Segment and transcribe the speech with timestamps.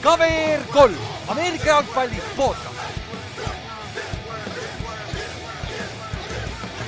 [0.00, 0.94] KVR kolm,
[1.28, 2.70] Ameerika jalgpalli podcast.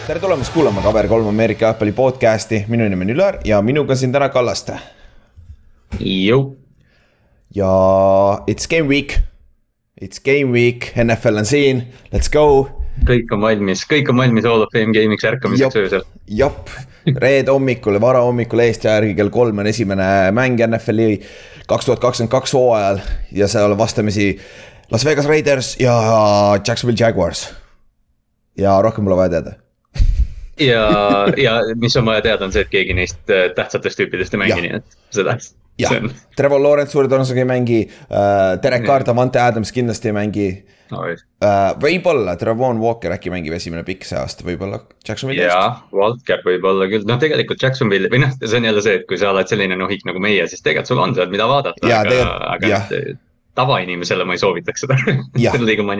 [0.06, 4.28] tere tulemast kuulama KVR3 Ameerika jalgpalli podcast'i, minu nimi on Ülar ja minuga siin täna
[4.28, 4.78] Kallaste.
[7.54, 7.72] ja
[8.46, 9.18] it's game week.
[10.02, 11.82] It's game week, NFL on siin,
[12.12, 12.68] let's go.
[13.06, 16.02] kõik on valmis, kõik on valmis Hall of Fame game'iks ärkamiseks öösel.
[16.26, 16.68] jep,
[17.06, 21.20] reede hommikul, varahommikul Eesti järgi kell kolm on esimene mäng NFL-i
[21.70, 23.02] kaks tuhat kakskümmend kaks hooajal
[23.32, 24.36] ja seal vastamisi
[24.92, 25.96] Las Vegas Raiders ja
[26.66, 27.48] Jacksonville Jaguars.
[28.58, 29.61] ja rohkem pole vaja teada
[30.60, 30.84] ja,
[31.36, 34.60] ja mis on vaja teada, on see, et keegi neist äh, tähtsatest tüüpidest ei mängi,
[34.66, 35.36] nii et seda.
[35.80, 35.96] jah,
[36.36, 40.48] Trevor Lawrence suure tõenäosusega ei mängi uh,, Derek Carr, Davante Adams kindlasti ei mängi
[40.92, 41.06] no,.
[41.42, 45.56] Uh, võib-olla Travon Walker äkki mängib esimene pikk see aasta, võib-olla Jacksonville'i eest.
[45.56, 49.18] jaa, Walker võib-olla küll, noh, tegelikult Jacksonville või noh, see on jälle see, et kui
[49.18, 51.88] sa oled selline nohik nagu meie, siis tegelikult sul on seal, mida vaadata.
[51.88, 52.82] aga, aga
[53.54, 54.96] tavainimesele ma ei soovitaks seda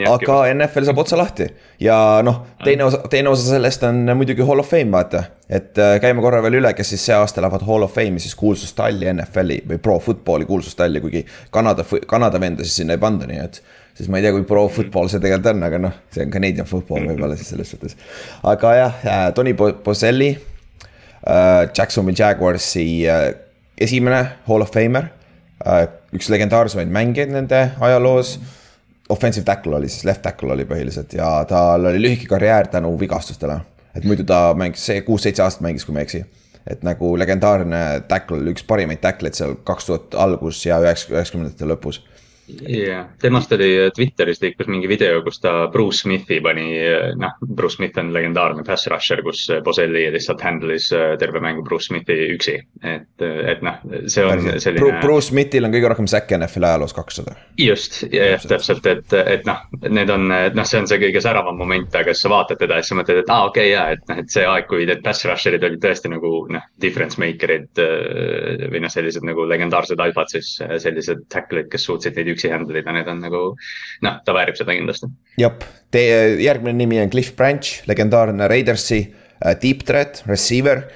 [0.08, 1.48] aga NFL saab otsa lahti
[1.82, 5.24] ja noh, teine osa, teine osa sellest on muidugi Hall of Fame, vaata.
[5.48, 8.34] et äh, käime korra veel üle, kes siis see aasta lähevad Hall of Fame'i siis
[8.38, 13.44] kuulsustalli NFL-i või pro football'i kuulsustalli, kuigi Kanada, Kanada venda siis sinna ei panda, nii
[13.44, 13.62] et.
[13.98, 16.68] siis ma ei tea, kui pro football see tegelikult on, aga noh, see on Canadian
[16.68, 17.98] football võib-olla siis selles suhtes.
[18.42, 23.26] aga jah, äh, Tony Boselli äh,, Jacksonville Jaguarsi äh,
[23.76, 25.12] esimene Hall of Famer
[25.64, 28.36] Äh, üks legendaarsemaid mängijaid nende ajaloos.
[29.12, 33.60] Offensive tackle oli siis, left tackle oli põhiliselt ja tal oli lühike karjäär tänu vigastustele.
[33.94, 36.24] et muidu ta mängis, see kuus-seitse aastat mängis, kui ma ei eksi.
[36.66, 42.00] et nagu legendaarne tackle, üks parimaid tackle'id seal kaks tuhat algus ja üheksakümnendate lõpus
[42.60, 47.34] jah, temast oli äh, Twitteris liikus mingi video, kus ta Bruce Smithi pani, äh, noh,
[47.46, 50.88] Bruce Smith on legendaarne pass rusher, kus äh, Boselli lihtsalt handle'is
[51.20, 52.58] terve mängu Bruce Smithi üksi.
[52.82, 53.78] et, et noh,
[54.10, 55.00] see on Päris, selline.
[55.02, 57.36] Bruce Smithil on kõige rohkem säkke NFL ajaloos kakssada.
[57.58, 61.90] just, jah, täpselt, et, et noh, need on, noh, see on see kõige säravam moment,
[61.98, 63.86] aga siis sa vaatad teda ja siis sa mõtled, et aa ah,, okei okay, jaa,
[63.96, 67.82] et noh, et see aeg, kui need pass rusher'id olid tõesti nagu noh, difference maker'id
[68.72, 72.92] või noh, sellised nagu legendaarsed alfad, siis sellised tackle'id, kes suutsid neid üksi handle ida,
[72.96, 73.42] need on nagu
[74.02, 75.10] noh, ta väärib seda kindlasti.
[75.38, 75.64] jep,
[75.94, 80.88] teie järgmine nimi on Cliff Branch, legendaarne Raidersi uh, deep threat receiver.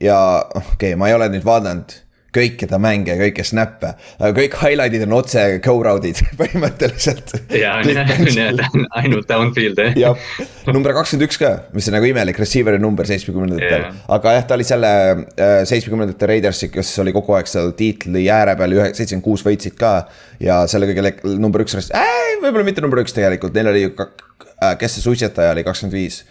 [0.00, 0.18] ja
[0.54, 1.96] okei okay,, ma ei ole nüüd vaadanud
[2.34, 7.32] kõiki ta mänge, kõiki snap'e, aga kõik highlight'id on otse go round'id põhimõtteliselt.
[7.56, 7.78] ja,
[9.00, 9.96] ainult downfield jah.
[9.96, 10.26] jah,
[10.68, 14.00] number kakskümmend üks ka, mis on nagu imelik receiver'i number seitsmekümnendatel yeah..
[14.18, 18.58] aga jah, ta oli selle äh, seitsmekümnendate Raidersi, kes oli kogu aeg seal tiitli ääre
[18.60, 19.94] peal, ühe, seitsekümmend kuus võitsid ka.
[20.42, 21.78] ja selle kõige number üks,
[22.42, 26.26] võib-olla mitte number üks tegelikult, neil oli ju, äh, kes see suitsetaja oli, kakskümmend viis.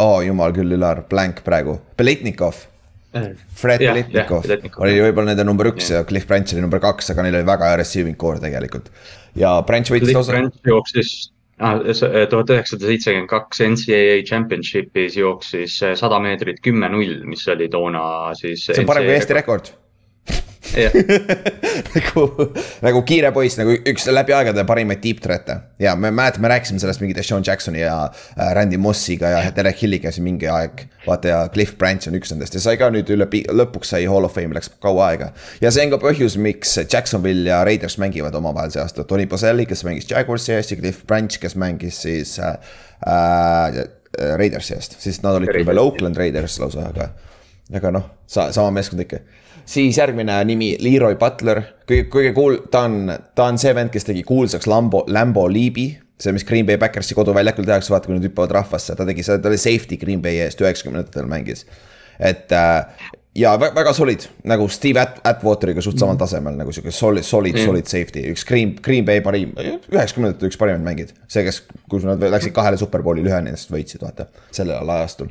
[0.00, 2.66] oo jumal küll, Ülar, blank praegu, Beletnikov
[3.10, 4.46] Fred Belitnikov
[4.78, 7.72] oli võib-olla nende number üks ja Cliff Branch oli number kaks, aga neil oli väga
[7.72, 8.90] hea receiving core tegelikult.
[9.38, 10.36] ja Branch võitis osa.
[10.36, 11.12] Branch jooksis
[11.58, 11.82] ah,
[12.30, 18.04] tuhat üheksasada seitsekümmend kaks NCAA championship'is jooksis sada meetrit kümme null, mis oli toona
[18.38, 18.68] siis.
[18.68, 19.72] see on parem kui Eesti rekord
[21.96, 22.24] nagu,
[22.84, 25.56] nagu kiire poiss, nagu üks läbi aegade parimaid deep threat'e.
[25.82, 29.82] ja me mäletame, me rääkisime sellest mingi Deshaun Jacksoni ja äh, Randy Mossiga ja Derek
[29.82, 30.84] Hilliga siin mingi aeg.
[31.06, 33.26] vaata ja Cliff Branch on üks nendest ja sai ka nüüd üle,
[33.62, 35.32] lõpuks sai hall of fame, läks kaua aega.
[35.62, 39.66] ja see on ka põhjus, miks Jacksonville ja Raiders mängivad omavahel see aasta, Tony Boselli,
[39.70, 42.54] kes mängis Jaguarsi eest ja Cliff Branch, kes mängis siis äh,
[43.06, 43.82] äh,
[44.38, 47.10] Raidersi eest, siis nad olid küll veel Oakland Raiders lausa, aga.
[47.74, 49.22] aga noh, sama meeskond ikka
[49.70, 54.08] siis järgmine nimi, Leroy Butler, kõige, kõige kuul-, ta on, ta on see vend, kes
[54.08, 55.92] tegi kuulsaks Lambo, Lambo Leabi.
[56.20, 59.40] see, mis Green Bay Backersi koduväljakul tehakse, vaata kui nad hüppavad rahvasse, ta tegi seda,
[59.40, 61.64] ta oli safety Green Bay eest üheksakümnendatel mängis.
[62.18, 67.24] et äh, ja väga, solid, nagu Steve At-, Atwateriga suht samal tasemel nagu sihuke solid,
[67.24, 71.14] solid mm., solid safety, üks Green, Green Bay parim, üheksakümnendatel üks parimaid mängid.
[71.30, 75.30] see, kes, kus nad läksid kahele superbowlile, ühe nendest võitsid, vaata, sellel ajastul.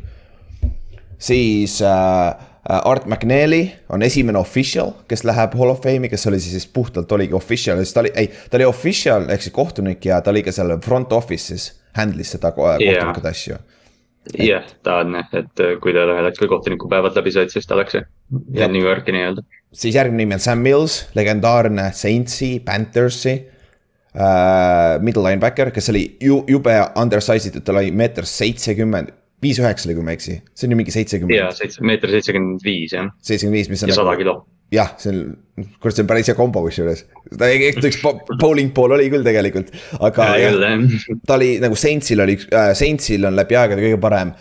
[1.20, 6.38] Siis äh, Äh, Art McNeely on esimene official, kes läheb Hall of Fame'i, kes oli
[6.44, 10.20] siis puhtalt oligi official, siis ta oli, ei, ta oli official ehk siis kohtunik ja
[10.22, 13.30] ta oli ka seal front office'is, handle'is seda kohtunike yeah.
[13.32, 13.58] asju.
[14.36, 17.66] jah yeah,, ta on jah, et äh, kui tal ühel hetkel kohtunikupäevad läbi said, siis
[17.66, 19.46] ta läks ja New Yorki nii-öelda.
[19.74, 23.38] siis järgmine nimi on Sam Mills, legendaarne Saintsi, Panthersi
[24.14, 25.00] äh,.
[25.00, 30.06] Middle linebacker, kes oli ju, jube undersized, tal oli meeter seitsekümmend viis üheksa oli, kui
[30.06, 31.38] ma ei eksi, see on ju mingi seitsekümmend.
[31.38, 33.10] jaa, seitse, meeter seitsekümmend viis jah.
[33.24, 33.92] seitsekümmend viis, mis on.
[33.92, 34.36] ja sada nagu, kilo.
[34.76, 35.34] jah, see on,
[35.80, 37.06] kurat, see on päris hea kombo kusjuures.
[37.40, 37.50] ta
[37.90, 40.88] üks bowling ball oli küll tegelikult, aga ja, jah,
[41.28, 44.36] ta oli nagu Saintsil oli äh,, Saintsil on läbi aegade kõige parem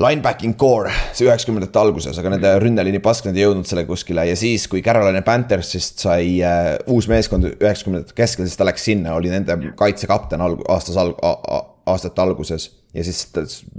[0.00, 4.64] linebacking core, see üheksakümnendate alguses, aga nende rünneliini pasknad ei jõudnud selle kuskile ja siis,
[4.70, 9.58] kui Carolina Panthersist sai äh, uus meeskond üheksakümnendate keskel, siis ta läks sinna, oli nende
[9.76, 11.20] kaitsekapten alg-, aastas alg-,
[11.86, 12.70] aastate alguses.
[12.94, 13.28] ja siis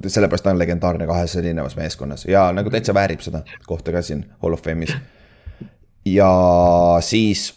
[0.07, 4.25] sellepärast ta on legendaarne kahes erinevas meeskonnas ja nagu täitsa väärib seda kohta ka siin
[4.43, 4.95] Hall of Fame'is.
[6.05, 6.31] ja
[7.01, 7.53] siis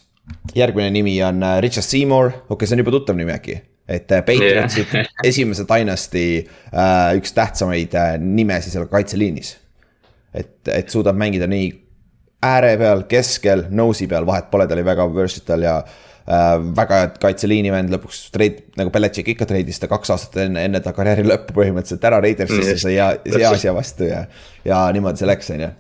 [0.55, 4.13] järgmine nimi on äh, Richard Seymour, okei okay,, see on juba tuttav nimi äkki et
[4.13, 5.07] äh, Patriotsi yeah.
[5.31, 6.25] esimese dynasty
[6.73, 9.57] äh, üks tähtsamaid äh, nimesid seal kaitseliinis.
[10.35, 11.69] et, et suudab mängida nii
[12.45, 15.77] ääre peal, keskel, nose'i peal, vahet pole, ta oli väga versatile ja
[16.29, 20.67] äh, väga hea kaitseliini vend, lõpuks treid, nagu Belichik ikka treidis ta kaks aastat enne,
[20.69, 24.25] enne ta karjääri lõppu põhimõtteliselt ära Raidersisse, sai hea, hea asja vastu ja,
[24.65, 25.73] ja niimoodi see läks, on ju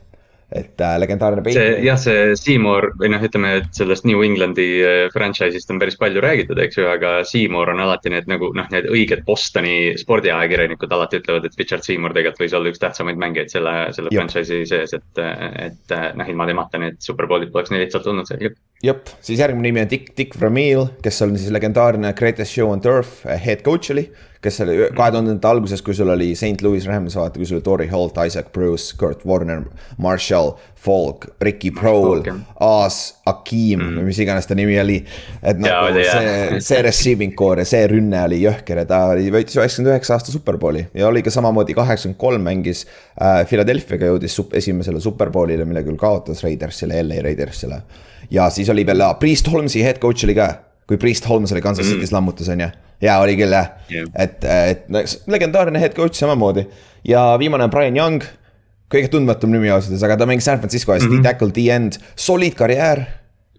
[0.54, 1.80] et äh, legendaarne Patriot.
[1.84, 6.22] jah, see Seymour või noh, ütleme, et sellest New Englandi äh, franchise'ist on päris palju
[6.22, 11.20] räägitud, eks ju, aga Seymour on alati need nagu noh, need õiged Bostoni spordiajakirjanikud alati
[11.22, 15.22] ütlevad, et Richard Seymour tegelikult võis olla üks tähtsamaid mängijaid selle, selle franchise'i sees, et,
[15.66, 18.54] et noh, ilma temata need superbowlid poleks nii lihtsalt tulnud seal.
[18.84, 22.84] jep, siis järgmine nimi on Dick, Dick Vermeil, kes on siis legendaarne Greatest Show on
[22.84, 24.06] Turf äh, head coach oli
[24.44, 27.64] kes oli kahe tuhandendate alguses, kui sul oli St Louis Rams, vaata, kui sul oli
[27.67, 29.64] Tori Holt, Isaac Bruce, Kurt Warner,
[29.99, 30.52] Marshall,
[30.85, 32.20] Falk, Ricky Prohl,
[32.61, 33.99] Aas, Akeem mm.
[33.99, 34.99] või mis iganes ta nimi oli.
[35.41, 39.31] et nagu ja, see, see receiving core ja see rünne oli jõhker ja ta oli,
[39.32, 42.85] võitis üheksakümmend üheksa aasta superbowli ja oli ka samamoodi kaheksakümmend kolm mängis
[43.17, 43.43] äh,.
[43.49, 47.81] Philadelphia'ga jõudis sup, esimesele superbowlile, mille küll kaotas Raidersile, LA Raidersile.
[48.31, 50.52] ja siis oli veel, Priest Holmesi head coach oli ka,
[50.88, 52.16] kui Priest Holmes oli Kansas City's mm.
[52.16, 52.70] lammutas, on ju
[53.04, 55.02] jaa, oli küll jah yeah., et, et no,
[55.34, 56.66] legendaarne head coach samamoodi.
[57.08, 58.26] ja viimane on Brian Young,
[58.92, 61.25] kõige tundmatum nimi ausalt öeldes, aga ta mängis San Francisco eest mm, -hmm.
[61.25, 63.06] D-tackle, D-end, solid karjäär.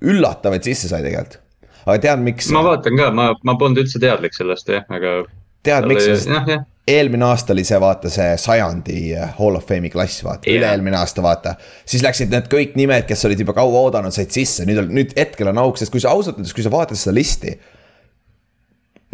[0.05, 1.39] üllatav, et sisse sai tegelikult,
[1.85, 2.49] aga tead, miks?
[2.53, 5.23] ma vaatan ka, ma, ma polnud üldse teadlik sellest jah, aga.
[5.63, 6.29] tead, miks, sest
[6.87, 10.99] eelmine aasta oli see, vaata see sajandi eh, Hall of Fame'i klass, vaata yeah., üle-eelmine
[10.99, 11.55] aasta, vaata.
[11.85, 15.15] siis läksid need kõik nimed, kes olid juba kaua oodanud, said sisse, nüüd on, nüüd
[15.17, 17.55] hetkel on auk, sest kui sa ausalt öeldes, kui sa vaatad seda listi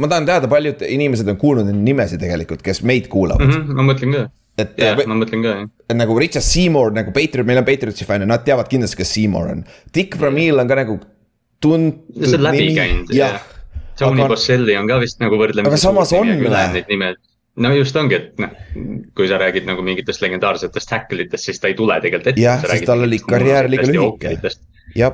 [0.02, 3.64] ma tahan teada, paljud inimesed on kuulnud neid nimesid tegelikult, kes meid kuulavad mm.
[3.64, 4.26] -hmm, ma mõtlen ka.
[4.64, 5.98] et yeah, ma mõtlen ka, jah.
[5.98, 9.66] nagu Richard Seymour nagu Patriot, meil on Patriotsi fänne, nad teavad kindlasti, kes Seymour on.
[9.96, 11.00] Dick Vermeil on ka nagu
[11.62, 12.26] tuntud.
[12.26, 13.42] see on läbi käinud, jah.
[14.00, 15.70] Tony Bosselli on ka vist nagu võrdlemisi.
[15.70, 17.12] aga samas on või?
[17.56, 18.52] No just ongi, et noh,
[19.18, 22.44] kui sa räägid nagu mingitest legendaarsetest tackle itest, siis ta ei tule tegelikult ette.
[22.44, 24.38] jah, sest tal oli karjäär liiga lühike
[24.96, 25.14] jah,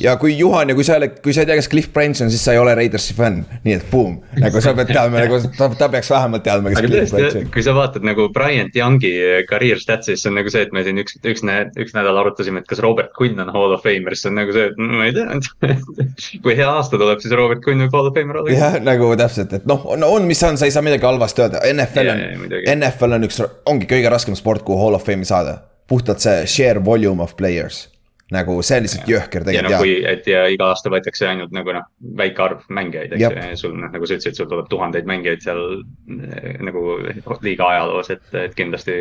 [0.00, 2.30] ja kui Juhan ja kui sa oled, kui sa ei tea, kes Cliff Branch on,
[2.32, 4.18] siis sa ei ole Raidersi fänn, nii et boom.
[4.42, 7.48] nagu sa pead teadma nagu ta, ta peaks vähemalt teadma, kes Cliff Branch on.
[7.54, 9.12] kui sa vaatad nagu Bryant Youngi
[9.50, 12.68] career stats'i, siis on nagu see, et me siin üks, üks, üks nädal arutasime, et
[12.70, 15.72] kas Robert Quinn on hall of famer, siis on nagu see, et ma ei tea
[16.44, 18.52] kui hea aasta tuleb, siis Robert Quinn võib hall of famer olla.
[18.52, 21.64] jah, nagu täpselt, et noh, no on, mis on, sa ei saa midagi halvasti öelda,
[21.72, 22.24] NFL on,
[22.76, 23.42] NFL on üks,
[23.72, 25.62] ongi kõige raskem sport, kuhu hall of fame'i saada.
[25.86, 27.86] puhtalt see share volume of players
[28.34, 29.70] nagu see on lihtsalt jõhker tegelikult.
[29.70, 31.84] ja noh, kui, et ja iga aasta võetakse ainult nagu noh,
[32.18, 35.60] väike arv mängijaid, eks ju, sul noh, nagu sa ütlesid, sul tuleb tuhandeid mängijaid seal
[35.78, 36.82] eh, nagu
[37.46, 38.96] liiga ajaloos, et, et kindlasti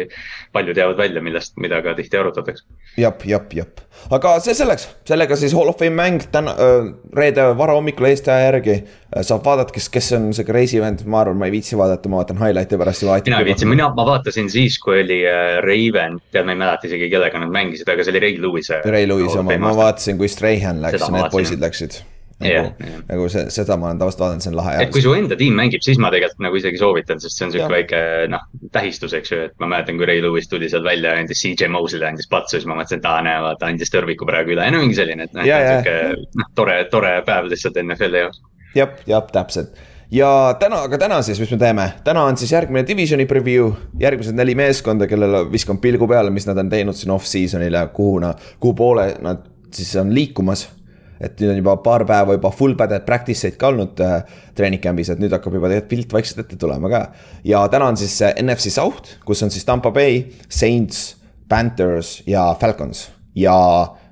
[0.54, 2.68] paljud jäävad välja, millest, mida ka tihti arutatakse.
[3.02, 3.82] jep, jep, jep,
[4.14, 8.52] aga see selleks, sellega siis Hall of Fame mäng täna äh,, reede varahommikul Eesti aja
[8.52, 9.26] järgi äh,.
[9.26, 12.22] saab vaadata, kes, kes on see crazy vend, ma arvan, ma ei viitsi vaadata, ma
[12.22, 13.18] vaatan highlight'e pärast juba.
[13.26, 16.92] mina ei viitsi, mina, ma vaatasin siis, kui oli äh, Raven, tead, ma ei mäleta
[16.92, 18.70] isegi, kellega nad mängisid, aga see oli Ray Lewis.
[18.86, 22.04] Ray Lewis oma, ma vaatasin, kui Strahan läks, need poisid läksid.
[22.36, 23.04] Nagu yeah,, yeah.
[23.08, 24.72] nagu see, seda ma olen tavaliselt vaadanud, see on lahe.
[24.84, 27.54] et kui su enda tiim mängib, siis ma tegelikult nagu isegi soovitan, sest see on
[27.54, 28.02] sihuke väike
[28.34, 28.44] noh,
[28.76, 31.72] tähistus, eks ju, et ma mäletan, kui Ray Lewis tuli seal välja ja andis CJ
[31.72, 34.84] Mosley'le andis patsu, siis ma mõtlesin, et aa, näe, vaata, andis tõrviku praegu üle, no
[34.84, 35.96] mingi selline, et noh, sihuke
[36.42, 38.44] noh, tore, tore päev lihtsalt NFL-i jaoks.
[38.76, 39.80] jah, jah, täpselt
[40.16, 40.30] ja
[40.60, 44.56] täna, aga täna siis, mis me teeme, täna on siis järgmine divisioni preview, järgmised neli
[44.58, 48.76] meeskonda, kellele viskan pilgu peale, mis nad on teinud siin off-season'il ja kuhu nad, kuhu
[48.78, 49.44] poole nad
[49.76, 50.70] siis on liikumas.
[51.16, 54.82] et nüüd on juba paar päeva juba full pad'ed practice eid ka olnud äh, treening
[54.84, 57.02] camp'is, et nüüd hakkab juba tegelikult pilt vaikselt ette tulema ka.
[57.48, 61.16] ja täna on siis äh, NFC South, kus on siis Tampa Bay, Saints,
[61.50, 63.08] Panthers ja Falcons.
[63.36, 63.56] ja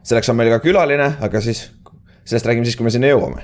[0.04, 1.66] selleks on meil ka külaline, aga siis
[2.24, 3.44] sellest räägime siis, kui me sinna jõuame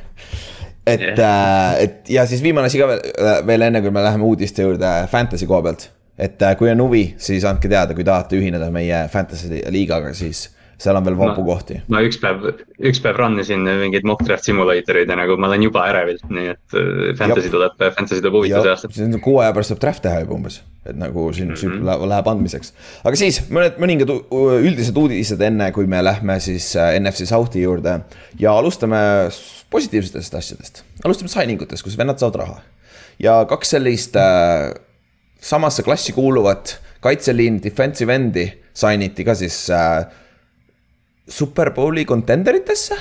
[0.87, 4.03] et yeah., äh, et ja siis viimane asi ka veel, äh, veel enne, kui me
[4.03, 5.89] läheme uudiste juurde fantasy koha pealt.
[6.17, 10.49] et äh, kui on huvi, siis andke teada, kui tahate ühineda meie fantasy liigaga, siis
[10.79, 11.81] seal on veel vabu kohti.
[11.91, 12.45] ma üks päev,
[12.91, 16.51] üks päev run isin mingeid mock draft simulator'id ja nagu ma olen juba ärevil, nii
[16.53, 17.55] et äh, fantasy Jab.
[17.57, 19.21] tuleb, fantasy tuleb huvitav see aasta.
[19.23, 22.07] kuu aja pärast saab draft teha juba umbes, et nagu siin mm -hmm.
[22.13, 22.73] läheb, andmiseks.
[23.03, 27.99] aga siis mõned, mõningad üldised uudised, enne kui me lähme siis äh, NFC South'i juurde
[28.39, 29.03] ja alustame
[29.69, 30.83] positiivsetest asjadest.
[31.05, 32.61] alustame signing utest, kus vennad saavad raha
[33.19, 34.71] ja kaks sellist äh,
[35.41, 40.03] samasse klassi kuuluvat kaitseliin defensive end'i sign iti ka siis äh,
[41.29, 42.97] Superbowli contenderitesse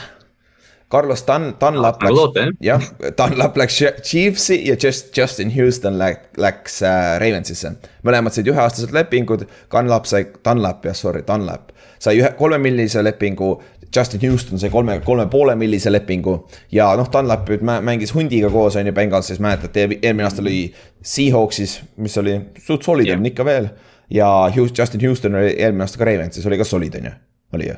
[0.91, 2.81] Carlos Dunn, Dunlap loota, jah.
[2.81, 7.75] jah, Dunlap läks Chiefsi ja just Justin Houston läks, läks äh, Ravensisse.
[8.05, 13.59] mõlemad said üheaastased lepingud, Dunlap sai, Dunlap jah, sorry, Dunlap sai ühe, kolmemillise lepingu.
[13.97, 16.37] Justin Houston sai kolme, kolme poole millise lepingu
[16.73, 20.67] ja noh, Dunlap nüüd mängis hundiga koos on ju Bengalsis, mäletate, eelmine aasta lõi
[21.03, 23.71] Seahawksis, mis oli suht solid on ikka veel.
[24.11, 27.13] ja Justin Houston oli eelmine aasta ka Ravensis, oli ka solid on ju,
[27.59, 27.77] oli ju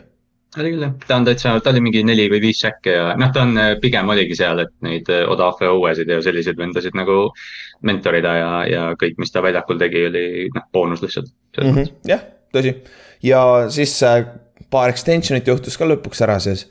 [0.58, 3.30] oli küll jah, ta on täitsa, ta oli mingi neli või viis säkke ja noh,
[3.30, 7.28] ta on pigem oligi seal, et neid Odafe õuesid ja selliseid vendasid nagu
[7.86, 10.24] mentorida ja, ja kõik, mis ta väljakul tegi, oli
[10.54, 11.30] noh, boonus lihtsalt.
[11.54, 11.94] -hmm.
[12.10, 12.74] jah, tõsi
[13.22, 14.24] ja siis äh,
[14.70, 16.66] paar extension'it juhtus ka lõpuks ära siis.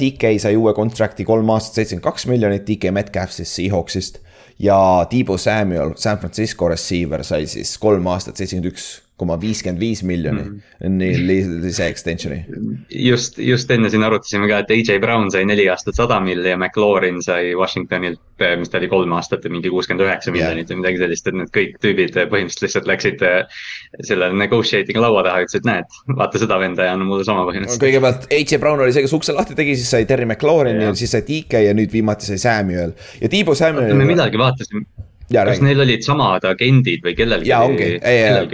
[0.00, 4.20] DK sai uue contract'i kolm aastat, seitsekümmend kaks miljonit, DK Metcalf siis Seahawksist.
[4.58, 10.02] ja Tiibo Samuel, San Francisco receiver sai siis kolm aastat, seitsekümmend üks koma viiskümmend viis
[10.06, 10.96] miljoni mm.
[10.96, 12.40] nii see extension'i.
[12.88, 16.58] just, just enne siin arutasime ka, et AJ Brown sai neli aastat sada milli ja
[16.58, 18.20] McLaurin sai Washingtonilt,
[18.60, 21.52] mis ta oli, kolm aastat ja mingi kuuskümmend üheksa miljonit või midagi sellist, et need
[21.54, 23.60] kõik tüübid põhimõtteliselt lihtsalt läksid äh,
[24.06, 27.84] selle negotiating laua taha, ütlesid, näed, vaata seda venda ja anna mulle sama põhimõtteliselt.
[27.84, 30.96] kõigepealt AJ Brown oli see, kes ukse lahti tegi, siis sai Terry McLaurin ja, ja
[30.98, 33.94] siis sai DK ja nüüd viimati sai Samuel ja Tiibo Samuel.
[33.98, 34.86] me midagi vaatasime
[35.30, 37.50] kas neil olid samad agendid või kellelgi?
[37.50, 37.90] jaa, ongi,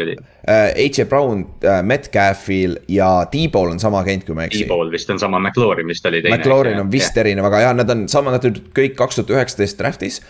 [0.06, 0.24] oli uh,.
[0.46, 1.06] H.A.
[1.10, 4.64] Brown uh,, Metcalfil ja T-Ball on sama agent, kui ma ei eksi.
[4.64, 6.36] T-Ball vist on sama, McLaurin vist oli teine.
[6.36, 7.24] McLaurin on vist yeah.
[7.24, 10.20] erinev, aga jaa, nad on sama, nad olid kõik kaks tuhat üheksateist draft'is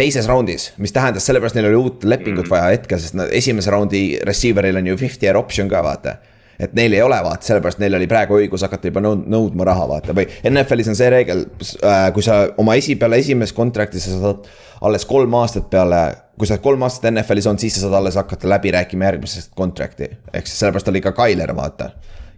[0.00, 2.52] teises raundis, mis tähendas, sellepärast neil oli uut lepingut mm.
[2.52, 6.16] vaja hetkel, sest nad esimese raundi receiver'il on ju fifty year option ka vaata.
[6.60, 9.86] Et neil ei ole vaata, sellepärast neil oli praegu õigus hakata juba nõud, nõudma raha
[9.94, 14.18] vaata või NFL-is on see reegel äh,, kui sa oma esi peale esimest contract'i sa
[14.18, 14.50] saad
[14.86, 16.02] alles kolm aastat peale,
[16.38, 19.52] kui sa oled kolm aastat NFL-is olnud, siis sa saad alles hakata läbi rääkima järgmisest
[19.56, 20.10] contract'i.
[20.32, 21.90] ehk siis sellepärast oli ka Tyler, vaata.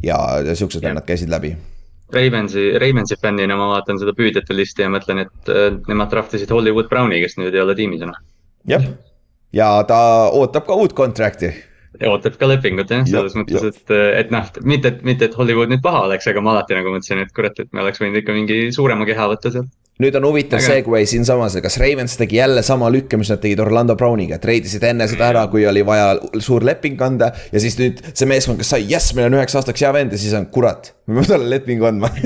[0.03, 1.57] ja, ja siuksed vennad käisid läbi.
[2.13, 6.51] Ravensi, Ravensi fännina ma vaatan seda püüdjate listi ja mõtlen, et äh, nemad draft isid
[6.53, 8.19] Hollywood Browni, kes nüüd ei ole tiimis enam.
[8.69, 8.85] jah,
[9.53, 9.99] ja ta
[10.31, 11.55] ootab ka uut contract'i
[12.09, 15.83] ootab ka lepingut jah, selles mõttes, et, et noh, mitte, et, mitte, et Hollywood nüüd
[15.85, 18.59] paha oleks, aga ma alati nagu mõtlesin, et kurat, et me oleks võinud ikka mingi
[18.75, 19.71] suurema keha võtta sealt
[20.01, 20.69] nüüd on huvitav Aga...
[20.79, 25.09] segway siinsamas, kas Ravens tegi jälle sama lükke, mis nad tegid Orlando Browniga, treidisid enne
[25.11, 27.33] seda ära, kui oli vaja suur leping anda.
[27.53, 30.21] ja siis nüüd see meeskond, kes sai, jess, meil on üheks aastaks hea vend ja
[30.21, 32.11] siis on kurat, me peame talle lepingu andma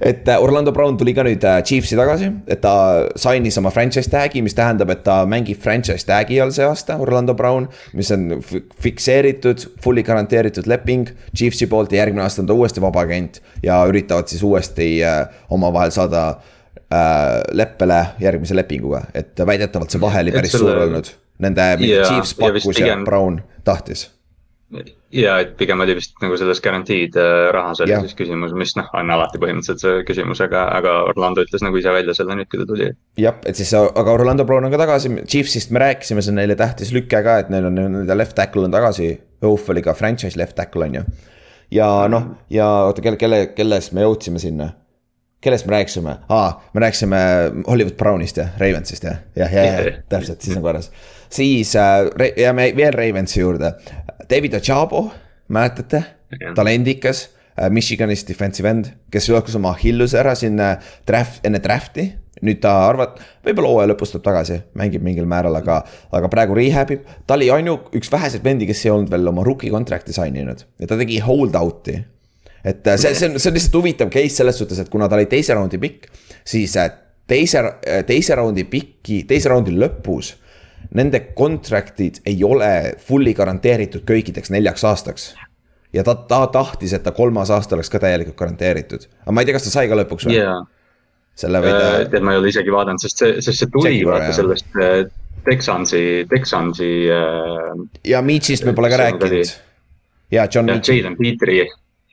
[0.00, 2.74] et äh, Orlando Brown tuli ka nüüd äh, Chiefsi tagasi, et ta
[3.18, 7.34] sainis oma franchise tag'i, mis tähendab, et ta mängib franchise tag'i all see aasta, Orlando
[7.38, 7.68] Brown.
[7.96, 8.42] mis on
[8.82, 13.42] fikseeritud, fully garanteeritud leping Chiefsi poolt ja järgmine aasta on ta uuesti vaba agent.
[13.62, 20.26] ja üritavad siis uuesti äh, omavahel saada äh, leppele järgmise lepinguga, et väidetavalt see vahe
[20.26, 20.70] oli päris selle...
[20.74, 21.16] suur olnud.
[21.38, 23.04] Nende yeah, Chiefs pakkus ja, pigem...
[23.04, 24.08] ja Brown tahtis
[25.14, 28.00] ja et pigem oli vist nagu selles guaranteed äh, rahas oli ja.
[28.04, 31.92] siis küsimus, mis noh, on alati põhimõtteliselt see küsimus, aga, aga Orlando ütles nagu ise
[31.94, 32.90] välja selle nüüd, kui ta tuli.
[33.20, 36.58] jah, et siis, aga Orlando Brown on ka tagasi, Chiefsist me rääkisime, see on neile
[36.60, 39.14] tähtis lüke ka, et neil on nii-öelda left tackle on tagasi.
[39.44, 41.06] Hoof oli ka franchise left tackle on ju.
[41.72, 44.72] ja noh, ja oota, kelle, kelle, kellest me jõudsime sinna?
[45.40, 47.16] Kellest me rääkisime ah,, me rääkisime
[47.66, 50.90] Hollywood Brownist ja Ravensist ja, jah, ja, ja, ja, täpselt, siis on korras.
[51.30, 53.72] siis äh, jääme veel Ravensi juurde,
[54.30, 55.10] David Ojabo,
[55.48, 56.02] mäletate,
[56.54, 57.28] talendikas.
[57.62, 60.60] Äh, Michiganis defensive end, kes jooksis oma Achilluse ära siin
[61.06, 62.12] draft, enne draft'i.
[62.38, 65.80] nüüd ta arvat-, võib-olla hooaja lõpus tuleb tagasi, mängib mingil määral, aga,
[66.14, 67.08] aga praegu rehab ib.
[67.26, 70.62] ta oli ainu-, üks väheseid vendi, kes ei olnud veel oma rookie contract'i sign inud
[70.78, 71.96] ja ta tegi hold out'i
[72.64, 75.18] et äh, see, see on, see on lihtsalt huvitav case selles suhtes, et kuna ta
[75.18, 76.10] oli teise raundi pikk,
[76.46, 76.74] siis
[77.28, 77.64] teise,
[78.08, 80.34] teise raundi pikki, teise raundi lõpus
[80.94, 85.28] nende contract'id ei ole fully garanteeritud kõikideks neljaks aastaks.
[85.92, 89.48] ja ta, ta tahtis, et ta kolmas aasta oleks ka täielikult garanteeritud, aga ma ei
[89.48, 90.66] tea, kas ta sai ka lõpuks või yeah.?
[91.38, 91.88] selle või ta.
[92.12, 95.02] tead, ma ei ole isegi vaadanud, sest see, sest see tuli vaata sellest äh,
[95.48, 97.74] Texansi, Texansi äh,.
[98.12, 99.54] ja Mitch'ist me pole ka rääkinud.
[100.34, 100.72] ja John.
[100.76, 101.62] Jalen Petri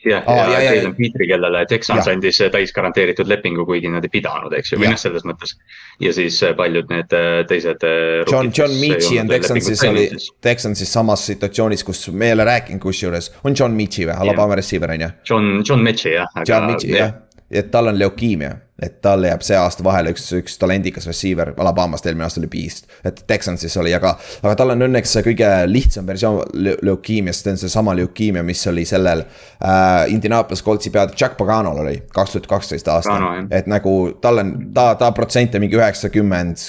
[0.06, 4.54] jah oh,, ja, ja Jalen Petri, kellele Texans andis täisgaranteeritud lepingu, kuigi nad ei pidanud,
[4.58, 5.56] eks ju, või noh, selles mõttes.
[6.04, 7.84] ja siis äh, paljud need äh, teised.
[7.86, 10.08] Äh, John, John Meach'i on Texansis oli,
[10.46, 14.96] Texansis samas situatsioonis, kus me ei ole rääkinud kusjuures, on John Meach'i või, Alabama receiver
[14.96, 15.12] on ju?
[15.32, 16.42] John, John Meach'i jah.
[16.48, 17.14] John Meach'i jah,
[17.52, 22.06] et tal on leukiimia et tal jääb see aasta vahele üks, üks talendikas receiver, Alabamast
[22.10, 22.90] eelmine aasta oli Beast.
[23.08, 24.12] et Texansis oli, aga,
[24.44, 26.42] aga tal on õnneks see kõige lihtsam versioon
[26.84, 30.12] leukiimiast, see on seesama leukiimia, mis oli sellel äh,.
[30.12, 33.20] Indianapolis Coltsi pead, Jack Paganol oli kaks tuhat kaksteist aasta,
[33.56, 36.66] et nagu tal on, ta, ta protsent on mingi üheksakümmend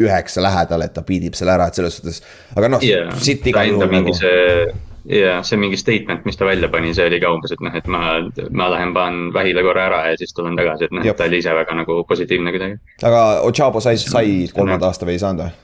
[0.00, 2.22] üheksa lähedal, et ta beatib selle ära, et selles suhtes.
[2.54, 4.14] aga noh yeah., siit igal juhul nagu.
[4.14, 4.70] see
[5.08, 7.88] ja see mingi statement, mis ta välja pani, see oli ka umbes, et noh, et
[7.90, 8.02] ma,
[8.50, 11.54] ma lähen panen vähile korra ära ja siis tulen tagasi, et noh, ta oli ise
[11.56, 12.78] väga nagu positiivne kuidagi.
[13.08, 15.58] aga Ochabo sai, sai kolmanda aasta või ei saanud või?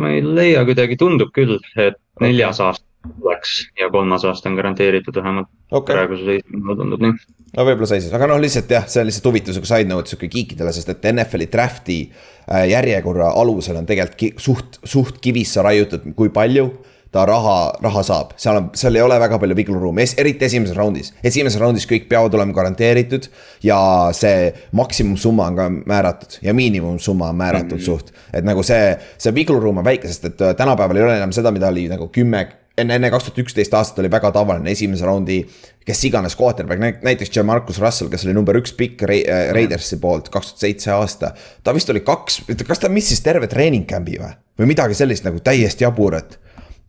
[0.00, 2.86] ma ei leia kuidagi, tundub küll, et neljas aasta
[3.18, 5.94] tuleks ja kolmas aasta on garanteeritud vähemalt okay..
[5.94, 7.14] praeguse seisuga mulle tundub nii.
[7.56, 10.28] no võib-olla sai siis, aga noh, lihtsalt jah, see on lihtsalt huvituse side note sihuke
[10.30, 16.32] geekidele, sest et NFL-i draft'i äh, järjekorra alusel on tegelikult suht, suht kivisse raiutud, kui
[16.34, 16.68] palju
[17.10, 21.10] ta raha, raha saab, seal on, seal ei ole väga palju vigluruumi, eriti esimeses raundis.
[21.26, 23.26] esimeses raundis kõik peavad olema garanteeritud
[23.66, 23.80] ja
[24.16, 27.84] see maksimumsumma on ka määratud ja miinimumsumma on määratud mm -hmm.
[27.84, 28.14] suht.
[28.32, 31.50] et nagu see, see vigluruum on väike, sest et äh, tänapäeval ei ole enam seda,
[31.50, 32.46] mida oli nagu kümme
[32.78, 35.40] enne, enne kaks tuhat üksteist aastat oli väga tavaline esimese raundi,
[35.86, 40.52] kes iganes quarterback, näiteks Jamarcus Russell, kes oli number üks pikk äh, Raidersi poolt kaks
[40.52, 41.34] tuhat seitse aasta.
[41.64, 45.40] ta vist oli kaks, kas ta missis terve treening camp'i või, või midagi sellist nagu
[45.40, 46.38] täiesti jabur, et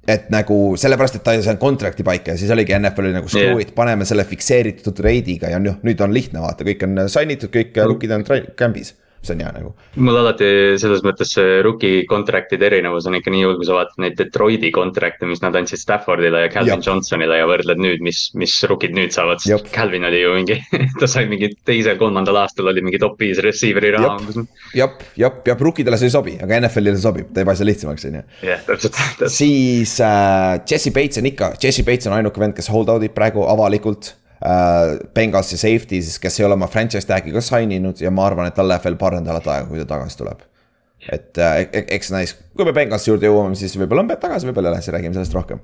[0.07, 3.29] et nagu sellepärast, et ta ei saanud kontrakti paika ja siis oligi NFL oli nagu
[3.29, 7.03] screw it yeah., paneme selle fikseeritud reidiga ja noh, nüüd on lihtne vaata, kõik on
[7.11, 8.25] sign itud, kõik rookid on
[8.57, 9.71] camp'is see on hea nagu.
[10.01, 10.47] mul alati
[10.81, 14.71] selles mõttes see rookie contract'ide erinevus on ikka nii hull, kui sa vaatad neid Detroiti
[14.73, 16.85] contract'e, mis nad andsid Staffordile ja Calvin Jab.
[16.87, 20.57] Johnsonile ja võrdled nüüd, mis, mis rookid nüüd saavad, sest Calvin oli ju mingi
[21.01, 24.41] ta sai mingi teisel-kolmandal aastal oli mingi top viis receiver'i raha umbes.
[24.77, 28.23] jah, jah, jah, rookidele see ei sobi, aga NFL-ile sobib, teeb asja lihtsamaks, on ju.
[28.49, 29.35] jah, täpselt, täpselt.
[29.37, 33.13] siis äh, Jesse Bates on ikka, Jesse Bates on ainuke vend, kes hold out ib
[33.17, 38.01] praegu avalikult äh, Bengalsi safety siis, kes ei ole oma franchise tag'i ka sign inud
[38.01, 40.45] ja ma arvan, et tal läheb veel paar nädalat aega, kui ta tagasi tuleb.
[41.11, 41.63] et äh,
[41.97, 44.95] eks näis, kui me Bengalsi juurde jõuame, siis võib-olla on tagasi, võib-olla ei lähe, siis
[44.97, 45.63] räägime sellest rohkem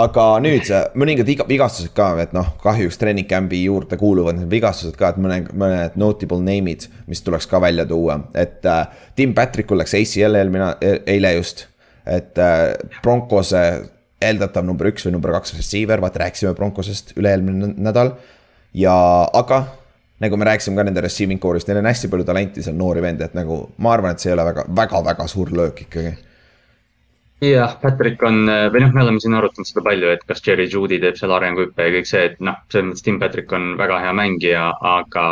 [0.00, 0.68] aga nüüd
[0.98, 5.48] mõningad vigastused ka, et noh, kahjuks treening camp'i juurde kuuluvad need vigastused ka, et mõned,
[5.56, 8.84] mõned notable name'id, mis tuleks ka välja tuua, et äh,
[9.16, 10.74] Tim Patrickul läks ACL eelmine,
[11.08, 11.66] eile just.
[12.06, 13.60] et äh, Broncose
[14.22, 18.14] eeldatav number üks või number kaks receiver, vaata rääkisime Broncosest üle-eelmine nädal.
[18.74, 18.94] ja,
[19.32, 19.64] aga
[20.20, 23.26] nagu me rääkisime ka nende receiving core'ist, neil on hästi palju talenti seal noori vendi,
[23.26, 26.14] et nagu ma arvan, et see ei ole väga, väga, väga suur löök ikkagi
[27.44, 30.98] jah, Patrick on, või noh, me oleme siin arutanud seda palju, et kas Jerry Judy
[31.02, 34.14] teeb seal arenguhüppe ja kõik see, et noh, selles mõttes Tim Patrick on väga hea
[34.16, 35.26] mängija, aga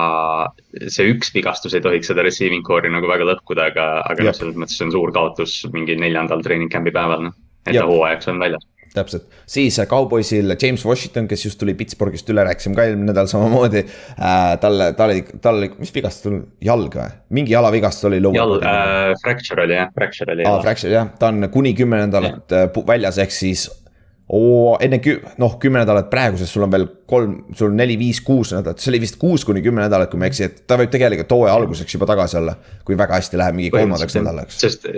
[0.84, 4.60] see üks vigastus ei tohiks seda receiving core'i nagu väga lõhkuda, aga, aga noh, selles
[4.60, 7.38] mõttes see on suur kaotus mingi neljandal treening camp'i päeval, noh.
[7.64, 12.28] et ta hooajaks on väljas täpselt, siis äh, Cowboysil James Washington, kes just tuli Pittsburghist
[12.32, 14.54] üle, rääkisime ka eelmine nädal samamoodi äh,.
[14.62, 17.14] talle, tal oli, tal oli, mis vigastus tal, jalg või?
[17.40, 18.22] mingi jalavigastus oli.
[18.22, 20.46] jalg äh,, fracture oli jah, fracture oli.
[20.48, 23.68] aa, fracture jah, ta on kuni kümme nädalat äh, väljas, ehk siis
[24.34, 28.20] oo, enne kü-, noh, kümme nädalat praeguses, sul on veel kolm, sul on neli, viis,
[28.24, 30.78] kuus nädalat, see oli vist kuus kuni kümme nädalat, kui ma ei eksi, et ta
[30.80, 32.56] võib tegelikult hooaja alguseks juba tagasi olla.
[32.84, 34.58] kui väga hästi läheb mingi kolmandaks nädalaks.
[34.60, 34.88] sest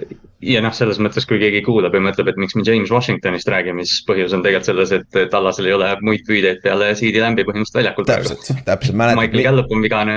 [0.44, 3.84] ja noh, selles mõttes, kui keegi kuulab ja mõtleb, et miks me James Washingtonist räägime,
[3.86, 7.80] siis põhjus on tegelikult selles, et Tallasel ei ole muid püüdeid peale CD Lambi põhimõtteliselt
[7.80, 9.22] väljakul täpselt, täpselt mäletad.
[9.22, 10.16] Michael Gallup on vigane,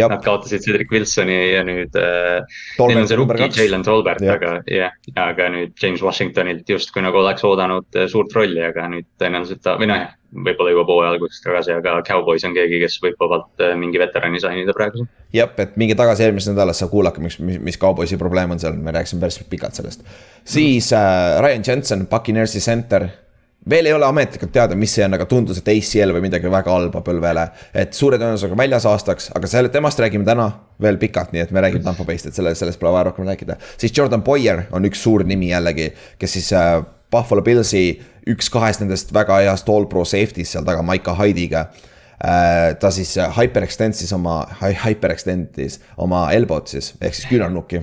[0.00, 2.44] nad kaotasid Cedric Wilsoni ja nüüd äh,.
[2.84, 7.44] Neil on see rookie Jalen Tolbert, aga jah, aga nüüd James Washingtonilt justkui nagu oleks
[7.46, 11.74] oodanud äh, suurt rolli, aga nüüd tõenäoliselt ta või noh, võib-olla jõuab hooaja alguses tagasi,
[11.74, 15.06] aga Cowboys on keegi, kes võib vabalt äh, mingi veterani sainida praegu.
[15.34, 18.78] jah, et minge tagasi eelmises nädalas, saab kuulake, mis, mis, mis Cowboysi probleem on seal,
[18.78, 20.06] me rääkisime päris pikalt sellest.
[20.44, 23.08] siis äh, Ryan Jensen, Buccaneersi center
[23.70, 26.72] veel ei ole ametlikult teada, mis see on, aga tundus, et ACL või midagi väga
[26.72, 27.46] halba põlvele.
[27.74, 30.50] et suure tõenäosusega väljas aastaks, aga selle, temast räägime täna
[30.82, 33.56] veel pikalt, nii et me räägime Tampo Bay'st, et selle, sellest pole vaja rohkem rääkida.
[33.78, 38.82] siis Jordan Boyer on üks suur nimi jällegi, kes siis äh, Buffalo Pillsi üks kahest
[38.82, 44.42] nendest väga heast all pro safety'st seal taga, Maika Hyde'iga äh, ta siis hyperextend'is oma,
[44.60, 47.82] hyperextend'is oma elbot siis, ehk siis küünarnukki.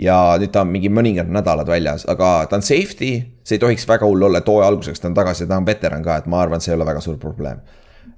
[0.00, 3.12] ja nüüd ta on mingi mõningad nädalad väljas, aga ta on safety,
[3.44, 6.06] see ei tohiks väga hull olla, et hooaja alguseks ta on tagasi, ta on veteran
[6.06, 7.60] ka, et ma arvan, see ei ole väga suur probleem.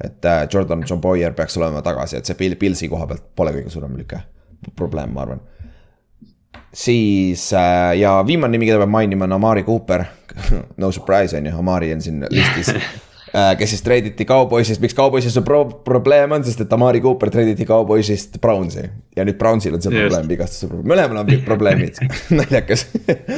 [0.02, 3.70] et äh, Jordan John Boyer peaks olema tagasi, et see Pilsi koha pealt pole kõige
[3.70, 4.20] suurem lüke,
[4.76, 5.42] probleem, ma arvan
[6.72, 10.04] siis äh, ja viimane nimi, keda peab mainima, on Amari Cooper
[10.82, 13.56] no surprise on ju, Amari on siin listis äh,.
[13.58, 17.66] kes siis treiditi Cowboysist, miks Cowboysis on pro probleem on, sest et Amari Cooper treiditi
[17.68, 18.88] Cowboysist Brownsi.
[19.16, 20.08] ja nüüd Brownsil on see Just.
[20.08, 22.02] probleem, vigastuse probleem, mõlemal on probleemid
[22.40, 22.86] naljakas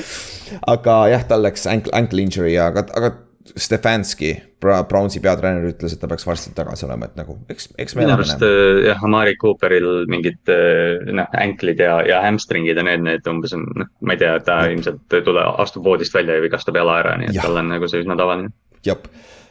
[0.75, 4.31] aga jah, tal läks ankle, ankle injury, aga, aga Stefanski,
[4.65, 8.15] Brownsi peatreener ütles, et ta peaks varsti tagasi olema, et nagu eks, eks me minu
[8.15, 13.29] arust äh, jah, Amari Cooperil mingid äh, noh, anklid ja, ja hamstringid ja need, need
[13.29, 14.73] umbes on, noh, ma ei tea, ta ja.
[14.73, 17.45] ilmselt tule, astub voodist välja ja vigastab jala ära, nii et ja.
[17.45, 18.55] tal on nagu see üsna tavaline.
[18.87, 19.05] jep,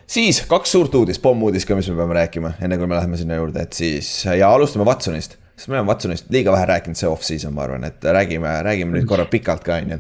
[0.10, 3.38] siis kaks suurt uudist, pommuudist ka, mis me peame rääkima, enne kui me läheme sinna
[3.38, 7.54] juurde, et siis ja alustame Watsonist sest me oleme Watsonist liiga vähe rääkinud see off-season,
[7.54, 10.00] ma arvan, et räägime, räägime nüüd korra pikalt ka, on ju.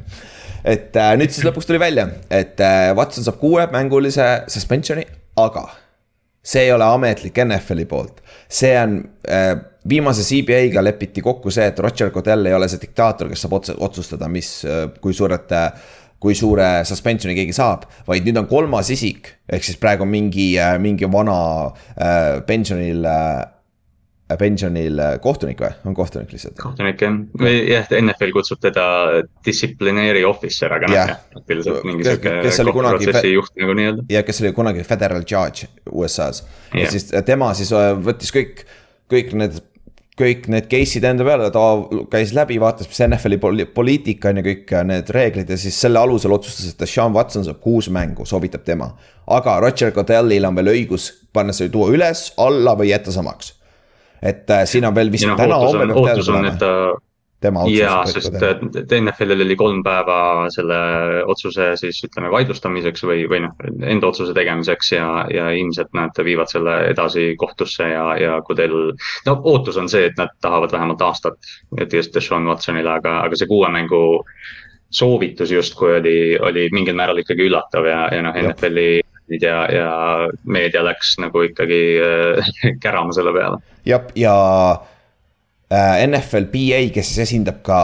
[0.63, 5.05] Et äh, nüüd siis lõpuks tuli välja, et äh, Watson saab kuuemängulise suspensioni,
[5.39, 5.67] aga
[6.43, 8.21] see ei ole ametlik NFL-i poolt,
[8.51, 8.97] see on
[9.27, 9.53] äh,
[9.89, 13.75] viimase CBA-ga lepiti kokku see, et Roger Godell ei ole see diktaator, kes saab otse
[13.83, 15.91] otsustada, mis, äh, kui suured äh,
[16.23, 20.77] kui suure suspensioni keegi saab, vaid nüüd on kolmas isik, ehk siis praegu mingi, äh,
[20.79, 21.35] mingi vana
[21.97, 23.41] äh, pensionil äh,
[24.39, 26.57] pensionil kohtunik või, on kohtunik lihtsalt?
[26.61, 28.85] kohtunik jah, või jah, NFL kutsub teda
[29.45, 34.07] distsiplineeri officer, aga noh jah, praktiliselt mingi sihuke kohtuprotsessi juht nagu nii-öelda.
[34.13, 36.45] ja kes oli kunagi federal judge USA-s
[36.77, 38.65] ja siis tema siis võttis kõik,
[39.11, 39.61] kõik need
[40.19, 41.63] kõik need case'id enda peale, ta
[42.13, 46.35] käis läbi, vaatas, mis NFL-i poliitika on ja kõik need reeglid ja siis selle alusel
[46.35, 48.91] otsustas, et Sean Watson saab kuus mängu, soovitab tema.
[49.27, 53.53] aga Roger Godellil on veel õigus panna see tuua üles, alla või jätta samaks.
[54.23, 56.55] Et äh, siin on veel vist no, täna homme peab teada tulema
[57.43, 57.77] tema otsus.
[57.77, 58.37] jaa, sest
[58.79, 60.17] et NFL-il oli kolm päeva
[60.53, 60.77] selle
[61.29, 63.55] otsuse siis ütleme vaidlustamiseks või, või noh,
[63.93, 68.75] enda otsuse tegemiseks ja, ja ilmselt nad viivad selle edasi kohtusse ja, ja kui teil.
[69.27, 71.39] no ootus on see, et nad tahavad vähemalt aastat,
[71.77, 74.03] et just Sean Watsonile, aga, aga see kuue mängu
[74.93, 79.91] soovitus justkui oli, oli mingil määral ikkagi üllatav ja, ja noh, NFL-i ja, ja
[80.43, 82.51] meedia läks nagu ikkagi äh,
[82.83, 83.61] kärama selle peale.
[83.85, 84.35] jah, ja,
[85.73, 87.79] Äh, NFL PA, kes esindab ka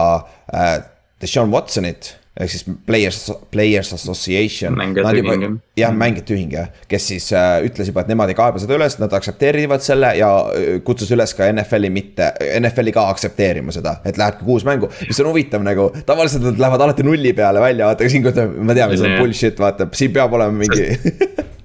[0.52, 0.78] äh,
[1.20, 4.76] Deshaun Watsonit ehk siis Players, Players Association.
[4.78, 5.56] mängijate ühing jah.
[5.82, 8.96] jah, mängijate ühing jah, kes siis äh, ütles juba, et nemad ei kaeba seda üles,
[9.02, 14.20] nad aktsepteerivad selle ja äh, kutsus üles ka NFL-i mitte, NFL-i ka aktsepteerima seda, et
[14.20, 14.90] lähebki kuus mängu.
[15.08, 18.78] mis on huvitav nagu, tavaliselt nad lähevad alati nulli peale välja, vaata, aga siin, me
[18.78, 20.86] teame, see on bullshit, vaata, siin peab olema mingi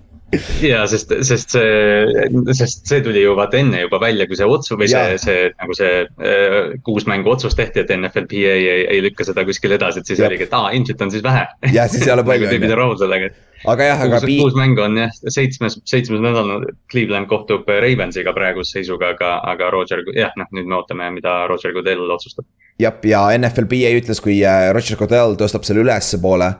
[0.64, 4.78] ja sest, sest see, sest see tuli ju vaata enne juba välja, kui see otsus
[4.80, 9.28] või see, see nagu see äh, kuus mängu otsus tehti, et NFLPA ei, ei lükka
[9.28, 11.46] seda kuskile edasi, et siis oligi, et aa, ilmselt on siis vähe.
[11.76, 14.22] ja siis ei ole palju tüübid on rahul sellega, et aga jah, aga.
[14.26, 20.04] kuus, mängu on jah, seitsmes, seitsmes nädal Cleveland kohtub Ravensiga praeguse seisuga, aga, aga Roger,
[20.16, 22.48] jah, noh, nüüd me ootame, mida Roger Goodell otsustab.
[22.82, 26.54] jah, ja NFLPA ütles, kui äh, Roger Goodell tõstab selle ülespoole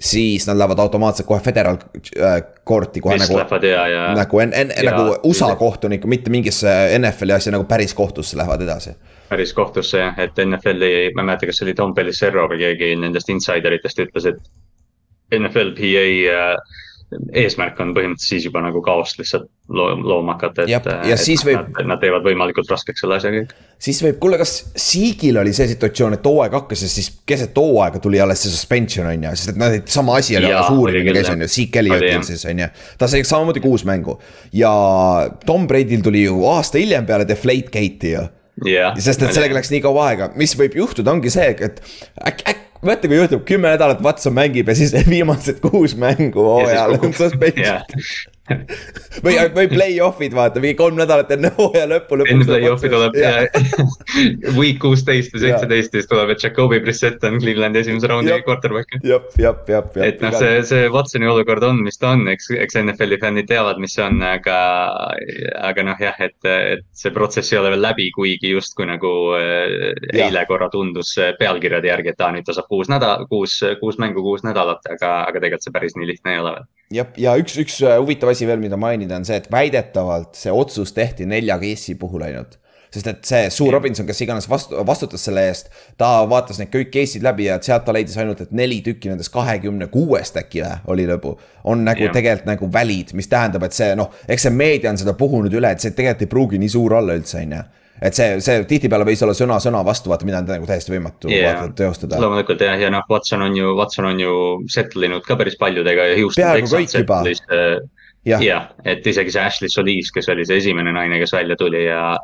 [0.00, 1.78] siis nad lähevad automaatselt kohe federal
[2.68, 3.66] court'i kohe Vist nagu.
[3.66, 8.36] Ja, ja, nagu en-, en-, nagu USA kohtunikku, mitte mingisse NFL-i asja nagu päris kohtusse
[8.36, 8.96] lähevad edasi.
[9.28, 12.92] päris kohtusse jah, et NFL-i, ma ei mäleta, kas see oli Tom Pelissero või keegi
[13.00, 16.76] nendest insideritest ütles, et NFL PA äh,
[17.14, 20.70] eesmärk on põhimõtteliselt siis juba nagu kaost lihtsalt looma hakata, et.
[20.72, 21.78] ja, ja et siis võib.
[21.86, 23.52] Nad teevad võimalikult raskeks selle asja kõik.
[23.82, 28.02] siis võib, kuule, kas Siigil oli see situatsioon, et hooaeg hakkas ja siis keset hooaega
[28.02, 31.30] tuli alles see suspension on ju, sest et nad, sama asi oli alles uurimine käis
[31.30, 32.70] on ju, Siik Elliotil siis on ju.
[32.98, 34.18] ta sai samamoodi kuus mängu
[34.54, 34.72] ja
[35.46, 38.26] Tom Brady'l tuli ju aasta hiljem peale Deflate Gate'i ju
[38.66, 38.98] yeah,.
[38.98, 41.82] sest et sellega läks nii kaua aega, mis võib juhtuda, ongi see, et
[42.18, 46.98] äkki, äkki mõtle, kui juhtub kümme nädalat Watson mängib ja siis viimased kuus mängu hooajal
[47.00, 47.84] on suspension
[49.24, 52.18] või, või play-off'id vaata, mingi kolm nädalat enne hooaja lõppu.
[52.22, 53.32] enne play-off'i tuleb ja
[54.58, 58.98] week kuusteist või seitseteist siis tuleb, et Jakobi Brissett on Clevelandi esimese raundi quarterback.
[59.02, 60.06] jep, jep, jep, jep.
[60.06, 63.80] et noh, see, see Watsoni olukord on, mis ta on, eks, eks NFL-i fännid teavad,
[63.82, 64.60] mis see on, aga,
[65.70, 69.92] aga noh, jah, et, et see protsess ei ole veel läbi, kuigi justkui nagu äh,
[70.14, 74.22] eile korra tundus pealkirjade järgi, et aa, nüüd ta saab kuus nädal, kuus, kuus mängu,
[74.24, 76.66] kuus nädalat, aga, aga tegelikult see päris nii lihtne ei ole veel.
[76.94, 80.52] Jah, ja üks, üks äh, huvitav asi veel, mida mainida, on see, et väidetavalt see
[80.54, 82.58] otsus tehti nelja case'i puhul ainult
[82.96, 85.70] sest et see Sue Robinson, kes iganes vastu, vastutas selle eest,
[86.00, 89.32] ta vaatas need kõik case'id läbi ja sealt ta leidis ainult, et neli tükki nendest
[89.34, 91.34] kahekümne kuuest äkki või, oli lõbu.
[91.64, 92.14] on nagu yeah.
[92.14, 95.72] tegelikult nagu valid, mis tähendab, et see noh, eks see meedia on seda puhunud üle,
[95.74, 97.64] et see tegelikult ei pruugi nii suur olla üldse, on ju
[98.02, 101.30] et see, see tihtipeale võis olla sõna sõna vastu, vaata, mida on nagu täiesti võimatu
[101.32, 101.60] yeah.
[101.60, 102.20] vaata, teostada.
[102.22, 104.32] loomulikult jah, ja noh, Watson on ju, Watson on ju
[104.72, 106.42] settle inud ka päris paljudega ja Houston.
[106.42, 107.22] peaaegu kõik juba
[108.26, 111.84] jah ja,, et isegi see Ashley Solis, kes oli see esimene naine, kes välja tuli
[111.86, 112.16] ja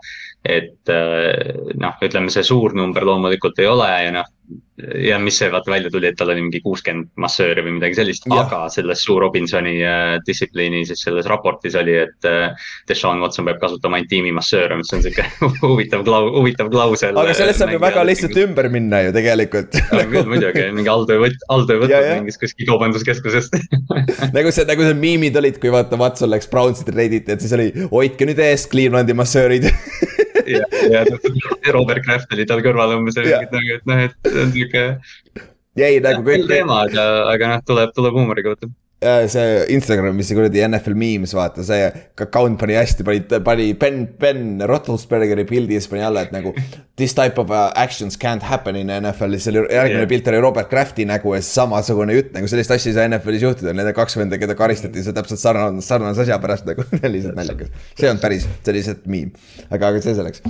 [0.42, 4.30] et äh, noh, ütleme see suur number loomulikult ei ole ja noh,
[4.98, 8.24] ja mis see vaata välja tuli, et tal oli mingi kuuskümmend massööri või midagi sellist,
[8.32, 12.50] aga selles Sue Robinsoni äh, distsipliini siis selles raportis oli, et äh,.
[12.88, 15.24] Deshaun Watson peab kasutama ainult tiimimassööre, mis on sihuke
[15.62, 17.14] huvitav klau-, huvitav klausel.
[17.18, 19.78] aga sellest saab ju väga lihtsalt ümber minna ju tegelikult
[20.12, 23.54] küll muidugi, mingi alltöövõtt, alltöövõtted mängis kuskil kaubanduskeskusest
[24.36, 27.70] nagu see, nagu see miimid olid, kui vaata Watson läks Brownsi treiditi, et siis oli
[27.92, 29.70] hoidke nüüd eest Clevelandi massöörid
[30.54, 31.04] ja, ja
[31.74, 34.84] Robert Kraft oli tal kõrval umbes ja nagu, et noh, et see on sihuke.
[35.78, 36.46] jäi nagu kõik.
[36.50, 38.81] teema, aga, aga noh, tuleb, tuleb huumoriga võtta äh,
[39.32, 41.88] see Instagramis see kuradi NFL memes, vaata see
[42.22, 46.54] account pani hästi, pani, pani Ben, Ben Roethlisbergeri pildi ja siis pani alla, et nagu.
[46.96, 50.10] This type of uh, actions can't happen in NFL, siis oli järgmine yeah.
[50.10, 53.46] pilt oli Robert Krafti nägu ja siis samasugune jutt nagu sellist asja ei saa NFL-is
[53.46, 56.84] juhtuda, need kaks venda, keda karistati, see täpselt sarnane, sarnase asja pärast nagu,
[57.14, 57.72] lihtsalt naljakas.
[57.96, 60.44] see olnud päris, see oli lihtsalt meme, aga, aga see selleks.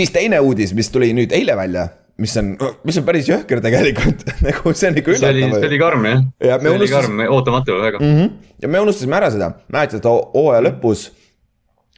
[0.00, 2.54] siis teine uudis, mis tuli nüüd eile välja mis on,
[2.86, 5.36] mis on päris jõhker tegelikult nagu see on ikka üllatav.
[5.36, 6.80] see oli, see oli karm jah ja, see unustas...
[6.80, 8.16] oli karm, ootamatu väga mm.
[8.16, 8.50] -hmm.
[8.64, 11.10] ja me unustasime ära seda, mäletad hooaja lõpus.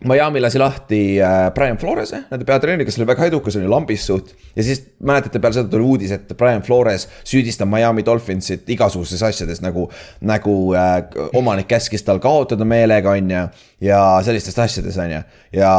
[0.07, 4.29] Miami lasi lahti äh, Brian Flores'e, nende peatreener, kes oli väga edukas, oli lambis suht.
[4.55, 9.59] ja siis mäletate, peale seda tuli uudis, et Brian Flores süüdistab Miami Dolphinsit igasugustes asjades
[9.61, 9.89] nagu,
[10.21, 11.03] nagu äh,
[11.35, 13.43] omanik käskis tal kaotada meelega, on ju.
[13.91, 15.23] ja sellistest asjades, on ju,
[15.59, 15.75] ja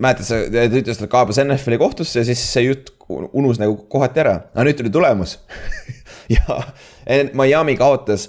[0.00, 4.22] mäletad, sa, ta ütles, et kaebas NFL-i kohtusse ja siis see jutt unus nagu kohati
[4.22, 5.38] ära, aga nüüd tuli tulemus
[6.34, 6.60] ja
[7.36, 8.28] Miami kaotas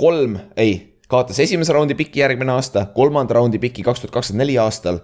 [0.00, 4.58] kolm, ei, kaotas esimese raundi piki järgmine aasta, kolmanda raundi piki kaks tuhat kakskümmend neli
[4.58, 5.02] aastal.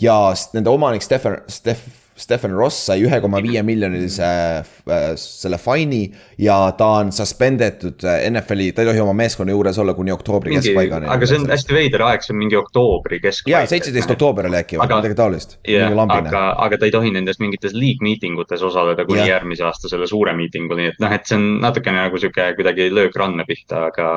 [0.00, 0.16] ja
[0.54, 4.28] nende omanik Stefan, Stef-, Stephen Ross sai ühe koma viie miljonilise
[4.60, 6.02] äh, selle faini
[6.40, 10.56] ja ta on suspendetud äh, NFL-i, ta ei tohi oma meeskonna juures olla kuni oktoobri
[10.58, 11.08] keskpaigani.
[11.10, 13.54] aga see on hästi veider aeg, see on mingi oktoobri keskpaik.
[13.54, 15.56] jaa, seitseteist oktoober oli äkki või midagi taolist.
[15.64, 19.36] aga, aga ta ei tohi nendes mingites league meeting utes osaleda kuni ja.
[19.36, 22.90] järgmise aasta selle suure miitingul, nii et noh, et see on natukene nagu sihuke kuidagi
[22.92, 24.10] löök ranna pihta, aga.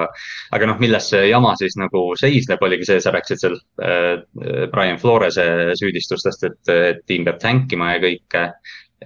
[0.53, 4.99] aga noh, milles see jama siis nagu seisneb, oligi see, sa rääkisid seal äh, Brian
[5.01, 5.47] Flores'e
[5.79, 8.43] süüdistustest, et, et tiim peab tänkima ja kõike.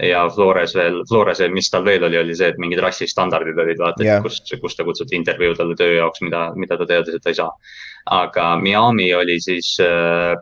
[0.07, 4.03] ja Flores veel, Floresel, mis tal veel oli, oli see, et mingid rassistandardid olid vaata
[4.05, 7.39] yeah., kus, kus ta kutsuti intervjuudele töö jaoks, mida, mida ta teadis, et ta ei
[7.39, 7.49] saa.
[8.19, 10.37] aga Miami oli siis äh,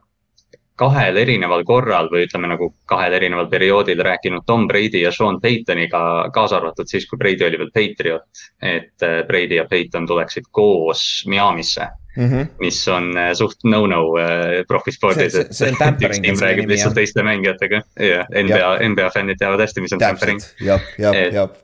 [0.75, 6.01] kahel erineval korral või ütleme nagu kahel erineval perioodil rääkinud Tom Brady ja Sean Paytoniga,
[6.35, 8.47] kaasa arvatud siis, kui Brady oli veel Patriot.
[8.61, 12.29] et äh, Brady ja Payton tuleksid koos Miami'sse mm.
[12.29, 12.47] -hmm.
[12.59, 15.33] mis on äh, suht no-no äh, profispordis.
[15.33, 16.19] see, see on tampering.
[16.19, 20.41] üks tiim räägib lihtsalt teiste mängijatega ja NBA, NBA fännid teavad hästi, mis on tampering.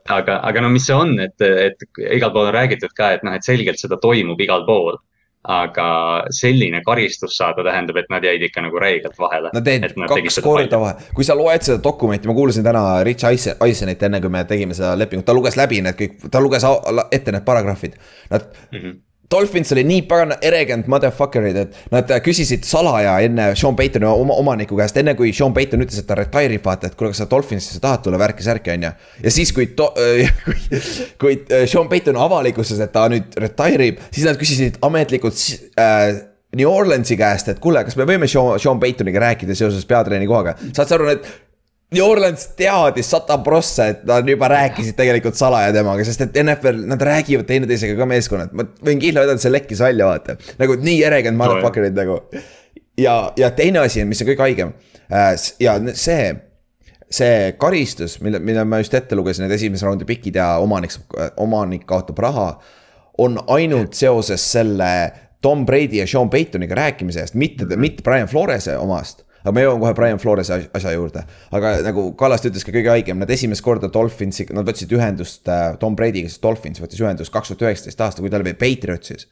[0.09, 3.35] aga, aga no mis see on, et, et igal pool on räägitud ka, et noh,
[3.35, 4.99] et selgelt seda toimub igal pool
[5.41, 5.85] aga
[6.29, 9.49] selline karistus saada tähendab, et nad jäid ikka nagu räigelt vahele.
[9.55, 14.03] Nad jäid kaks korda vahele, kui sa loed seda dokumenti, ma kuulasin täna Rich Eisenit
[14.05, 16.67] enne, kui me tegime seda lepingut, ta luges läbi need kõik, ta luges
[17.09, 17.97] ette need paragrahvid.
[18.29, 18.99] Nad mm, -hmm
[19.31, 24.79] Dolphins oli nii pagana eregant motherfucker'id, et nad küsisid salaja enne Sean Paytoni oma omaniku
[24.79, 27.29] käest, enne kui Sean Payton ütles, et ta retire ib, vaata, et kuule, kas sa
[27.31, 28.91] Dolphinsisse tahad tulla, värki-särki, on ju.
[29.25, 30.81] ja siis, kui, kui,
[31.21, 35.39] kui äh, Sean Payton avalikustas, et ta nüüd retire ib, siis nad küsisid ametlikult
[35.79, 36.09] äh,
[36.59, 40.57] New Orleansi käest, et kuule, kas me võime Sean, Sean Paytoniga rääkida seoses peatreeni kohaga.
[40.73, 41.31] saad sa aru, need
[41.91, 46.85] New Orleans teadis sata prossa, et nad juba rääkisid tegelikult salaja temaga, sest et NFL,
[46.87, 50.37] nad räägivad teineteisega ka meeskonnad, ma võin kindla vedada, et see lekkis välja, vaata.
[50.61, 52.21] nagu nii eregant motherfucker'id nagu.
[52.99, 54.71] ja, ja teine asi, mis on kõige haigem
[55.11, 56.29] äh, ja see,
[57.11, 60.95] see karistus, mille, mille ma just ette lugesin, need esimese raundi pikid ja omanik,
[61.43, 62.53] omanik kaotab raha.
[63.19, 65.11] on ainult seoses selle
[65.43, 69.81] Tom Brady ja Sean Paytoniga rääkimise eest, mitte, mitte Brian Flores'e omast aga ma jõuan
[69.83, 71.25] kohe Brian Flores'i asja juurde.
[71.51, 75.75] aga nagu Kallaste ütles ka kõige haigem, nad esimest korda Dolphinsi, nad võtsid ühendust äh,
[75.81, 79.27] Tom Brady'ga, sest Dolphins võttis ühendust kaks tuhat üheksateist aasta, kui ta oli Patriotsis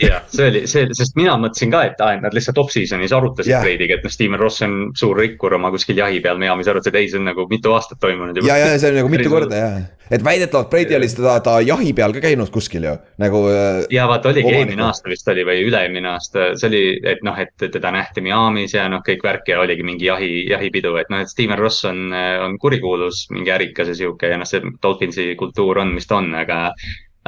[0.00, 3.54] jah, see oli see, sest mina mõtlesin ka, et aa, et nad lihtsalt off-season'is arutasid
[3.54, 3.64] yeah.
[3.64, 7.08] Brady'ga, et noh, Steven Ross on suur rikkur oma kuskil jahi peal Miami's arutasid, ei,
[7.12, 8.50] see on nagu mitu aastat toimunud juba.
[8.52, 9.78] ja, ja see on nagu mitu korda jah,
[10.12, 13.42] et väidetavalt Brady oli seda, ta jahi peal ka käinud kuskil ju, nagu.
[13.52, 16.84] Äh, ja vaata, oligi eelmine aasta vist oli või üle-eelmine aasta, see oli,
[17.14, 20.94] et noh, et teda nähti Miami's ja noh, kõik värk ja oligi mingi jahi, jahipidu,
[21.00, 24.62] et noh, et Steven Ross on, on kurikuulus, mingi ärikas ja sihuke ja noh, see
[24.82, 26.60] Dolphinsi kultuur on, mis ta on, aga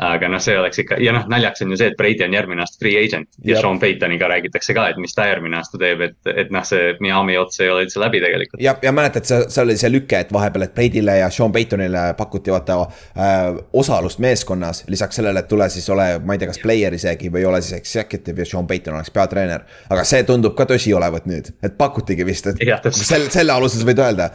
[0.03, 2.63] aga noh, see oleks ikka ja noh, naljaks on ju see, et Brady on järgmine
[2.63, 3.63] aasta free agent ja Jab.
[3.65, 7.39] Sean Paytoniga räägitakse ka, et mis ta järgmine aasta teeb, et, et noh, see Miami
[7.41, 8.63] ots ei ole üldse läbi tegelikult.
[8.63, 12.05] ja, ja mäletad, see, seal oli see lüke, et vahepeal, et Brady'le ja Sean Paytonile
[12.19, 14.85] pakuti vaata äh, osalust meeskonnas.
[14.89, 17.81] lisaks sellele, et tule siis ole, ma ei tea, kas player isegi või ole siis
[17.81, 19.67] executive ja Sean Payton oleks peatreener.
[19.91, 23.83] aga see tundub ka tõsi olevat nüüd, et pakutigi vist, et ja, selle, selle alusel
[23.83, 24.31] sa võid öelda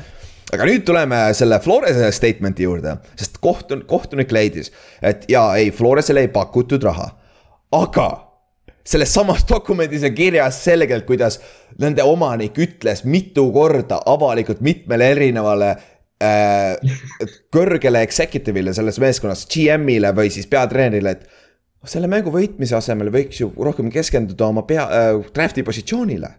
[0.51, 6.25] aga nüüd tuleme selle Flores'e statement'i juurde, sest kohtun-, kohtunik leidis, et jaa, ei, Flores'ele
[6.25, 7.09] ei pakutud raha.
[7.73, 8.09] aga
[8.85, 11.39] selles samas dokumendis on kirjas selgelt, kuidas
[11.79, 15.69] nende omanik ütles mitu korda avalikult mitmele erinevale
[16.23, 16.75] äh,
[17.53, 23.49] kõrgele executive'ile selles meeskonnas, GM-ile või siis peatreenerile, et selle mängu võitmise asemel võiks ju
[23.57, 26.29] rohkem keskenduda oma pea äh,, draft'i positsioonile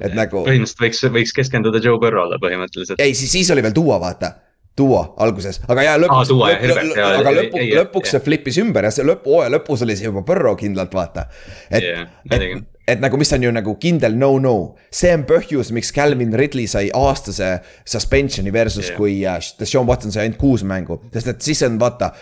[0.00, 0.44] et nagu.
[0.46, 3.02] põhimõtteliselt võiks, võiks keskenduda Joe Burrow'le põhimõtteliselt.
[3.02, 4.34] ei, siis, siis oli veel tuua, vaata.
[4.72, 8.20] Duo alguses, aga jaa lõpuks Duo, jah, lõp, lõp, jaa, aga ei, lõpu, lõpuks see
[8.24, 11.26] flip'is ümber ja see lõpp, hooaja lõpus oli see juba Burrow kindlalt vaata.
[11.68, 14.54] et Jah, et, et nagu, mis on ju nagu kindel no-no,
[14.88, 17.50] see on põhjus, miks Calvin Ridley sai aastase
[17.84, 18.96] suspension'i versus Jah.
[18.96, 21.02] kui äh, Deshaun Watson sai ainult kuus mängu.
[21.12, 22.14] sest et siis on vaata,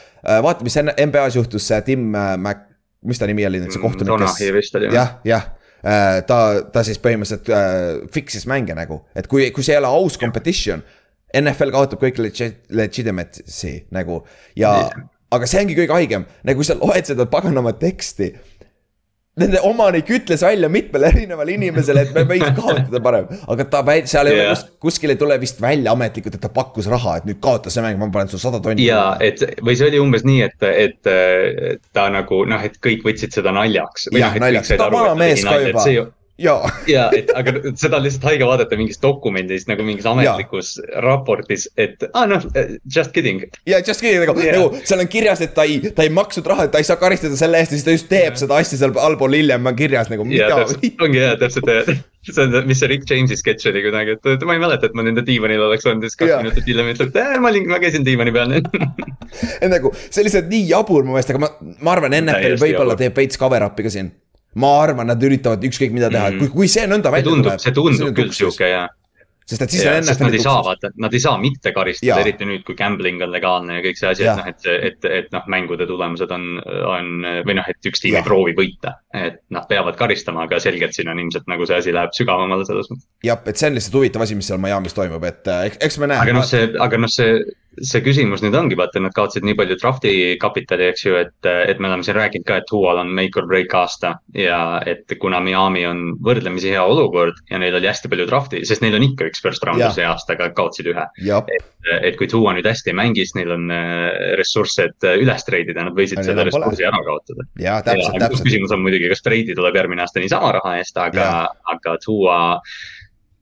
[0.43, 2.67] vaata, mis NBA-s juhtus, see Tim äh, Mac,
[3.07, 4.27] mis ta nimi oli nüüd, see kohtunik,
[4.59, 4.99] vist oli, jah.
[4.99, 5.49] jah, jah
[5.83, 6.39] ta,
[6.73, 10.85] ta siis põhimõtteliselt äh, fix'is mänge nagu, et kui, kui see ei ole aus competition.
[11.37, 14.17] NFL kaotab kõik legit, legitimacy nagu
[14.59, 15.05] ja yeah.
[15.31, 18.33] aga see ongi kõige haigem, nagu kui sa loed seda paganama teksti.
[19.41, 24.11] Nende omanik ütles välja mitmele erinevale inimesele, et me võiks kaotada parem, aga ta väit-,
[24.11, 24.51] seal ei Jah.
[24.51, 27.73] ole kus, kuskil ei tule vist välja ametlikult, et ta pakkus raha, et nüüd kaota
[27.73, 28.87] see mäng, ma panen sulle sada tonni.
[28.87, 33.37] ja et või see oli umbes nii, et, et ta nagu noh, et kõik võtsid
[33.41, 34.11] seda naljaks.
[34.17, 38.27] jah, naljaks, ta on vana mees ka juba, jaa ja et aga seda on lihtsalt
[38.31, 41.03] haige vaadata mingis dokumendis nagu mingis ametlikus ja.
[41.05, 42.47] raportis, et aa ah, noh,
[42.97, 43.45] just kidding.
[43.69, 44.47] ja just kidding nagu Jaa.
[44.51, 44.61] yeah.
[44.61, 47.01] nagu seal on kirjas, et ta ei, ta ei maksnud raha, et ta ei saa
[47.01, 48.41] karistada selle eest ja siis ta just teeb yeah.
[48.45, 50.63] seda asja seal allpool hiljem on kirjas nagu mida
[51.05, 51.71] ongi hea, täpselt,
[52.29, 55.05] see on, mis see Rick James'i sketš oli kunagi, et ma ei mäleta, et ma
[55.07, 56.41] nende diivanil oleks olnud siis kaks Jaa.
[56.45, 58.57] minutit hiljem ütleb, et ma olin, ma käisin diivani peal.
[59.75, 63.17] nagu see on lihtsalt nii jabur mu meelest, aga ma, ma arvan, NFL võib-olla teeb
[63.17, 64.13] veits cover up'i ka siin.
[64.59, 66.49] Ma arvan, nad üritavad ükskõik mida teha mm, -hmm.
[66.51, 67.61] kui, kui see nõnda see välja tundub, tuleb.
[67.63, 68.89] see tundub küll sihuke ja.
[69.47, 71.73] sest et siis Ja, on sest nad NFL-i ei saa, vaata, nad ei saa mitte
[71.77, 74.43] karistada eriti nüüd, kui gambling on legaalne ja kõik see asi, Jah.
[74.43, 76.49] et noh, et, et, et noh, mängude tulemused on,
[76.91, 77.13] on
[77.47, 78.25] või noh, et üks tiim Jah.
[78.25, 78.97] ei proovi võita.
[79.15, 82.91] Et nad peavad karistama, aga selgelt siin on ilmselt nagu see asi läheb sügavamale selles
[82.93, 83.09] mõttes.
[83.27, 85.99] jah, et see on lihtsalt huvitav asi, mis seal Miami's toimub, et äh, eks, eks
[85.99, 86.21] me näe.
[86.23, 87.41] aga noh, see, aga noh, see,
[87.91, 91.83] see küsimus nüüd ongi, vaata, nad kaotasid nii palju drafti kapitali, eks ju, et, et
[91.83, 94.17] me oleme siin rääkinud ka, et Hual on make or break aasta.
[94.35, 98.85] ja et kuna Miami on võrdlemisi hea olukord ja neil oli hästi palju drafti, sest
[98.85, 99.97] neil on ikka üks first rounder Jah.
[99.97, 101.07] see aasta, aga kaotasid ühe.
[101.27, 101.47] jah,
[102.01, 105.97] et kui Tua nüüd hästi mängis, neil on äh, ressursse, et äh, üles treidida, nad
[105.97, 107.47] võisid Aga selle ressursi ära kaotada.
[107.61, 108.47] jah, täpselt, täpselt.
[108.49, 111.31] küsimus on muidugi, kas Brady tuleb järgmine aasta niisama raha eest, aga
[111.75, 112.41] aga Tua,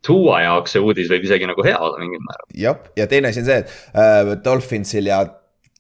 [0.06, 2.46] Tua jaoks see uudis võib isegi nagu hea olla mingil määral.
[2.54, 5.24] jah, ja teine asi on see, et äh, Dolphinsil ja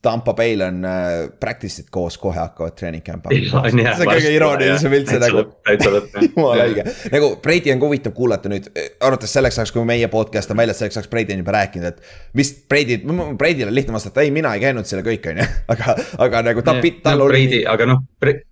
[0.02, 3.40] Tampa Bay'l on äh, practice'id koos, kohe hakkavad treening camp'i.
[3.50, 5.42] see on kõige iroonilisem üldse nagu.
[6.28, 8.68] jumala õige, nagu Brady on ka huvitav kuulata nüüd,
[9.02, 12.38] arvates selleks ajaks, kui meie podcast on väljas, selleks ajaks Brady on juba rääkinud, et
[12.38, 15.96] mis Brady, Brady'le on lihtne vastata, ei, mina ei käinud seal kõik, on ju, aga,
[16.28, 18.46] aga nagu ta, no, Brady, aga noh, Brady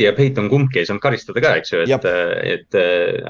[0.00, 2.06] ja Peyton kumbki ei saanud karistada ka, eks ju, et,
[2.52, 2.78] et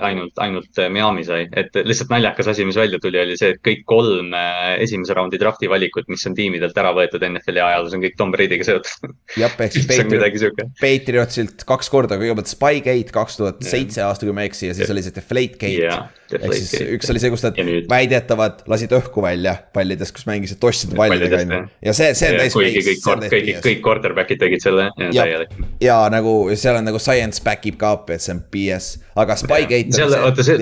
[0.09, 3.63] ainult, ainult äh, Miami sai, et lihtsalt naljakas asi, mis välja tuli, oli see, et
[3.65, 8.05] kõik kolm äh, esimese raundi drafti valikut, mis on tiimidelt ära võetud NFL-i ajaloos, on
[8.05, 9.17] kõik Tom Brady'ga seotud.
[9.41, 10.63] jah, ehk siis Patriot.
[10.83, 14.93] Patriotsilt kaks korda, kõigepealt Spygate kaks tuhat seitse aasta, kui ma ei eksi, ja siis
[14.93, 15.91] oli see Deflategate
[16.35, 20.61] ehk siis üks oli see, kus nad Ja väidetavad lasid õhku välja pallidest, kus mängisid
[20.63, 21.75] tosside pallidega Pallidest, onju.
[21.89, 25.55] ja see, see on täis kuigi kõik, kõik, kõik quarterback'id tegid selle, ja täielik.
[25.83, 29.39] ja nagu seal on nagu science back ib ka up, et see on BS, aga
[29.39, 29.95] Spygate.
[29.97, 30.59] seal, oota see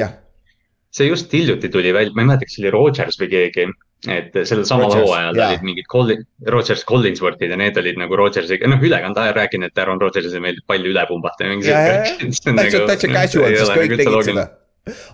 [0.94, 3.66] see just hiljuti tuli välja, ma ei mäleta, kas see oli Rodgers või keegi.
[4.04, 6.18] et sellel samal hooajal olid mingid Colli-,
[6.52, 10.66] Rodgers Collinsworth'id ja need olid nagu Rodgersiga, noh ülekande ajal rääkinud, et Aaron Rodgersile meeldib
[10.68, 12.52] palju üle pumbata ja mingi ja, ja, siuke.
[12.58, 14.44] täitsa, täitsa casual, sest kõik tegid seda.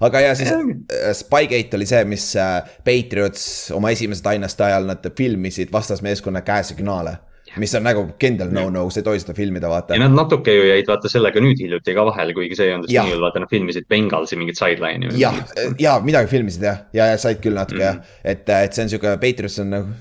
[0.00, 5.11] Aga ja siis äh, Spygate oli see, mis äh, Patriots oma esimese dynasty ajal nad
[5.16, 7.16] filmisid vastasmeeskonna käesignaale.
[7.59, 10.04] mis on nagu kindel no-no, sa ei tohi seda filmida, vaata ja.
[10.04, 13.09] nad natuke ju jäid vaata sellega nüüd hiljuti ka vahele, kuigi see ei olnud just
[13.11, 15.11] nii vaata nad filmisid Bengalsi mingit sideline'i.
[15.18, 15.40] jah,
[15.83, 17.87] ja midagi filmisid jah, ja, ja said küll natuke Mhm.
[17.88, 19.98] jah, et, et see on sihuke, Patriots on nagu,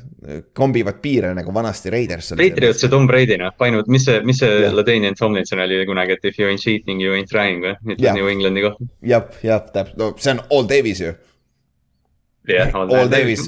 [0.54, 2.34] kombivad piire nagu vanasti Raiders.
[2.38, 4.74] Patriots ja Tom Brady noh, panevad, mis see, mis see Jah.
[4.76, 8.28] Ladanian Tomlinson oli kunagi, et if you ain't cheating, you ain't trying või, ütles New
[8.28, 8.88] Englandi kohta.
[9.02, 11.14] jah, jah, täpselt, no see on All Davis ju,
[12.50, 13.48] jah, All Davis,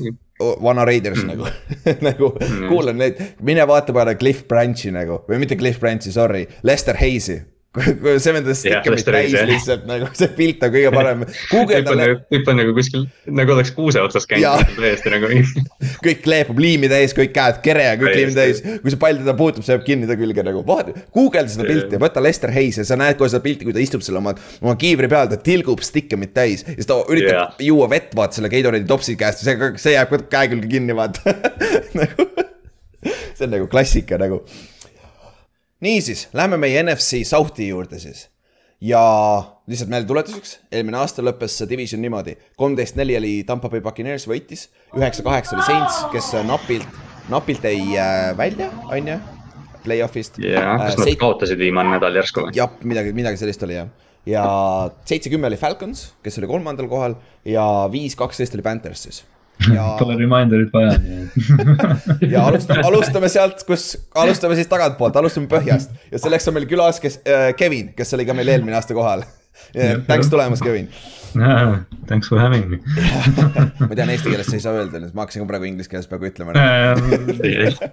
[0.61, 1.27] vana Raiders Mm.
[1.35, 1.45] nagu,
[2.07, 2.31] nagu
[2.69, 7.41] kuulan neid, mine vaata peale Cliff Branchi nagu või mitte Cliff Branchi, sorry, Lester Hayes'i.
[7.71, 9.45] See vend on stikkimit Lester täis jah.
[9.47, 13.53] lihtsalt nagu see pilt on kõige parem, guugelda tüüp on nagu, on nagu kuskil, nagu
[13.55, 15.29] oleks kuuse otsas käinud täiesti nagu.
[16.05, 19.35] kõik kleepub liimi täis, kõik käed kere ja kõik liim täis kui see pall teda
[19.39, 22.85] puutub, see jääb kinni ta külge nagu, vaata, guugelda seda pilti, võta Lester Hayes ja
[22.87, 25.79] sa näed kohe seda pilti, kui ta istub seal oma, oma kiivri peal, ta tilgub
[25.85, 26.65] stikkimit täis.
[26.67, 27.55] ja siis ta üritab Jah.
[27.69, 31.37] juua vett, vaata selle Gatorade'i topsi käest, see, see jääb käe külge kinni, vaata
[32.01, 32.27] nagu,.
[33.07, 34.43] see on nagu klassika nagu.
[35.81, 38.27] niisiis, lähme meie NFC South'i juurde siis
[38.81, 39.01] ja
[39.69, 44.67] lihtsalt meeldetuletuseks, eelmine aasta lõppes see division niimoodi, kolmteist neli oli Tampa Bay Buccaneers võitis,
[44.97, 49.19] üheksa kaheksa oli Saints, kes napilt, napilt jäi äh, välja, on ju,
[49.85, 50.41] play-off'ist.
[50.41, 52.55] jah, kas nad kaotasid viimane nädal järsku või?
[52.57, 53.91] jah, midagi, midagi sellist oli jah.
[54.29, 54.45] ja
[55.05, 59.23] seitse-kümme oli Falcons, kes oli kolmandal kohal ja viis-kaksteist oli Panthers siis.
[59.73, 60.95] Ja- Pole reminder'it vaja,
[62.33, 66.99] ja alustame, alustame sealt, kus, alustame siis tagantpoolt, alustame põhjast ja selleks on meil külas,
[67.03, 69.23] kes äh,, Kevin, kes oli ka meil eelmine aasta kohal.
[70.07, 70.87] Thanks tulemast, Kevin.
[72.09, 72.77] Thanks for having me.
[73.87, 76.07] ma tean, eesti keeles sa ei saa öelda, et ma hakkasin ka praegu inglise keeles
[76.11, 76.55] peaaegu ütlema.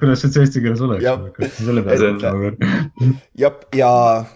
[0.01, 1.05] kuidas see eesti keeles oleks
[1.61, 3.13] selle peale mõtlema.
[3.39, 3.91] jah, ja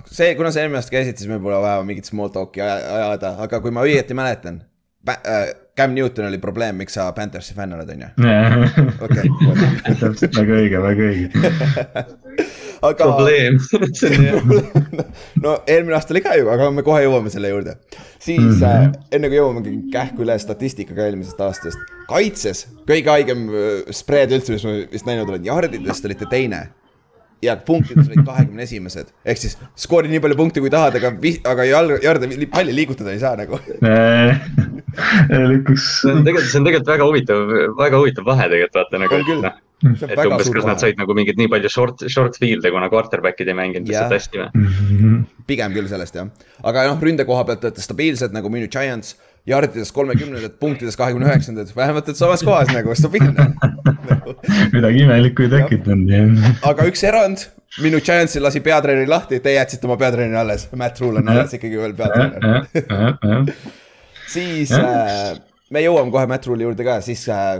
[0.06, 3.32] see, kuna sa eelmine aasta käisid, siis meil pole vaja mingit small talk'i aja- ajada,
[3.46, 4.60] aga kui ma õieti mäletan.
[5.76, 8.08] Cam Newton oli probleem, miks sa Panthersi fänn oled, on ju?
[9.06, 9.30] okei,
[10.00, 11.30] täpselt, väga õige, väga õige.
[12.88, 13.06] aga.
[13.06, 13.58] probleem,
[15.44, 17.76] no eelmine aasta oli ka ju, aga me kohe jõuame selle juurde.
[18.18, 18.92] siis mm -hmm.
[18.92, 21.78] äh, enne kui jõuamegi kähku üle statistikaga eelmisest aastast.
[22.08, 26.68] kaitses kõige haigem äh, spread üldse, mis ma vist näinud olen, jardidest olite teine.
[27.42, 31.10] Ja punktides olid kahekümne esimesed, ehk siis skoori nii palju punkte kui tahad, aga,
[31.50, 33.58] aga jalg, jarde, palli liigutada ei saa nagu.
[35.50, 35.88] lükkus.
[36.02, 39.26] see on tegelikult, see on tegelikult väga huvitav, väga huvitav vahe tegelikult vaata nagu, On
[39.26, 39.46] küll.
[39.48, 42.70] et see on et umbes, kas nad said nagu mingit nii palju short, short field'e,
[42.74, 45.18] kuna quarterback'id ei mänginud lihtsalt hästi või?
[45.50, 46.30] pigem küll sellest jah.
[46.62, 49.16] aga noh, ründe koha pealt olete stabiilsed nagu minu Giants,
[49.46, 53.48] jardides kolmekümnendad, punktides kahekümne üheksandad, vähemalt et samas kohas nagu stabiilne.
[54.76, 57.46] midagi imelikku ei tekitanud, nii aga üks erand,
[57.82, 61.80] minu Giantsil lasi peatreeneri lahti, te jätsite oma peatreeneri alles, Matt Rule on alles ikkagi
[61.80, 63.50] veel peatreener.
[64.30, 64.86] siis Jah.
[64.86, 65.42] äh,
[65.74, 67.58] me jõuame kohe Matt Rule'i juurde ka, siis äh,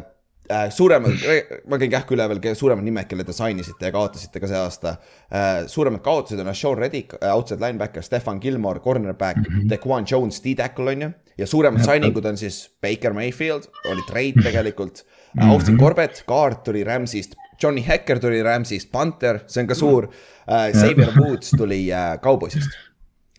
[0.71, 1.13] suuremad,
[1.71, 4.59] ma käin kähku üle veel suuremad nimed, kelle te sign isite ja kaotasite ka see
[4.59, 4.95] aasta
[5.31, 5.65] äh,.
[5.71, 9.71] suuremad kaotused on Sean Reddick, outside linebacker, Stefan Gilmore, cornerback mm, -hmm.
[9.71, 11.11] Dequan Jones, D-tackle on ju.
[11.39, 15.43] ja suuremad signing ud on siis Baker Mayfield, oli trade tegelikult mm.
[15.43, 15.53] -hmm.
[15.53, 20.09] Austin Corbett, kaart tuli Rams'ist, Johnny Hecker tuli Rams'ist, Panther, see on ka suur
[20.49, 20.73] äh,.
[20.73, 22.71] Xavier Woods tuli äh, Cowboysist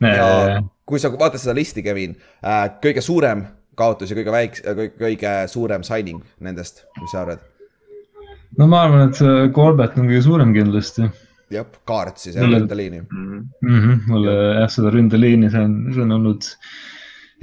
[0.02, 3.46] ja kui sa vaatad seda listi, Kevin äh,, kõige suurem
[3.80, 4.64] kaotus ja kõige väiks-,
[5.00, 7.44] kõige suurem signing nendest, mis sa arvad?
[8.60, 11.10] no ma arvan, et see Corbett on kõige suurem kindlasti
[11.54, 13.04] jah, kaart siis, Mulle- ründeliini.
[13.04, 13.46] mm.
[13.62, 14.02] -hmm.
[14.08, 16.50] mulle jah, seda ründeliini, see on, see on olnud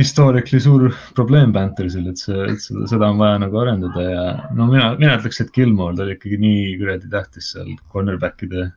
[0.00, 4.24] historically suur probleem Panthersil, et see, et seda, seda on vaja nagu arendada ja
[4.56, 8.70] no mina, mina ütleks, et Gilmore ta oli ikkagi nii kuradi tähtis seal cornerback'ide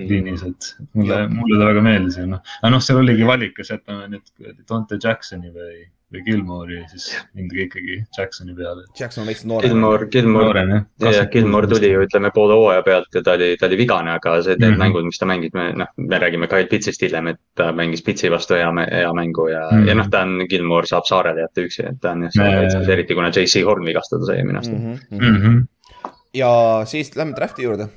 [0.00, 3.72] liinis, et mulle, mulle ta väga meeldis ja noh, aga noh, seal oligi valik, kas
[3.74, 7.06] jätame nüüd Dante Jacksoni või, või Gilmore'i, siis
[7.38, 8.84] mindagi ikkagi Jacksoni peale.
[8.98, 9.70] Jackson on veits noorem.
[9.70, 11.12] Gilmore, Gilmore, jah.
[11.14, 14.34] jah, Gilmore tuli ju ütleme poole hooaja pealt ja ta oli, ta oli vigane, aga
[14.42, 14.74] see, need mm.
[14.74, 14.82] -hmm.
[14.82, 18.30] mängud, mis ta mängis, me noh, me räägime Kyle Pitsist hiljem, et ta mängis Pitsi
[18.30, 19.78] vastu hea, hea mängu ja mm.
[19.78, 19.88] -hmm.
[19.88, 22.62] ja noh, ta on, Gilmore saab saarele jätta üksi, et ta on jah Ja, ja,
[22.62, 22.70] ja.
[22.70, 24.84] seal, eriti kuna JC Horn vigastada sai eelmine aasta mm.
[24.86, 25.18] mm.
[25.18, 25.30] -hmm.
[25.30, 25.42] mm.
[25.46, 26.10] -hmm.
[26.34, 27.88] ja siis lähme draft'i juurde,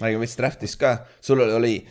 [0.00, 1.86] räägime veits draft'ist ka, sul oli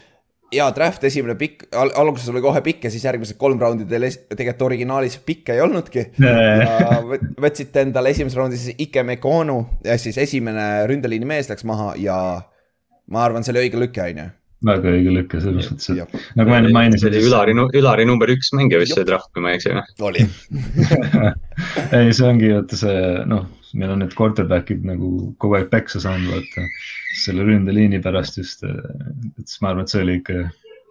[0.51, 4.07] hea draft, esimene pikk al, alguses oli kohe pikk ja siis järgmised kolm raundi teil
[4.27, 6.05] tegelikult originaalis pikke ei olnudki.
[6.19, 11.93] ja võt- võtsite endale esimeses raundis Ike Mekonu ja siis esimene ründeliini mees läks maha
[12.01, 12.17] ja
[13.11, 14.27] ma arvan, see oli õige lüke, on ju.
[14.67, 17.23] väga õige lüke selles mõttes, et nagu ma enne see mainisin oli.
[17.29, 19.73] Ülari, Ülari number üks mängija vist see draft, kui ma ei eksi
[20.05, 20.27] oli.
[21.97, 23.47] ei, see ongi vaata see noh,
[23.78, 25.09] meil on need quarterback'id nagu
[25.41, 26.65] kogu aeg peksa saanud, vaata
[27.24, 28.63] selle ründeliini pärast just.
[28.63, 30.38] et siis ma arvan, et see oli ikka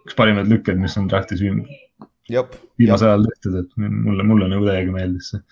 [0.07, 1.43] üks parimaid lükked, mis on draft'is
[2.81, 5.43] viimasel ajal tehtud, et mulle, mulle nagu täiega meeldis see.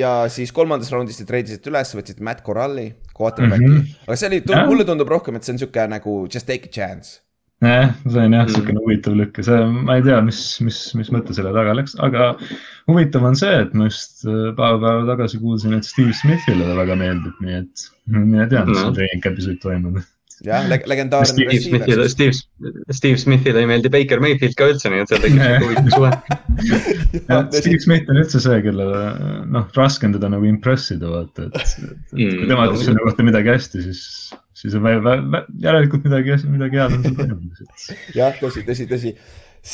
[0.00, 3.76] ja siis kolmandas raundis te treidisite üles, võtsite Matt Corralli, quarterback'i mm.
[3.76, 4.06] -hmm.
[4.08, 7.21] aga see oli mulle tundub rohkem, et see on sihuke nagu just take a chance.
[7.62, 8.52] jah, see on jah Mm.
[8.56, 9.58] siukene huvitav lükk ja see,
[9.88, 12.32] ma ei tea, mis, mis, mis mõte selle taga läks, aga
[12.90, 16.74] huvitav on see, et ma just äh, paar päeva tagasi kuulsin, et Steve Smithile ta
[16.80, 18.88] väga meeldib, nii et mina tean, mis No.
[18.90, 20.04] seal treening võib toimuda.
[20.46, 22.08] jah, legendaarne Steve Smithile.
[22.10, 22.32] Steve,
[22.90, 26.12] Steve Smithile ei meeldi Baker Mayfield ka üldse, nii et seal sihuke huvitav suhe.
[27.60, 29.02] Steve Smith on üldse see, kellele
[29.52, 33.04] noh, raske on teda nagu impress ida, vaata, et, et Mm, kui tema ütleb selle
[33.06, 34.02] kohta midagi hästi, siis,
[34.58, 34.88] siis on
[35.62, 37.62] järelikult midagi, midagi head on seal toimunud.
[38.18, 39.14] jah, tõsi, tõsi, tõsi.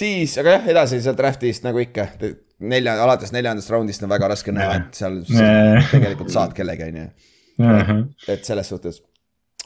[0.01, 2.07] siis, aga jah, edasi seal draft'ist nagu ikka,
[2.71, 5.19] nelja, alates neljandast raundist on väga raske näha, et seal
[5.91, 7.09] tegelikult saad kellegi, on ju.
[8.31, 9.03] et selles suhtes.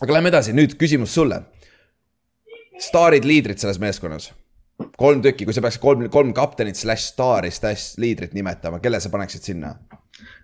[0.03, 1.43] Aga lähme edasi, nüüd küsimus sulle.
[2.83, 4.33] staarid, liidrid selles meeskonnas.
[4.99, 9.11] kolm tükki, kui sa peaks kolm, kolm kaptenit slaš staari slaš liidrit nimetama, kelle sa
[9.13, 9.75] paneksid sinna?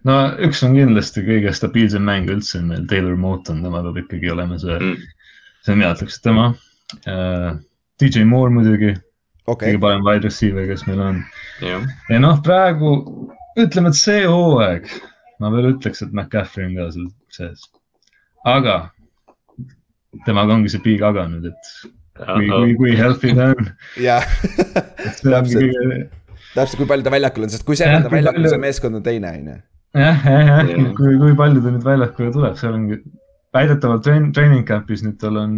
[0.06, 4.30] no üks on kindlasti kõige stabiilsem mäng üldse on meil Taylor Moton, tema peab ikkagi
[4.30, 4.96] olema see Mm.
[5.66, 6.48] see mina ütleks, et tema
[7.06, 7.58] uh,.
[7.98, 8.92] DJ Moore muidugi,
[9.46, 11.24] okei kõige, parem wide receiver, kes meil on.
[11.60, 12.92] jah, ja noh, praegu
[13.58, 14.86] ütleme, et see hooaeg
[15.42, 17.66] ma veel ütleks, et McCaffrey on ka seal sees.
[18.46, 18.76] aga
[20.26, 21.72] temaga ongi see aga nüüd, et
[22.18, 23.70] kui, kui, kui healthy ta on.
[24.02, 26.10] jah, ongi Täpselt.
[26.54, 29.00] täpselt, kui palju ta väljakul on, sest kui see on ta väljakul, palju- see meeskond
[29.00, 29.56] on teine, on ju.
[30.02, 32.90] jah, jah, jah kui, kui palju ta nüüd väljakule tuleb, seal on
[33.56, 35.56] väidetavalt train-, training camp'is nüüd tal on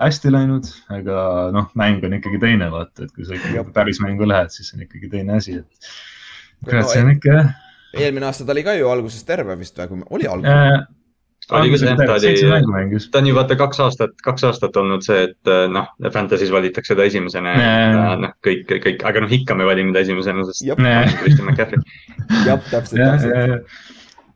[0.00, 1.20] hästi läinud, aga
[1.54, 4.86] noh, mäng on ikkagi teine, vaata, et kui sa ikkagi päris mängu lähed, siis on
[4.86, 5.94] ikkagi teine asi, et.
[6.64, 7.54] kurat, see on ikka jah
[7.96, 10.28] eelmine aasta ta oli ka ju alguses terve vist või, kui oli
[11.54, 11.86] alguses?
[11.86, 15.66] jah, ta oli ta on ju vaata kaks aastat, kaks aastat olnud see, et äh,
[15.72, 20.02] noh, Fantasy's valitakse ta esimesena ja noh, kõik, kõik, aga noh, ikka me valime ta
[20.06, 20.82] esimesena, sest Jep.
[21.20, 21.82] Christian McCaffrey.
[22.46, 23.70] jah, täpselt, täpselt.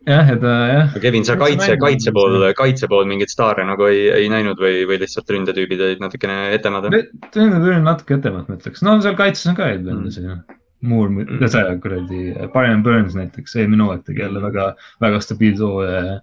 [0.07, 0.95] jah, et jah.
[1.03, 5.01] Kevin, sa kaitse, kaitse pool, kaitse pool mingeid staare nagu ei, ei näinud või, või
[5.03, 6.89] lihtsalt ründetüübid olid natukene etemad?
[7.35, 10.39] tundub küll natuke etemat, ma ütleks, no seal kaitses on ka häid vendasid Mm.
[10.39, 10.57] noh.
[10.81, 12.21] Moore, see kuradi,
[12.55, 14.71] Brian Burns näiteks, eelmine hooaeg tegi jälle väga,
[15.05, 16.15] väga stabiilse hooaja ja.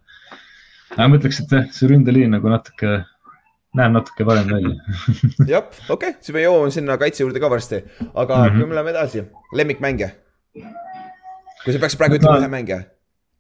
[0.96, 2.92] Aga ma ütleks, et jah, see ründeliin nagu natuke,
[3.78, 4.76] näeb natuke parem välja.
[5.54, 7.82] jah, okei okay,, siis me jõuame sinna kaitse juurde ka varsti,
[8.14, 8.54] aga mm Mhm.
[8.54, 8.60] -hmm.
[8.60, 9.24] kui me läheme edasi,
[9.54, 10.12] lemmikmänge.
[11.64, 12.78] kui sa peaks praegu ütlema ühe mänge,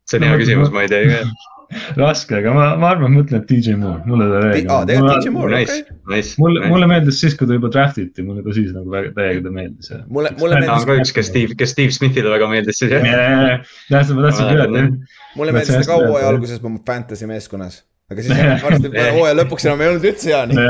[0.10, 1.22] see on hea küsimus, ma ei tea ka.
[1.97, 5.34] raske, aga ma, ma arvan, ma ütlen, et DJ Moore, mulle ta aa, tegelikult DJ
[5.36, 6.36] Moore, Nice okei., nice.
[6.41, 9.43] mulle, mulle meeldis siis, kui ta juba draft iti, mulle ta siis nagu väga täiega
[9.43, 12.49] ta meeldis mulle, mulle ta on meeldis, ka üks, kes Steve, kes Steve Smithile väga
[12.51, 13.03] meeldis siis jah.
[13.03, 15.22] jah, jah, ma tahtsin küll, et.
[15.39, 17.82] mulle meeldis ta ka hooaja alguses mu fantasy meeskonnas.
[18.11, 20.68] aga siis varsti hooaja lõpuks enam ei olnud üldse hea nii.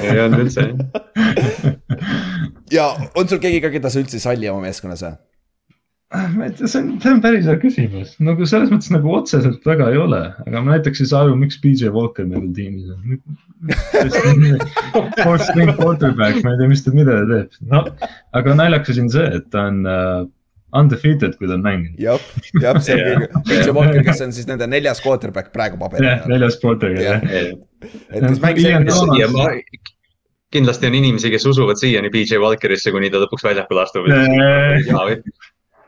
[0.00, 0.70] ei olnud üldse
[2.76, 5.18] ja on sul keegi ka, keda sa üldse ei salli oma meeskonnas või?
[6.10, 10.18] See on, see on päris hea küsimus, nagu selles mõttes nagu otseselt väga ei ole,
[10.42, 13.20] aga ma näiteks ei saa aru, miks BJ Walker meil tiimis on.
[15.22, 17.84] Fourth string quarterback, ma ei tea, mis ta, mida ta teeb, no
[18.40, 20.24] aga naljakas on see, et ta on uh,
[20.80, 22.02] undefeated, kui ta on mänginud.
[22.02, 22.26] jah,
[22.58, 26.26] jah, see on kõige, PJ Walker, kes on siis nende neljas quarterback praegu paberil jah,.
[26.30, 27.22] neljas quarterback Jah.
[27.22, 27.54] jah.
[28.10, 29.46] et kes mängis eelmine ja ma,
[30.50, 34.10] kindlasti on inimesi, kes usuvad siiani PJ Walkerisse, kuni ta lõpuks väljakule astub.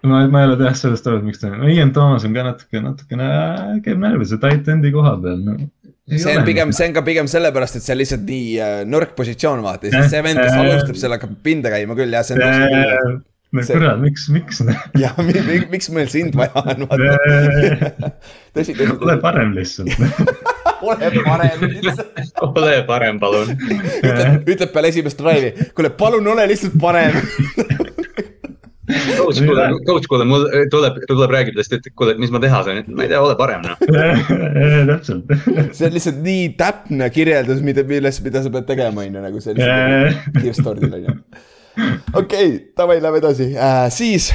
[0.02, 2.42] Äh, ma, ma ei ole jah sellest aru, et miks ta, Ian Thomas on ka
[2.46, 5.56] natuke, natukene äh, käib närvis, see tight end'i koha peal no,.
[6.10, 9.12] see on pigem, see on ka pigem sellepärast, et see on lihtsalt nii äh, nõrk
[9.18, 10.72] positsioon, vaata, ja siis see vend, kes Äh, äh.
[10.72, 13.20] alustab, seal hakkab pinda käima küll, jah, see on tõsi küll.
[13.52, 14.62] no See- kurat, miks, miks?
[14.98, 15.18] jah,
[15.70, 18.10] miks meil sind vaja on, vaata.
[18.56, 19.94] tõsi, tõsi, ole parem lihtsalt.
[20.82, 22.42] ole parem lihtsalt.
[22.48, 23.54] ole parem, palun.
[23.54, 27.20] ütleb, ütleb peale esimest drive'i, kuule, palun ole lihtsalt parem.
[29.02, 32.82] Coach, kuule, coach, kuule, mul tuleb, tuleb räägib tast, ütleb, kuule, mis ma teha saan,
[32.92, 33.80] ma ei tea, ole parem noh.
[34.92, 35.32] täpselt.
[35.74, 39.42] see on lihtsalt nii täpne kirjeldus, mida, millest, mida sa pead tegema, on ju, nagu
[39.44, 41.18] see lihtsalt kirstordil, on ju.
[42.22, 42.48] okei,
[42.78, 44.32] davai, lähme edasi uh,, siis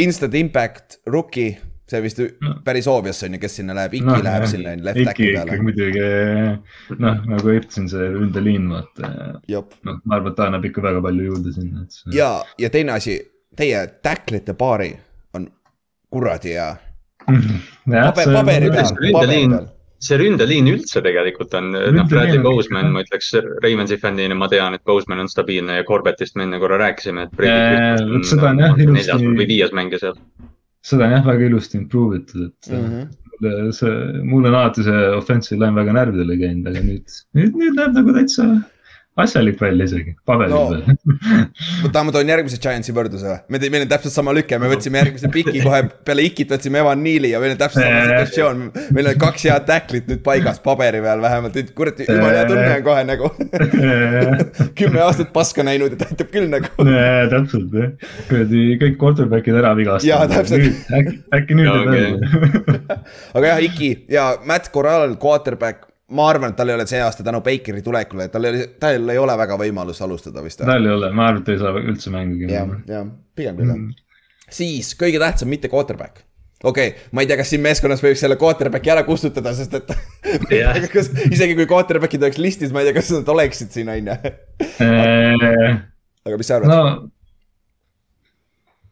[0.00, 1.54] Instant Impact Rookie,
[1.90, 2.20] see vist
[2.66, 5.30] päris obvious on ju, kes sinna läheb, Iki no, läheb sinna, on ju, left back'i
[5.36, 5.60] peale.
[5.64, 6.08] muidugi,
[6.98, 9.12] noh, nagu ütlesin, see ründeliin, vaata.
[9.50, 12.72] jop, noh, ma arvan, et ta annab ikka väga palju juurde sinna, et ja, ja
[12.74, 13.20] teine asi,
[13.56, 14.90] teie tacklite paari
[15.34, 15.48] on
[16.12, 16.72] kuradi hea.
[17.24, 19.66] paber, paberi peal, paberi ründeliin peal.,
[20.04, 23.30] see ründeliin üldse tegelikult on, noh, Bradley on Boseman, ma ütleks
[23.64, 27.38] Raimonsi fännina, ma tean, et Boseman on stabiilne ja Corbettist me enne korra rääkisime, et.
[27.40, 30.18] Äh, vot seda on jah neljas ilusti- või viies mängija seal.
[30.84, 33.00] seda on jah väga ilusti improve itud, et mm Mhm.
[33.00, 33.72] -hmm.
[33.72, 37.96] see, mul on alati see offensive line väga närvidele käinud, aga nüüd, nüüd, nüüd näeb
[37.96, 38.44] nagu täitsa
[39.16, 40.62] asjalik välja isegi, paberil No.
[40.72, 40.96] peal.
[41.86, 43.36] oota, ma toon järgmise Giantsi võrdluse või?
[43.54, 47.02] me, meil on täpselt sama lüke, me võtsime järgmise piki kohe peale Ikit võtsime Evan
[47.04, 48.64] Neali ja meil on täpselt sama situatsioon.
[48.96, 52.66] meil on kaks head tacklit nüüd paigas paberi peal vähemalt, nüüd kurat, jumala hea tunne
[52.74, 53.30] on kohe nagu.
[54.82, 56.88] kümme aastat paska näinud ja aitab küll nagu.
[57.36, 57.94] täpselt jah,
[58.28, 60.10] kuradi kõik quarterback'id ära vigastanud.
[60.10, 60.84] Jaa, täpselt.
[60.98, 63.00] äkki, äkki nüüd teeb välja.
[63.34, 67.24] aga jah, Iki ja Matt Corral, quarterback, ma arvan, et tal ei ole see aasta
[67.24, 70.60] tänu Bakeri tulekule, tal ei, tal ei ole väga võimalust alustada vist.
[70.60, 73.72] tal ei ole, ma arvan, et ta ei saa üldse mängigi jah, jah, pigem küll
[73.72, 73.80] jah.
[74.52, 76.20] siis kõige tähtsam, mitte quarterback.
[76.62, 79.94] okei okay,, ma ei tea, kas siin meeskonnas võib selle quarterback'i ära kustutada, sest et
[80.60, 80.76] Jah.
[80.92, 84.16] kas isegi kui quarterback'id oleks listis, ma ei tea, kas nad oleksid siin, on ju.
[84.84, 85.76] no,
[86.28, 86.96] aga mis sa arvad no.?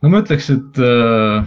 [0.00, 1.44] no ma ütleks, et uh,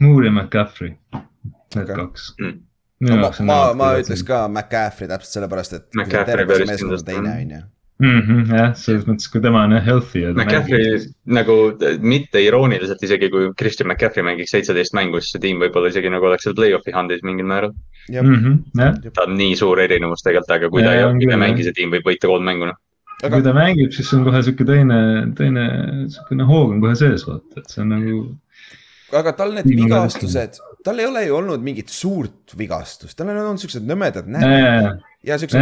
[0.00, 1.24] Moore ja McCaffrey, need
[1.72, 1.88] Okei.
[1.88, 1.96] okay.
[1.96, 2.66] kaks Mm.
[3.00, 5.86] No, ma, ma, ma ütleks ka McCaffrey täpselt sellepärast, et.
[7.06, 7.36] Teine, on.
[7.36, 7.60] on ju.
[8.00, 8.18] mm.
[8.26, 10.26] -hmm, jah, selles mõttes, kui tema on jah healthy.
[10.34, 10.98] McCaffrey
[11.38, 15.92] nagu äh, mitte irooniliselt, isegi kui Christian McCaffrey mängiks seitseteist mängu, siis see tiim võib-olla
[15.92, 17.72] isegi nagu oleks seal play-off'i handis mingil määral.
[18.10, 18.36] mm.
[18.36, 21.40] -hmm, ta on nii suur erinevus tegelikult, aga kui ta Ja, ei, on ei küll,
[21.40, 22.78] mängi, see tiim võib võita kolm mängu noh.
[23.22, 25.00] aga kui ta mängib, siis on kohe sihuke teine,
[25.40, 25.64] teine,
[26.08, 28.20] sihukene hoog on kohe sees, vaata, et see on nagu.
[29.12, 33.38] aga tal need on vigastused, tal ei ole ju olnud mingit suurt vigastust, tal on
[33.42, 35.60] olnud siuksed nõmedad ja, nädalad ja, siuksed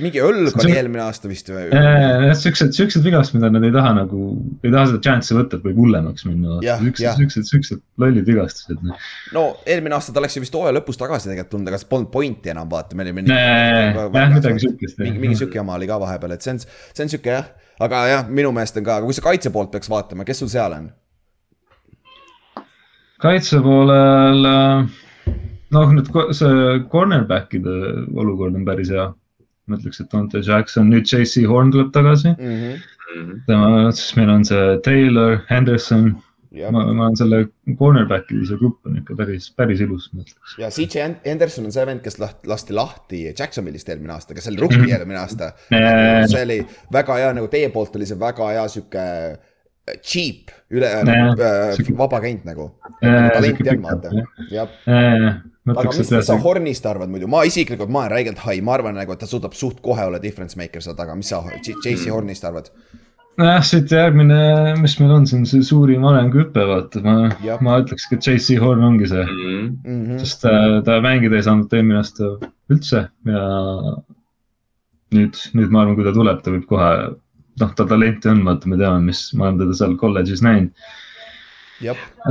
[0.00, 1.66] mingi, aga õlg oli eelmine aasta vist või?
[2.40, 4.30] siuksed, siuksed vigastused, mida nad ei taha nagu,
[4.64, 6.60] ei taha seda chance'i võtta, et võib hullemaks minna.
[6.64, 8.80] Siuksed siuksed, siuksed lollid vigastused.
[8.80, 9.10] noh.
[9.36, 12.54] no eelmine aasta ta läks ju vist hooaja lõpus tagasi tegelikult tulnud, aga polnud pointi
[12.54, 15.02] enam vaata, me olime jah, midagi siukest.
[15.02, 17.52] mingi, mingi sihuke jama oli ka vahepeal, et see on, see on sihuke jah,
[17.84, 20.80] aga jah, minu meelest on ka, kui sa kaitse poolt peaks vaatama, kes sul seal
[20.80, 20.88] on?
[23.22, 24.46] Kaitse poolel,
[25.74, 27.74] noh nüüd see cornerback'ide
[28.18, 29.10] olukord on päris hea.
[29.70, 32.80] ma ütleks, et Dante Jackson, nüüd JC Horn tuleb tagasi, Mhm.
[33.46, 36.08] tema, siis meil on see Taylor, Henderson,
[36.50, 37.38] ja ma, ma olen selle
[37.78, 40.56] cornerback'ide see grupp on ikka päris, päris ilus, ma ütleks.
[40.58, 44.58] ja CJ Henderson on see vend, kes laht-, lasti lahti Jacksonville'ist eelmine aasta, kes oli
[44.64, 45.52] rookie eelmine aasta.
[45.70, 46.26] Äh.
[46.26, 46.58] see oli
[46.92, 49.04] väga hea, nagu teie poolt oli see väga hea sihuke
[50.02, 52.70] cheap, üle Jah, nagu, äh, vaba käind nagu.
[53.02, 54.12] Äh, talenti on vaata
[54.50, 54.68] jah.
[55.64, 58.96] ma aga mis sa Hornist arvad muidu, ma isiklikult, ma olen räigelt high, ma arvan
[58.98, 62.44] nagu, et ta suudab suht kohe olla difference maker seal taga, mis sa JC Hornist
[62.48, 62.70] arvad?
[63.40, 64.36] nojah, siit järgmine,
[64.82, 67.30] mis meil on siin see suurim arenguhüpe, vaata, ma
[67.64, 70.18] ma ütlekski, et JC Horn ongi see, Mhm.
[70.20, 70.52] sest ta,
[70.84, 72.34] ta mängida ei saanud eelmine aasta
[72.68, 73.44] üldse ja
[75.16, 76.90] nüüd, nüüd ma arvan, kui ta tuleb, ta võib kohe,
[77.62, 80.72] noh, tal talenti on, vaata, me teame, mis, ma olen teda seal kolledžis näinud,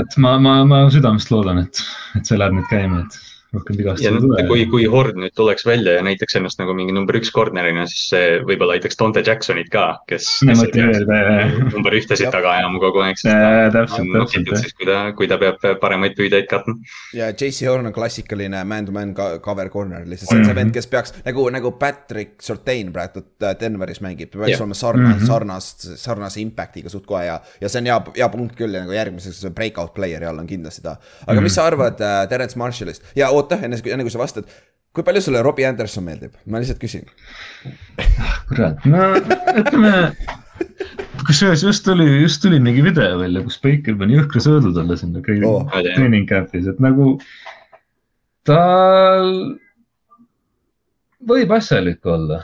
[0.02, 1.84] et ma, ma, ma südamest loodan, et,
[2.20, 4.44] et see läheb nüüd käima, et rohkem ja vigastusi ei tule.
[4.48, 8.10] kui, kui Horn nüüd tuleks välja ja näitaks ennast nagu mingi number üks corner'ina, siis
[8.12, 10.28] see võib-olla aitaks Dante Jacksonit ka, kes.
[11.74, 13.18] number ühtesid taga ajama kogu aeg,
[13.74, 16.76] täpselt, täpselt, siis, kui ta, kui ta peab paremaid püüdeid katma.
[17.16, 20.60] ja JC Horn on klassikaline man-to-man ka- cover corner, lihtsalt see on see Mhm.
[20.60, 24.62] vend, kes peaks nagu, nagu Patrick Surtain praegu äh, Denveris mängib, peaks Jah.
[24.62, 28.56] olema sarnast Mhm., sarnast, sarnase impact'iga suht kohe ja, ja see on hea, hea punkt
[28.58, 30.98] küll ja nagu järgmiseks breakout player'i all on kindlasti ta.
[31.28, 34.50] aga mis sa arvad äh, Terence Marshallist ja oota, enne, enne kui sa vastad,
[34.96, 37.08] kui palju sulle Robbie Anderson meeldib, ma lihtsalt küsin.
[38.50, 39.94] kurat, no ütleme.
[41.28, 45.22] kusjuures just tuli, just tuli mingi video välja, kus Baker pani jõhkra söödu talle sinna
[45.22, 45.52] Oo.
[45.64, 45.82] oh.
[45.96, 47.18] training camp'is, et nagu
[48.48, 49.30] tal
[51.30, 52.44] võib asjalik olla,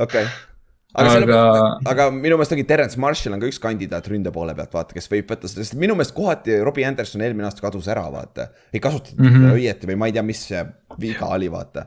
[0.00, 0.53] okei okay..
[0.94, 4.54] Aga, aga..., aga aga minu meelest ongi Terence Marshall on ka üks kandidaat ründe poole
[4.56, 7.88] pealt, vaata, kes võib võtta seda, sest minu meelest kohati Robbie Anderson eelmine aasta kadus
[7.92, 8.48] ära, vaata.
[8.72, 9.36] ei kasutatud mm.
[9.36, 9.54] -hmm.
[9.58, 10.64] õieti või ma ei tea, mis see
[11.02, 11.86] viga oli, vaata.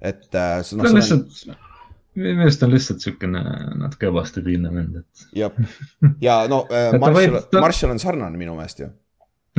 [0.00, 1.60] et äh, see- on noh, on, lihtsalt,
[2.18, 3.44] minu meelest on lihtsalt siukene
[3.84, 5.28] natuke ebastabiilne vend, et.
[5.36, 5.62] jah,
[6.20, 8.90] ja no äh, Marshall ta- Marshall on sarnane minu meelest ju.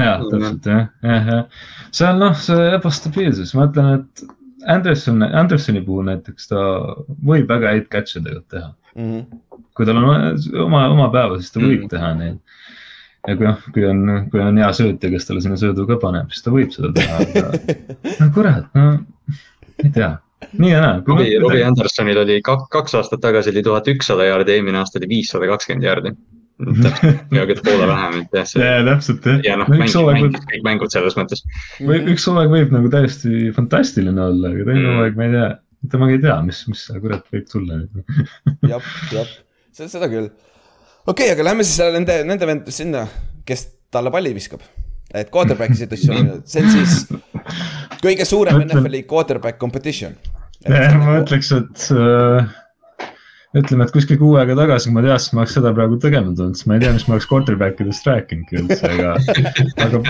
[0.02, 1.66] jaa, täpselt jah, jah, jah.
[1.92, 4.28] see on noh, see ebastabiilsus, ma ütlen, et
[4.68, 6.62] Anderson, Andersoni puhul näiteks ta
[7.26, 8.74] võib väga häid catch'e tegelikult teha.
[8.96, 9.40] Mm -hmm.
[9.78, 10.10] kui tal on
[10.66, 11.90] oma, oma päeva, siis ta võib Mhm.
[11.90, 12.40] teha neid.
[13.28, 16.32] ja kui noh, kui on, kui on hea söötja, kes talle sinna söödu ka paneb,
[16.32, 17.52] siis ta võib seda teha, aga
[18.20, 19.00] no kurat, no
[19.84, 20.18] ei tea,
[20.58, 21.04] nii ja naa.
[21.08, 25.08] Robbie, Robbie Andersonil oli kaks, kaks aastat tagasi oli tuhat ükssada jaardi, eelmine aasta oli
[25.10, 26.12] viissada kakskümmend jaardi.
[26.68, 30.66] täpselt, peaaegu et poole vähem, et jah, jaa, täpselt jah ja noh, võib mängis, kõik
[30.68, 31.44] mängud selles mõttes.
[31.80, 35.00] või üks hooaeg võib nagu täiesti fantastiline olla, aga teine Mm.
[35.00, 35.50] hooaeg, ma ei tea,
[35.96, 37.82] temaga ei tea, mis, mis seal kurat võib tulla
[38.72, 39.34] jah, jah,
[39.78, 40.30] seda küll.
[40.30, 43.06] okei okay,, aga lähme siis selle nende, nende vend sinna,
[43.48, 44.64] kes talle palli viskab.
[45.14, 46.94] et quarterback'i situatsioon, see on siis
[48.02, 50.16] kõige suurem NFL-i quarterback competition.
[50.70, 52.52] ma ütleks, et äh,
[53.58, 56.56] ütleme, et kuskil kuu aega tagasi, kui ma teadsin, ma oleks seda praegu tegema tulnud,
[56.60, 59.18] siis ma ei tea, mis ma oleks quarterback idest rääkinudki üldse, aga,
[59.88, 60.02] aga,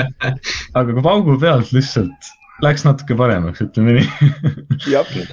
[0.78, 2.32] aga kui paugu pealt lihtsalt
[2.62, 4.08] läks natuke paremaks, ütleme nii.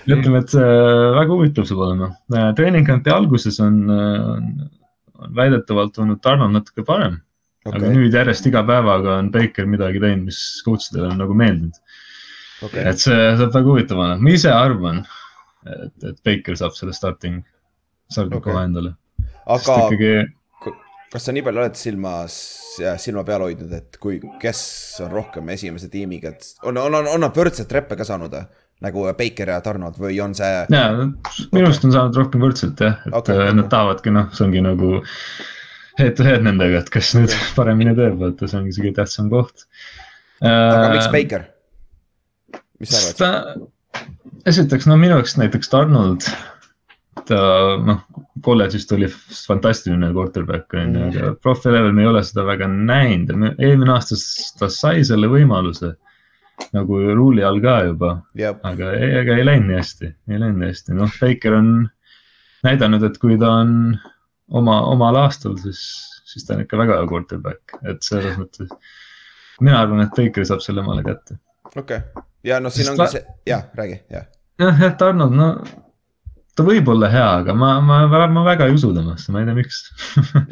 [0.09, 2.11] ütleme, et äh, väga huvitav saab olema.
[2.56, 4.46] treening camp'i alguses on, on,
[5.18, 7.18] on väidetavalt olnud Tarno natuke parem
[7.66, 11.36] okay., aga nüüd järjest iga päevaga on Baker midagi teinud, mis coach idele on nagu
[11.36, 11.76] meeldinud.
[12.64, 15.04] okei, et see saab väga huvitav olema, ma ise arvan,
[15.68, 17.42] et, et Baker saab selle starting,
[18.16, 18.40] Okei.
[18.44, 18.94] koha endale.
[19.48, 20.12] aga ikkagi,
[21.12, 22.38] kas sa nii palju oled silmas,
[23.02, 24.62] silma peal hoidnud, et kui, kes
[25.04, 28.36] on rohkem esimese tiimiga, et on, on, on, on nad võrdselt treppe ka saanud
[28.84, 30.90] nagu Baker ja Tarnold või on see, jaa,
[31.50, 33.56] minu arust on saanud rohkem võrdselt jah, et okay, okei.
[33.59, 34.92] nad tahavadki noh, see ongi nagu
[35.98, 39.32] head to head nendega, et kes nüüd paremini teeb, vaata, see ongi see kõige tähtsam
[39.32, 39.66] koht.
[40.44, 41.48] aga miks Baker?
[42.78, 43.66] mis sa arvad?
[44.48, 46.28] esiteks no minu jaoks näiteks Donald,
[47.28, 47.38] ta
[47.84, 48.02] noh,
[48.44, 53.32] kolledžist oli fantastiline quarterback on ju, aga profi level me ei ole seda väga näinud
[53.58, 54.18] eelmine aasta
[54.60, 55.94] ta sai selle võimaluse
[56.74, 60.62] nagu ruuli all ka juba, jah, aga ei, aga ei läinud nii hästi, ei läinud
[60.62, 61.72] nii hästi, noh, Baker on
[62.66, 63.74] näidanud, et kui ta on
[64.58, 65.80] oma, omal aastal, siis,
[66.28, 68.72] siis ta on ikka väga hea quarterback, et selles mõttes
[69.64, 71.38] mina arvan, et Baker saab selle omale kätte.
[71.74, 74.26] okei okay., ja noh, siin Sest ongi ta- see, jah, räägi, jah.
[74.62, 75.52] jah, et Arnold, no
[76.59, 79.54] ta võib olla hea, aga ma, ma, ma väga ei usu temasse, ma ei tea,
[79.59, 79.78] miks.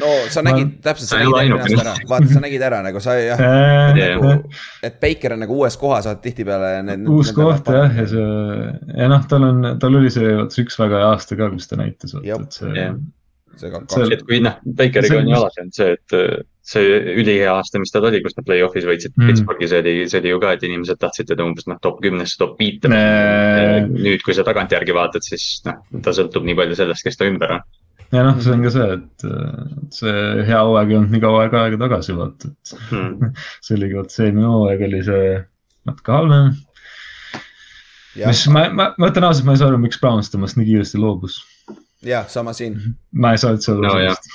[0.00, 3.16] no sa Ma- nägid täpselt, sa nägid aasta ära, vaata, sa nägid ära nagu sa
[3.18, 3.42] jah,
[3.96, 4.32] nagu,
[4.86, 7.04] et Baker on nagu uues kohas, vaata tihtipeale need.
[7.10, 8.30] uus koht jah, ja see
[9.02, 11.70] ja noh, tal on, tal oli see vot see üks väga hea aasta ka, kus
[11.72, 12.96] ta näitas, et see Jah.
[13.60, 16.16] See kaks, see- et kui noh, Bakeriga on ju alati olnud see, et
[16.66, 19.22] see ülihea aasta, mis tal oli, kus nad play-off'is võitsid Mm.
[19.22, 19.30] mm.
[19.30, 22.36] Pittsburghi, see oli, see oli ju ka, et inimesed tahtsid teda umbes noh, top kümnesse,
[22.42, 22.90] top viite.
[22.90, 23.86] Nee.
[23.94, 27.56] nüüd, kui sa tagantjärgi vaatad, siis noh, ta sõltub nii palju sellest, kes ta ümber
[27.58, 27.62] on.
[28.12, 31.44] ja noh, see on ka see, et et see hea hooaeg ei olnud nii kaua
[31.46, 33.32] aega aega tagasi, vaata, et Hmm.
[33.64, 35.26] see oligi vot see eelmine hooaeg oli see
[35.86, 36.52] natuke halvem.
[38.16, 40.98] mis ma, ma, ma ütlen ausalt, ma ei saa aru, miks Browns temast nii kiiresti
[41.02, 41.40] loobus.
[42.04, 42.74] jah, sama siin,
[43.16, 44.26] ma ei saa üldse aru No sellest.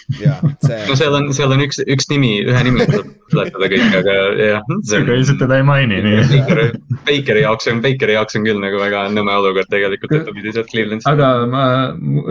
[0.65, 4.15] see no seal on, seal on üks, üks nimi, ühe nimega saab seletada kõike, aga
[4.41, 5.19] jah, see aga on.
[5.21, 6.71] lihtsalt teda ei maini, nii.
[7.07, 10.55] Bakeri, jaoks on, Bakeri jaoks on küll nagu väga nõme olukord tegelikult, et ta pidi
[10.55, 11.07] sealt Clevelandist.
[11.11, 11.63] aga ma,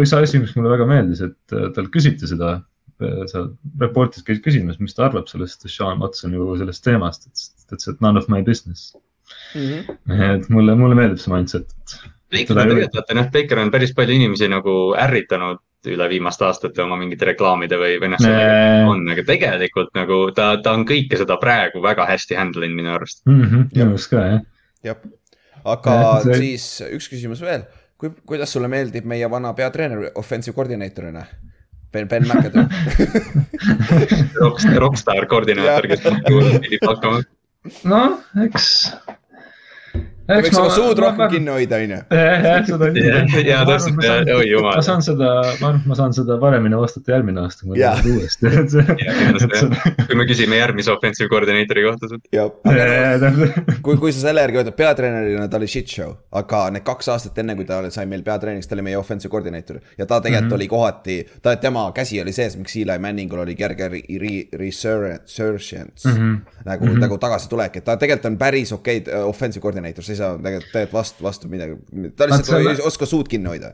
[0.03, 2.57] üks asi, mis mulle väga meeldis, et äh, tal küsiti seda,
[3.31, 3.47] seal
[3.81, 7.95] reportis käis küsimas, mis ta arvab sellest Sean Watson ju sellest teemast, et ta ütles,
[7.95, 8.91] et none of my business.
[9.55, 9.95] Mhm.
[10.27, 11.95] et mulle, mulle meeldib see mindset, et
[12.31, 15.59] Baker on tegelikult, vaata noh, Baker on päris palju inimesi nagu ärritanud
[15.91, 18.85] üle viimaste aastate oma mingite reklaamide või, või noh, Nee.
[18.91, 22.93] on, aga tegelikult nagu ta, ta on kõike seda praegu väga hästi handle inud minu
[22.95, 23.23] arust.
[23.27, 24.41] mm -hmm, minu arust ka jah.
[24.85, 24.97] jah,
[25.65, 27.63] aga Jah, see- siis üks küsimus veel,
[27.97, 31.25] kui, kuidas sulle meeldib meie vana peatreener offensive koordineetorina?
[31.93, 32.69] Ben, Ben McAdoo,
[34.41, 36.01] Rockstar, rockstar koordinaator, kes
[36.63, 37.23] pidi hakkama.
[37.85, 38.69] noh, eks.
[40.31, 42.01] Võiks oma suud rohkem kinni hoida, on ju.
[42.21, 44.77] jah, jah, seda Jah, jaa, täpselt, jah, oi jumal.
[44.77, 47.81] ma saan seda, ma arvan, et ma saan seda paremini vastata järgmine aasta, kui ma
[47.81, 47.95] Jaa.
[48.01, 48.51] teen uuesti,
[50.01, 52.11] et kui me küsime järgmise offensive koordinaatori kohta,
[52.41, 53.33] aga
[53.85, 57.41] kui, kui sa selle järgi võtad peatreenerina, ta oli shit show, aga need kaks aastat
[57.43, 60.51] enne, kui ta sai meil peatreeneriks, ta oli meie offensive koordinaator ja ta tegelikult mm.
[60.51, 60.59] -hmm.
[60.59, 66.09] oli kohati, ta, tema käsi oli sees, miks Eli Manningul oli kerge re- re- resurgence
[66.09, 66.15] mm.
[66.15, 66.39] -hmm.
[66.65, 67.01] nagu mm, -hmm.
[67.01, 70.73] nagu tagasitulek, et ta tegelikult on päris okei okay, offensive koordinaator, sa ei saa tegelikult,
[70.73, 71.79] tegelikult vastu, vastu midagi,
[72.17, 73.73] ta lihtsalt selle- ei oska suud kinni hoida.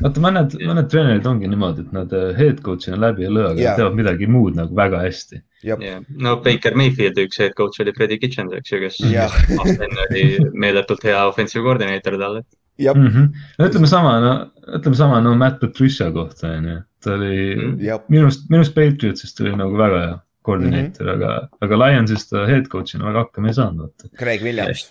[0.00, 3.60] vaata, mõned, mõned treenerid ongi niimoodi, et nad äh, head coach'ina läbi ei löö, aga
[3.66, 5.42] nad teevad midagi muud nagu väga hästi.
[5.66, 5.82] jah,
[6.16, 9.34] no Baker Mayfieldi üks head coach oli Freddie Kitchens, eks ju, kes Jah.
[9.58, 10.22] aasta enne oli
[10.54, 12.42] meeletult hea offensive koordinaator talle.
[12.80, 14.32] jah, no ütleme sama, no
[14.78, 17.76] ütleme sama, no Matt Patricia kohta on ju, ta oli Mhm.
[17.84, 20.16] jah, minust, minust Patriotsist oli nagu väga hea
[20.48, 21.26] koordineeter mm, -hmm.
[21.26, 23.92] aga, aga Lionsist ta head coach'ina väga hakkama ei saanud.
[24.16, 24.86] Craig Williams.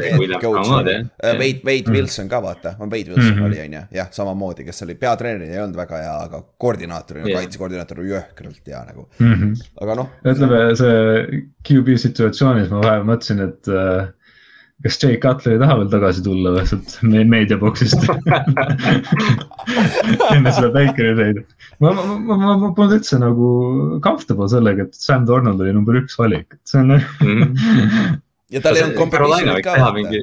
[0.01, 1.35] Jah.
[1.39, 3.43] Wade, Wade Wilson ka vaata, on Wade Wilson Mhm.
[3.45, 7.41] oli on ju, jah, samamoodi, kes oli peatreener, ei olnud väga hea, aga koordinaatorina Jah.
[7.43, 9.53] kaitsekoordinaator oli jõhkralt hea nagu, Mm -hmm.
[9.83, 10.09] aga noh.
[10.25, 14.09] ütleme see QB situatsioonis ma vahepeal mõtlesin, et äh,
[14.83, 18.01] kas Jay Cutler ei taha veel tagasi tulla või sealt me- meediaboksist
[20.33, 21.45] enne seda Bakeri treidi.
[21.81, 23.51] ma, ma, ma, ma, ma polnud üldse nagu
[24.05, 26.97] comfortable sellega, et Sam Donald oli number üks valik, et see on
[28.51, 29.97] ja tal ei olnud Carolina competition'it võiks ka teha vaata.
[29.99, 30.21] mingi,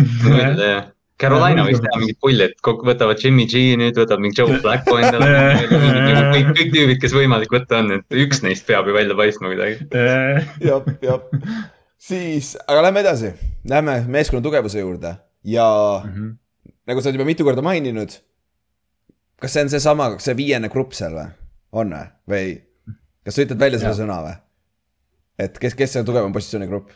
[1.20, 4.96] Carolina võiks teha mingit pulli, et kokku võtavad Jimmy G nüüd, võtab mingi Joe Flacco
[4.96, 5.26] endale.
[6.32, 9.84] kõik, kõik tüübid, kes võimalik võtta on, et üks neist peab ju välja paistma kuidagi.
[10.64, 11.20] jah, jah,
[12.00, 13.34] siis, aga lähme edasi,
[13.68, 15.68] lähme meeskonna tugevuse juurde ja
[16.04, 16.30] Mhm.
[16.88, 18.16] nagu sa oled juba mitu korda maininud.
[19.40, 21.28] kas see on seesama, see viiene grupp seal või,
[21.72, 22.48] on või, või
[23.24, 24.34] kas sa ütled välja selle sõna või?
[25.38, 26.90] et kes, kes see tugevam positsiooni grupp?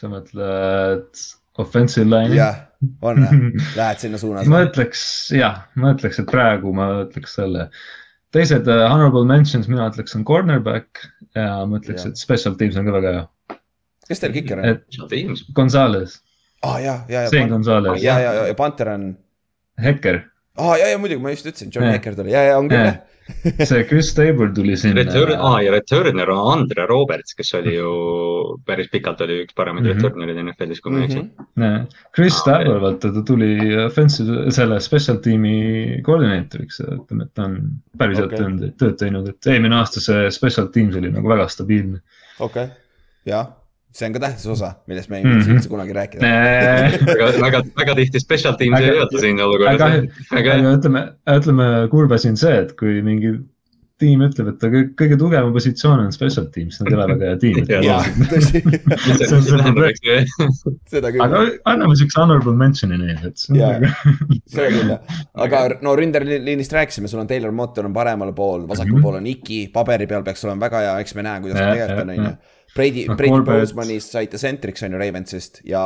[0.00, 1.24] Sa mõtled
[1.60, 2.38] offensive line'i?
[2.38, 2.62] jah,
[3.04, 4.48] on või, lähed sinna suunas?
[4.50, 5.02] ma ütleks
[5.36, 7.68] jah, ma ütleks, et praegu ma ütleks selle.
[8.34, 11.04] teised uh, honorable mentions, mina ütleks, on cornerback
[11.36, 12.14] ja ma ütleks, Jah.
[12.14, 13.58] et special teams on ka väga hea.
[14.08, 14.72] kes teil kiker on?
[14.72, 16.18] et Teams, Gonzalez,
[16.66, 19.12] aa ja, ja, Zane ja, Gonzalez, ja, ja, ja Panther on,
[19.80, 20.24] Hekker,
[20.60, 21.98] aa ja, ja muidugi ma just ütlesin, John Jah.
[21.98, 23.00] Hacker tuli ja, ja on küll Jah.
[23.64, 27.90] See Chris Tabor tuli sinna Return, aa ja Returner on Andre Roberts, kes oli ju
[28.66, 29.92] päris pikalt oli üks paremaid Mhm.
[29.92, 30.02] mm -hmm.
[30.02, 31.22] returnereid NFL-is, kui ma ei eksi.
[31.56, 31.86] Nee.
[32.14, 37.56] Chris Tabor, vaata ta tuli offensive, selle special tiimi koordinaatoriks, ütleme, et ta on
[37.98, 38.72] päris head Okei.
[38.78, 42.00] tööd, teinud, et eelmine aasta see special teams oli nagu väga stabiilne.
[42.40, 42.66] okei,
[43.26, 43.46] jah,
[43.92, 46.20] see on ka tähtis osa, millest me ei viitsi üldse kunagi rääkida.
[47.06, 50.04] väga, väga, väga tihti special team'i Aga- ei öelda siin olukorras aga-.
[50.38, 51.00] aga ütleme,
[51.38, 53.34] ütleme kurb asi on see, et kui mingi
[54.00, 57.24] tiim ütleb, et ta kõige, kõige tugevam positsioon on special teams, nad ei ole väga
[57.28, 57.56] hea tiim.
[61.24, 63.72] aga anname siukse honorable mention'i neile, et see on Jaa.
[63.82, 64.38] nagu.
[64.54, 68.98] seda küll jah, aga no ründerliinist rääkisime, sul on Taylor Motter on paremal pool, vasakul
[68.98, 69.04] Mhm.
[69.04, 72.06] pool on Iki, paberi peal peaks olema väga hea, eks me näe, kuidas ta tegelikult
[72.06, 72.32] on, on ju.
[72.74, 75.82] Brady, Noh, Brady Bosemanist saite centriks on ju Ravensist ja.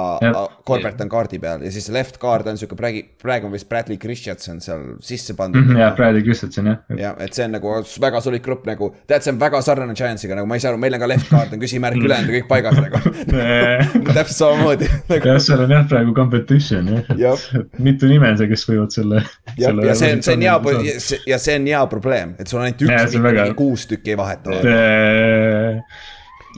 [0.67, 3.97] Corbett on kaardi peal ja siis left guard on siuke praegu, praegu on vist Bradley
[4.01, 5.65] Christensen seal sisse pandud.
[5.65, 6.83] Mhm, jah, Brady Christensen jah.
[6.99, 7.73] jah, et see on nagu
[8.05, 10.83] väga solid grupp nagu, tead, see on väga sarnane Giantsiga, nagu ma ei saa aru,
[10.83, 13.03] meil on ka left guard on küsimärk, ülejäänud on kõik paigas nagu.
[14.19, 18.67] täpselt samamoodi nagu jah, seal on jah praegu competition jah mitu nime on see, kes
[18.69, 19.23] võivad selle.
[19.57, 20.99] ja, ja see on, see on hea,
[21.33, 24.61] ja see on hea probleem, et sul on ainult üks, kuus tükki ei vaheta.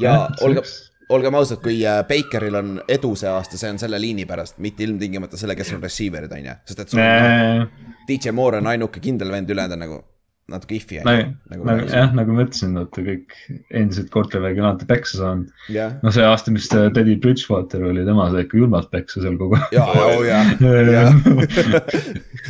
[0.00, 0.16] Ja
[0.46, 0.64] olge,
[1.08, 4.86] olgem ausad, kui äh, Bakeril on edu see aasta, see on selle liini pärast, mitte
[4.86, 9.02] ilmtingimata selle, kes on receiver'id, on ju, sest et sul on DJ Moore on ainuke
[9.02, 10.04] kindel vend, ülejäänud on nagu
[10.46, 11.02] natuke if'i ju.
[11.04, 13.34] nagu, nagu jah, nagu ma ütlesin, vaata kõik
[13.74, 15.64] endised quarterback'id on alati peksa saanud.
[15.74, 19.58] jah, no see aasta, mis Teddy Bridgewater oli, tema sai ikka julmalt peksa seal kogu
[19.58, 19.74] aeg.
[19.74, 19.88] ja,
[20.30, 21.08] ja, ja, ja.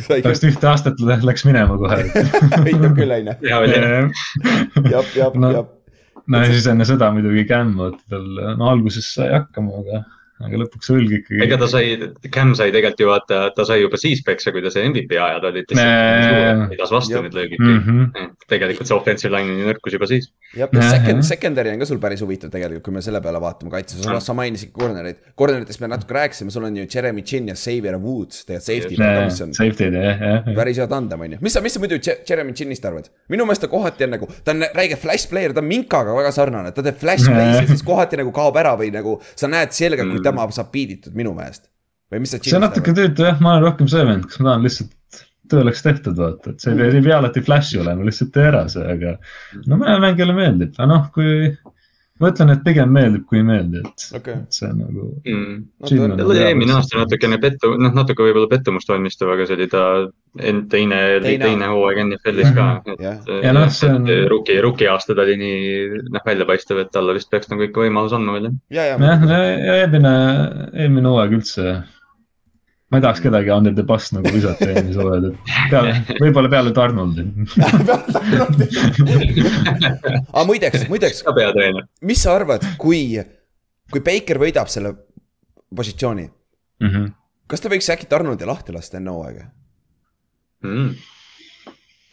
[0.05, 2.03] sai küll, pärast ühte aastat lä- läks minema kohe.
[2.67, 3.57] aitab küll, on ju.
[3.57, 3.81] oli.
[4.93, 5.41] jap, jap,
[6.27, 6.41] No.
[6.43, 8.25] ja siis enne seda muidugi Cam, vaata tal,
[8.59, 10.01] no alguses sai hakkama, aga,
[10.45, 11.39] aga lõpuks õlg ikkagi.
[11.43, 11.95] ega ta sai,
[12.33, 15.47] Cam sai tegelikult ju vaata, ta sai juba siis peksa, kui ta sai MVP ajad
[15.49, 15.71] olid
[16.71, 17.87] pidas vastu need löögid kõik.
[17.87, 18.27] -hmm.
[18.51, 20.29] tegelikult see offensive line'i nõrkus juba siis.
[20.55, 23.71] jah, ja second, secondary on ka sul päris huvitav tegelikult, kui me selle peale vaatame
[23.73, 27.55] kaitses, sa, sa mainisid corner'id, corner'itest me natuke rääkisime, sul on ju Jeremy Chin ja
[27.57, 30.53] Xavier Woods, tegelikult safety on Safety'd jah, jah.
[30.55, 33.09] päris hea tandem on ju, mis sa, mis sa muidu Je- Jeremy Chinist arvad?
[33.29, 36.31] minu meelest ta kohati on nagu, ta on räige flash player, ta on Minkaga väga
[36.31, 39.71] sarnane, ta teeb flash play'si ja siis kohati nagu kaob ära või nagu sa näed
[39.75, 40.23] selgelt, kui Mm.
[40.27, 41.67] Tema saab piiditud minu meelest.
[42.11, 44.51] või mis sa see on natuke tüütu jah, ma olen rohkem see vend, kas ma
[44.51, 48.45] tahan lihtsalt, töö oleks tehtud, vaata, et see ei pea alati flash'i olema, lihtsalt tee
[48.47, 49.17] ära see, aga
[49.65, 51.51] no mõnele mängijale meeldib, aga noh, kui
[52.19, 55.07] ma ütlen, et pigem meeldib, kui ei meeldi, et okei, et see on nagu.
[55.25, 59.45] no Chin ta on- on, eelmine aasta natukene pettu, noh natuke võib-olla pettumust valmistav, aga
[59.45, 59.83] see oli ta
[60.39, 62.67] end- teine, Teine- teine hooaeg NFL-is ka.
[62.99, 67.13] jah, Ja noh, see on- Rookie, rookie aasta ta oli nii noh väljapaistev, et talle
[67.13, 68.53] vist peaks nagu ikka võimalus andma veel jah.
[68.69, 70.15] ja, jah, ja, ja eelmine,
[70.73, 71.83] eelmine hooaeg üldse.
[72.91, 76.71] Ma ei tahaks kedagi under the bus nagu visata eelmise hooaja, et peale, võib-olla peale
[76.75, 77.25] Donaldi.
[80.31, 81.23] aga muideks, muideks,
[82.07, 83.01] mis sa arvad, kui,
[83.91, 84.93] kui Baker võidab selle
[85.75, 86.29] positsiooni,
[86.83, 87.05] Mhm.
[87.49, 89.47] kas ta võiks äkki Arnoldi lahti lasta enne hooaega?
[90.63, 90.95] Mm.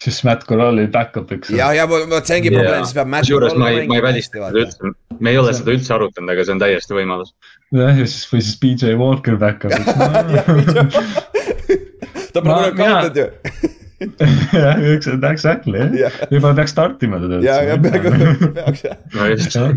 [0.05, 1.49] siis Matt Corrali back-up'iks.
[1.55, 3.07] ja, ja vot see ongi probleem, siis peab.
[3.15, 6.43] kusjuures ma ei, ma ei välista seda üldse, me ei ole seda üldse arutanud, aga
[6.45, 7.31] see on täiesti võimalus.
[7.75, 9.85] jah, ja siis, või siis BJ Walker back-up'iks.
[12.35, 13.27] ta pole kunagi kaotanud ju.
[14.65, 17.39] jah, üks, exactly jah võib-olla peaks startima teda.
[17.45, 18.49] ja, ja peaaegu
[19.15, 19.71] peaks jah.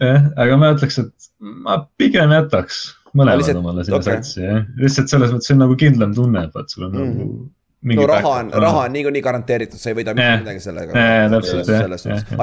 [0.00, 1.30] jah, aga ma ütleks, et
[1.66, 2.84] ma pigem jätaks
[3.16, 4.12] mõlemad omale sinna okei.
[4.20, 4.62] satsi, jah.
[4.78, 7.02] lihtsalt selles mõttes see on nagu kindlam tunne, et vaat sul on Mhm.
[7.02, 7.50] nagu.
[7.82, 10.96] No raha on, raha on niikuinii garanteeritud, sa ei võida mitte midagi sellega.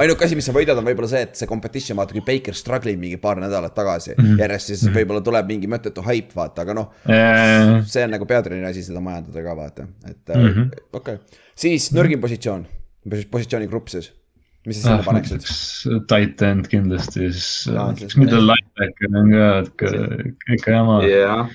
[0.00, 2.94] Ainuke asi, mis sa võidad, on võib-olla see, et see competition, vaata kui Baker struggle
[2.94, 4.24] ib mingi paar nädalat tagasi mm.
[4.24, 4.42] -hmm.
[4.44, 7.80] järjest, siis võib-olla tuleb mingi mõttetu haip, vaata, aga noh, jah.
[7.90, 10.84] see on nagu peatreeneri asi seda majandada ka vaata, et mm -hmm.
[10.92, 11.40] okei okay..
[11.66, 12.66] siis nõrgim positsioon,
[13.30, 14.12] positsioonigrupp siis,
[14.66, 15.46] mis sa sinna Ah, paneksid?
[16.10, 19.92] Tight end kindlasti, siis äh, siis üks middle linebacker on ka ikka,
[20.58, 20.98] ikka jama.
[21.08, 21.48] jah.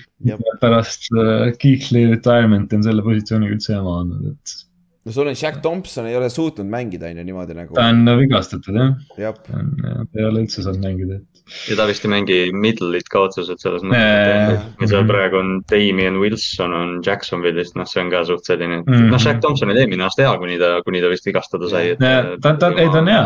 [0.62, 4.56] pärast äh, Kiihli retirement'i on selle positsiooniga üldse jama olnud, et
[5.06, 8.14] no sul on Jack Thompson ei ole suutnud mängida, on ju niimoodi nagu ta, on
[8.20, 8.78] vigastatud
[9.18, 11.20] jah, ta on, ta ei ole üldse saanud mängida.
[11.68, 16.18] Ja ta vist ei mängi middle'it ka otseselt selles mõttes et seal praegu on Damien
[16.22, 19.08] Wilson on Jacksonville'ist, noh, see on ka suht selline, Mhm.
[19.10, 21.96] noh, Jack Thompson oli eelmine aasta hea, kuni ta, kuni ta vist vigastada sai.
[22.42, 23.24] ta, ta, ei ta on hea,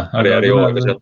[0.89, 1.01] seal.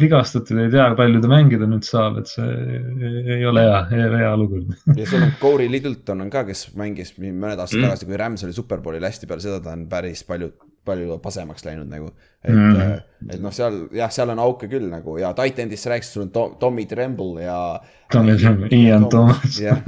[0.00, 4.32] vigastatud ei tea, palju ta mängida nüüd saab, et see ei, ei ole hea, hea
[4.34, 4.72] olukord.
[4.96, 7.84] ja sul on Corey Littleton on ka, kes mängis mõned aastad Mm.
[7.84, 7.90] mm.
[7.92, 10.50] tagasi, kui Rams oli superbowlil hästi peal, seda ta on päris palju,
[10.84, 12.10] palju pasemaks läinud nagu.
[12.44, 12.74] et Mm.
[12.76, 16.22] mm., et noh, seal jah, seal on auke küll nagu ja Titanist sa rääkisid, sul
[16.26, 17.80] on Tom, Tommy Tremble ja.
[18.12, 19.56] Tommy Tremble, Ian Thomas.
[19.60, 19.78] jah,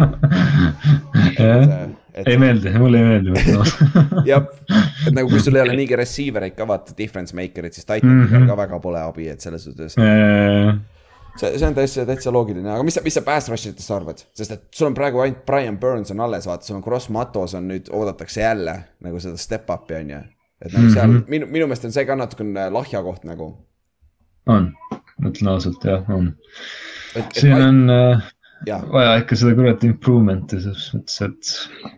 [2.17, 3.43] et ei, meeldi, mulle ei meeldi
[4.31, 4.47] jah,
[5.07, 8.27] et nagu kui sul ei ole niigi receiver eid ka vaata, difference maker'id, siis Titanidel
[8.41, 8.47] Mhm.
[8.51, 9.97] ka väga pole abi, et selles suhtes.
[10.01, 10.79] jah,
[11.37, 14.23] see, see on täitsa, täitsa loogiline, aga mis sa, mis sa pass rush itest arvad,
[14.37, 17.55] sest et sul on praegu ainult Brian Burns on alles, vaata, sul on Cross Matos
[17.59, 20.23] on nüüd, oodatakse jälle nagu seda step up'i on ju.
[20.63, 21.17] Et nagu seal mm.
[21.17, 21.31] -hmm.
[21.35, 23.51] minu, minu meelest on see ka natukene lahja koht nagu.
[24.47, 24.73] on,
[25.27, 26.33] ütlen ausalt, jah, on.
[27.35, 28.33] siin et on äh,
[28.67, 31.97] jah, vaja ikka seda kurat improvement'i selles mõttes, et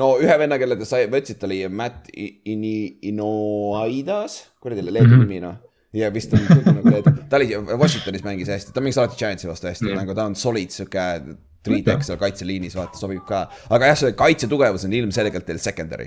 [0.00, 5.12] no ühe venna, kelle te sai, võtsite, oli Matt Ini-, Inoaidas, kuradi Leedu mm.
[5.12, 5.26] -hmm.
[5.26, 5.60] nimi noh.
[5.92, 9.48] ja vist on tuntud nagu Leedu, ta oli Washingtonis mängis hästi, ta mängis alati Giantsi
[9.50, 11.36] vastu hästi mm., nagu ta on solid sihuke.
[11.60, 16.06] Three-tech seal kaitseliinis, vaata, sobib ka, aga jah, see kaitsetugevus on ilmselgelt teil secondary.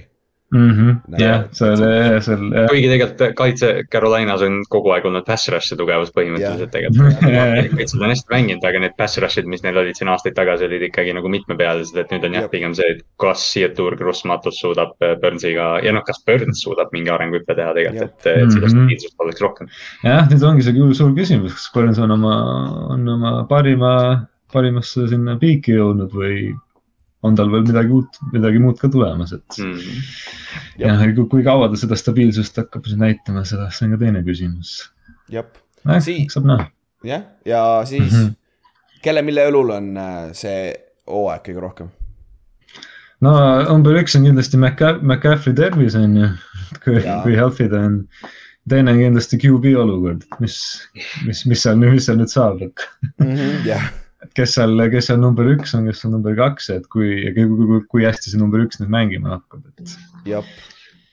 [1.20, 1.82] Jah, seal,
[2.22, 2.68] seal jah.
[2.70, 7.24] kuigi tegelikult kaitse Carolinas on kogu aeg olnud pass rush'i tugevus põhimõtteliselt tegelikult.
[7.78, 10.86] kaitsjad on hästi mänginud, aga need pass rush'id, mis neil olid siin aastaid tagasi, olid
[10.90, 14.94] ikkagi nagu mitmepealised, et nüüd on jah pigem see, et kas Seatur Gross Matus suudab
[15.04, 18.76] äh, Burnsiga ja noh, kas Burns suudab mingi arenguhüppe teha tegelikult, et, et seda Mhm.
[18.76, 19.72] stabiilsust oleks rohkem.
[20.04, 22.36] jah, nüüd ongi see suur küsimus, kas Burns on oma,
[22.94, 23.94] on oma parima,
[24.54, 26.54] parimasse sinna piiki jõudnud või
[27.24, 29.80] on tal veel midagi uut, midagi muud ka tulemas, et Mm.
[30.80, 34.90] jah, kui kaua ta seda stabiilsust hakkab siis näitama, seda, see on ka teine küsimus.
[35.30, 35.46] jah,
[36.04, 36.68] Sii- saab näha.
[37.04, 38.28] jah, ja siis mm, Mhm.
[38.28, 39.02] -hmm.
[39.02, 40.74] kelle, mille õlul on äh, see
[41.08, 41.90] hooaeg kõige rohkem?
[43.22, 43.32] no
[43.70, 46.30] number üks on kindlasti Maca-, McCaffrey tervis on ju,
[46.84, 48.08] kui kui healthy ta on.
[48.70, 50.56] teine on kindlasti QB olukord, mis,
[51.26, 52.88] mis, mis seal, mis seal nüüd saab, et
[53.68, 54.03] jah, et
[54.38, 57.82] kes seal, kes seal number üks on, kes on number kaks, et kui, kui, kui,
[57.92, 59.96] kui hästi see number üks nüüd mängima hakkab, et.
[60.30, 60.54] jah,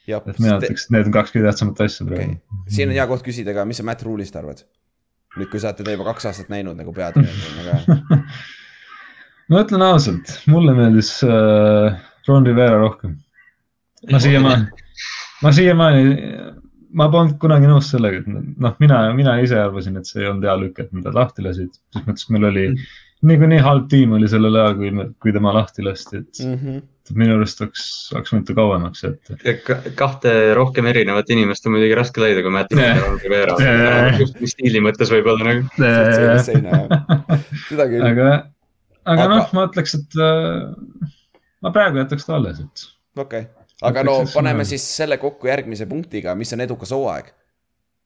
[0.09, 0.25] jah.
[0.25, 2.39] et mina ütleks, et need on kaks kõige tähtsamat asja praegu.,
[2.73, 4.65] siin on hea koht küsida ka, mis sa Matt Rule'ist arvad?
[5.39, 8.21] nüüd, kui sa oled teda juba kaks aastat näinud nagu peatreenerina ka.
[9.53, 11.99] ma ütlen ausalt, mulle meeldis äh,
[12.29, 13.19] Ron Rivera rohkem.
[14.11, 14.89] ma siiamaani,
[15.45, 16.17] ma siiamaani,
[16.99, 20.49] ma polnud kunagi nõus sellega, et noh, mina, mina ise arvasin, et see ei olnud
[20.49, 21.77] hea lükk, et nad lahti lasid.
[21.93, 22.67] selles mõttes, et meil oli
[23.27, 24.91] niikuinii halb tiim oli sellel ajal, kui,
[25.21, 26.77] kui tema lahti lasti, et Mhm.
[27.11, 27.83] et minu arust oleks,
[28.15, 29.37] oleks võinud ta kauemaks jätta.
[29.45, 33.01] Ja ka- kahte rohkem erinevat inimest on muidugi raske leida, kui Matt Jah.
[33.25, 34.19] Rivera Jah..
[34.21, 35.69] just stiili mõttes võib-olla nagu.
[35.77, 36.45] jah,
[37.69, 38.05] seda küll.
[38.07, 38.29] aga,
[39.05, 41.09] aga Aga- noh, ma ütleks, et äh,
[41.63, 42.87] ma praegu jätaks ta alles, et
[43.21, 43.47] okei,
[43.83, 47.33] aga no paneme siis selle kokku järgmise punktiga, mis on edukas hooaeg.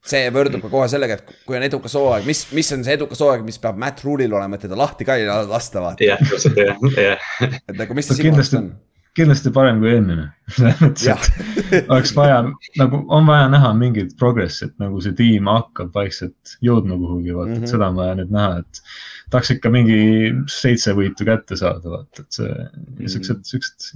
[0.05, 3.21] See võrdub ka kohe sellega, et kui on edukas hooaeg, mis, mis on see edukas
[3.25, 6.03] hooaeg, mis peab Matt Rule'il olema, et teda lahti ka ei lasta, vaata.
[6.05, 7.29] jah, täpselt jah, jah.
[7.67, 8.75] et nagu, mis No sinu arust kindlasti- on?
[9.15, 10.25] kindlasti parem kui eelmine.
[10.57, 11.35] selles mõttes,
[11.71, 12.41] et oleks vaja
[12.77, 17.47] nagu on vaja näha mingit progressi, et nagu see tiim hakkab vaikselt jõudma kuhugi, vaata
[17.47, 17.61] mm, Mhm.
[17.61, 17.69] -hmm.
[17.69, 18.81] et seda on vaja nüüd näha, et
[19.31, 19.99] tahaks ikka mingi
[20.51, 23.07] seitse võitu kätte saada, vaata, et see Mhm.
[23.15, 23.89] siuksed, siuksed,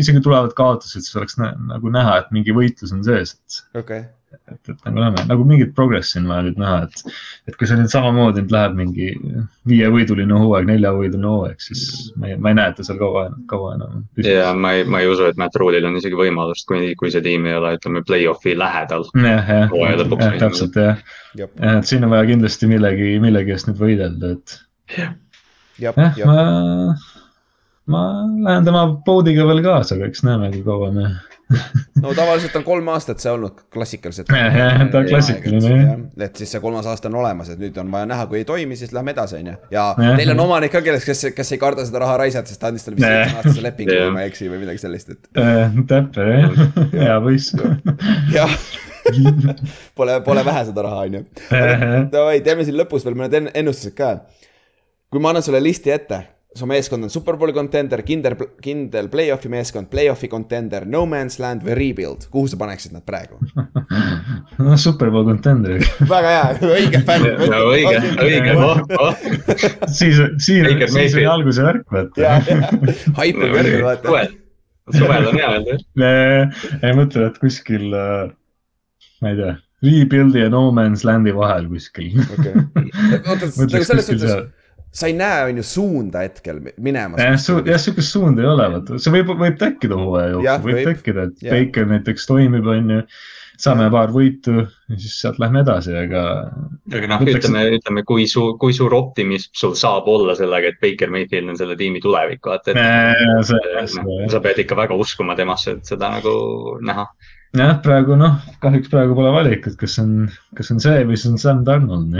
[0.00, 4.02] isegi tulevad kaotused, siis oleks nä, nagu näha, et mingi võitlus on sees, et okei,
[4.52, 7.14] et, et nagu näeme, nagu mingit progressi on vaja nüüd näha, et,
[7.50, 9.08] et kui see nüüd samamoodi nüüd läheb mingi
[9.70, 13.74] viievõiduline hooaeg, neljavõiduline hooaeg, siis ma ei, ma ei näe, et ta seal kaua, kaua
[13.78, 17.12] enam ja ma ei, ma ei usu, et Matt Rule'il on isegi võimalust, kui, kui
[17.14, 19.08] see tiim ei ole, ütleme, play-off'i lähedal.
[19.14, 19.74] jah, jah
[20.24, 21.02] jah, täpselt jah,
[21.38, 24.58] jah, et siin on vaja kindlasti millegi, millegi eest nüüd võidelda, et
[25.82, 26.96] jah, ma,
[27.90, 28.02] ma
[28.48, 31.12] lähen tema poodiga veel kaasa, aga eks näeme, kui kaua me.
[32.02, 34.28] No tavaliselt on kolm aastat see olnud klassikaliselt.
[34.28, 35.98] Ta on klassikaline, jah..
[36.26, 38.76] et siis see kolmas aasta on olemas, et nüüd on vaja näha, kui ei toimi,
[38.80, 39.56] siis lähme edasi, on ju.
[39.74, 39.84] ja
[40.16, 42.86] neil on omanik ka, kelleks, kes, kes ei karda seda raha raisata, sest ta andis
[42.86, 45.30] talle vist seitsmeaastase lepingu, kui ma ei eksi või midagi sellist, et
[45.92, 46.58] täpne jah,
[46.96, 47.54] hea poiss.
[48.34, 48.58] jah.
[49.94, 51.24] Pole, pole vähe seda raha, on ju.
[52.12, 54.14] Davai, teeme siin lõpus veel mõned en- ennustused ka.
[55.12, 56.22] kui ma annan sulle listi ette,
[56.54, 61.74] su meeskond on superbowli contender, kindel, kindel play-off'i meeskond, play-off'i contender, no man's land või
[61.78, 63.40] rebuild, kuhu sa paneksid nad praegu?
[64.62, 67.26] noh, Superbowl contender, väga hea, õige fänn.
[67.50, 69.26] no õige, õige, oh, oh.
[69.98, 72.38] siis, siin, siis oli alguse värk, vaata
[73.18, 74.06] haip on kõrgel, vaata.
[74.06, 74.32] suvel,
[75.00, 75.78] suvel on hea öelda.
[76.86, 82.14] ei mõtle, et kuskil, ma ei tea, rebuild'i ja no man's land'i vahel kuskil.
[82.30, 82.54] okei,
[83.24, 84.44] oota, nagu selles suhtes
[84.94, 87.22] sa ei näe, on ju, suunda hetkel minemas.
[87.22, 87.38] jah,
[87.82, 90.90] sihukest suunda ei ole, vaata, see võib, võib tekkida hooaja jooksul, võib võib.
[90.92, 91.48] tekkida, et.
[91.50, 93.06] Baker näiteks toimib, on ju.
[93.64, 96.22] saame paar võitu ja siis sealt lähme edasi, aga
[96.90, 100.80] aga noh, Ütleks- ütleme, ütleme, kui suur, kui suur optimism sul saab olla sellega, et
[100.82, 105.94] Baker Mayfield on selle tiimi tulevik, vaata, noh, sa pead ikka väga uskuma temasse, et
[105.94, 106.34] seda nagu
[106.82, 107.06] näha.
[107.54, 110.28] jah, praegu noh, kahjuks praegu pole valikut, kas on,
[110.58, 112.16] kas on see või siis on Sam Donald.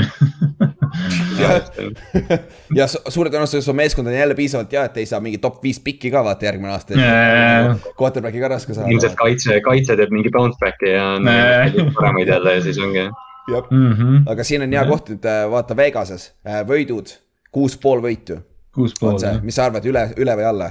[2.79, 5.59] ja su- suure tõenäosusega su meeskond on jälle piisavalt hea, et ei saa mingi top
[5.65, 7.75] viis pikki ka vaata järgmine aasta Jaa..
[7.99, 9.21] Quarterbacki ka raske ilmselt saada.
[9.25, 11.91] kaitse, kaitse teeb mingi bounce back'i ja Nee.
[11.99, 13.05] paremaid jälle ja siis ongi.
[13.51, 14.23] jah, Mhm.
[14.29, 16.33] aga siin on hea koht nüüd äh, vaata Vegases,
[16.69, 17.11] võidud,
[17.53, 18.39] kuus pool võitu
[18.75, 20.71] kuus pool mis sa arvad, üle, üle või alla?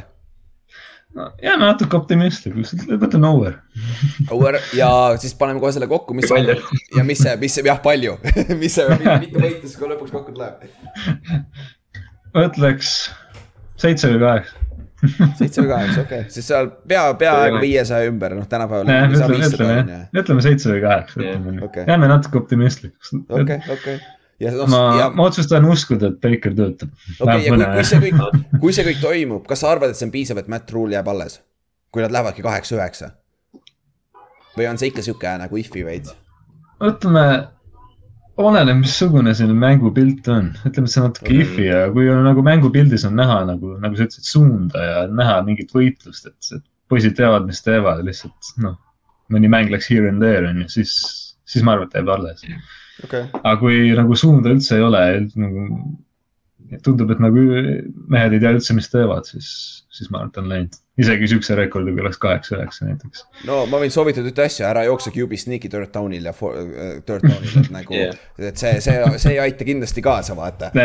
[1.17, 3.57] No jääme natuke optimistlikuks, võtame over.
[4.33, 4.89] Over ja
[5.21, 6.57] siis paneme kohe selle kokku, mis palju?
[6.97, 8.17] ja mis see, mis see, jah, palju,
[8.61, 10.65] mis see, mitu võitu siis kohe lõpuks kokku tuleb?
[12.33, 12.95] ma ütleks
[13.81, 14.59] seitse või kaheksa.
[15.37, 20.01] seitse või kaheksa, okei okay., siis seal pea, peaaegu viiesaja ümber, noh tänapäeval ütleme, ütleme
[20.23, 21.87] ütleme seitse või kaheksa, ütleme nii okei.
[21.89, 23.15] jääme natuke optimistlikuks.
[23.29, 23.97] okei, okei.
[24.41, 26.89] Ja noh, ma ja, ma otsustan uskuda, et Baker töötab.
[27.19, 30.07] okei, ja kui, kui see kõik, kui see kõik toimub, kas sa arvad, et see
[30.09, 31.39] on piisav, et Matt Rule jääb alles?
[31.93, 33.11] kui nad lähevadki kaheksa-üheksa?
[34.57, 36.13] või on see ikka sihuke nagu if'i veits?
[36.83, 37.23] ütleme,
[38.43, 41.41] oleneb, missugune see mängupilt on, ütleme, et see on natuke Mhm.
[41.45, 45.41] if'i ja kui on nagu mängupildis on näha nagu, nagu sa ütlesid, suunda ja näha
[45.47, 48.75] mingit võitlust, et, poisid teavad, mis teevad, lihtsalt noh.
[49.31, 50.91] mõni mäng läks here and there on ju, siis,
[51.49, 52.43] siis ma arvan, et jääb alles.
[53.03, 55.03] okei, aga kui nagu suunda üldse ei ole,
[55.39, 55.67] nagu
[56.83, 57.37] tundub, et nagu
[58.11, 59.47] mehed ei tea üldse, mis teevad, siis,
[59.93, 60.73] siis ma arvan, et on läinud.
[61.03, 63.17] isegi siukse rekordiga oleks kaheksa-üheksa näiteks.
[63.49, 66.63] no ma võin soovitada ühte asja, ära jookse QB sneak'i third down'il ja for, äh,
[67.07, 70.65] third down'il, et nagu yeah., et see, see, see ei aita kindlasti kaasa, vaata.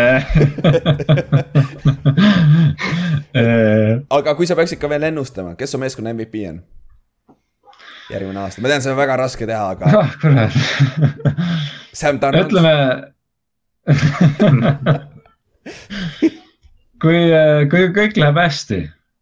[4.18, 6.58] aga kui sa peaksid ka veel ennustama, kes su meeskonna MVP on?
[8.12, 10.52] Järgmine aasta, ma tean, see on väga raske teha, aga ah, kurat.
[11.98, 12.74] Sam Donald, ütleme.
[17.02, 17.18] kui,
[17.72, 18.78] kui kõik läheb hästi,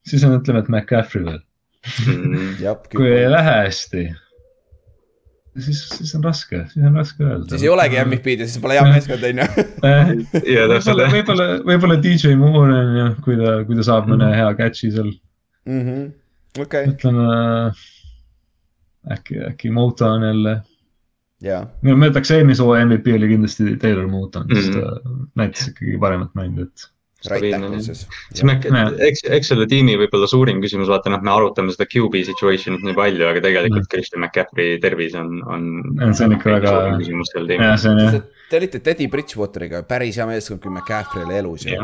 [0.07, 1.43] siis on, ütleme, et McCaffrey veel.
[2.63, 4.03] jah, kui ei lähe hästi,
[5.63, 7.47] siis, siis on raske, siis on raske öelda.
[7.53, 9.47] siis ei olegi MVP-d ja siis pole hea meeskond, on ju.
[10.67, 14.89] võib-olla, võib-olla, võib-olla DJ Moore on ju, kui ta, kui ta saab mõne hea catch'i
[14.97, 15.13] seal,
[15.67, 16.03] Mhm.
[16.63, 17.25] okei, ütleme.
[19.13, 20.57] äkki, äkki Motown jälle.
[21.45, 24.81] jaa, ma ütleks eelmise hooaja MVP oli kindlasti Taylor Motown, sest Mhm.
[24.81, 26.87] ta näitas ikkagi paremat mängu, et.
[27.27, 27.67] Stabiilne,
[29.09, 32.95] eks, eks selle tiimi võib-olla suurim küsimus, vaata noh, me arutame seda QB situation'it nii
[32.95, 36.15] palju, aga tegelikult Christian McCaffrey tervis on, on.
[36.15, 38.15] See on ikka väga- küsimus jah, tiimil.
[38.15, 38.23] on.
[38.51, 41.81] Te olite Teddy Bridgewateriga päris hea meeskond, kui McCaffrey oli elus ju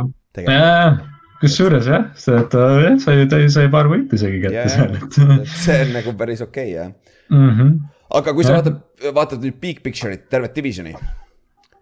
[1.42, 5.48] kusjuures jah, see, ta jah, sai, ta sai paar võitu isegi kätte seal, et.
[5.64, 6.92] see on nagu päris okei okay, jah.
[7.32, 7.74] Mhm.
[8.18, 8.78] aga kui sa vaatad,
[9.16, 10.94] vaatad nüüd big picture'it, tervet divisioni.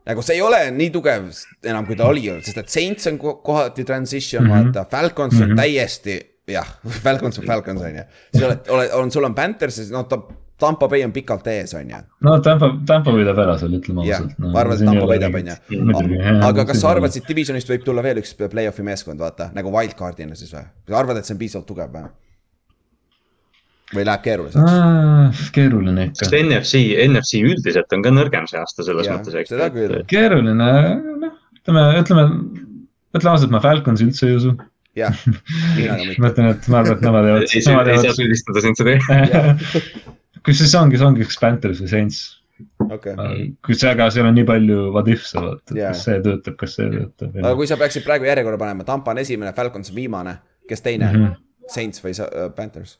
[0.07, 1.29] nagu see ei ole nii tugev
[1.71, 4.59] enam, kui ta oli, sest et Saints on ko- kohati transition mm, Mhm.
[4.61, 4.75] -hmm.
[4.75, 5.53] vaata, Falcons on mm Mhm.
[5.53, 5.63] -hmm.
[5.63, 6.69] täiesti, jah,
[7.05, 8.03] Falcons on Falcons on ju.
[8.35, 10.19] siis oled, oled, on, sul on Panthers, siis noh, ta,
[10.61, 12.01] Tampa Bay on pikalt ees, on ju.
[12.27, 14.39] no Tampa, Tampa võidab ära seal, ütleme ausalt.
[14.41, 16.23] ma arvan, et Tampa võidab, on ju.
[16.49, 20.39] aga kas sa arvad, siit divisionist võib tulla veel üks play-off'i meeskond, vaata nagu wildcard'ina
[20.39, 20.67] siis või?
[20.89, 22.11] sa arvad, et see on piisavalt tugev või?
[23.95, 25.45] või läheb keeruliseks?
[25.55, 26.37] keeruline ikka sest.
[26.39, 29.55] NFC, NFC üldiselt on ka nõrgem see aasta selles Jah, mõttes, eks.
[30.11, 32.27] keeruline, noh, ütleme, ütleme,
[33.17, 34.55] ütleme ausalt, ma Falconsi üldse ei usu.
[34.99, 35.15] jah,
[35.77, 36.31] mina ka ma mitte.
[36.33, 38.99] ütlen, et ma arvan, et nemad ei, ei saa jäävad, süüdistada sind seda.
[40.41, 42.21] nemad kus siis ongi, see ongi üks Panthers või Saints.
[42.85, 45.93] okei, kui see, aga seal on nii palju what if'e vaata, Jaa.
[45.93, 47.37] kas see töötab, kas see töötab.
[47.43, 50.39] aga kui sa peaksid praegu järjekorra panema, Tampa on esimene, Falcons on viimane,
[50.69, 51.23] kes teine mm?
[51.25, 51.39] -hmm.
[51.71, 52.99] Saints või sa- äh, Panthers?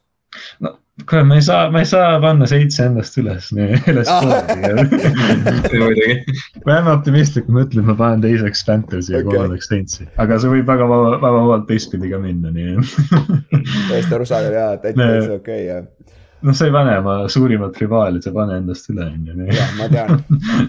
[0.61, 0.79] no
[1.09, 3.51] kuule, ma ei saa, ma ei saa panna seitse endast üles,
[3.93, 4.75] üles poodi.
[5.81, 6.37] muidugi.
[6.67, 9.31] ma jääme optimistlikult, ma ütlen, ma panen teiseks Panthersi ja Okei.
[9.33, 12.79] kolmandaks Saintsi, aga see võib väga vaba, väga vabalt teistpidi ka minna, nii
[13.91, 15.83] täiesti arusaadav ja täitsa okei ja,
[16.47, 19.47] noh, sa ei pane oma suurimat rivaali, sa pane endast üle, on ju.
[19.51, 20.23] ja ma tean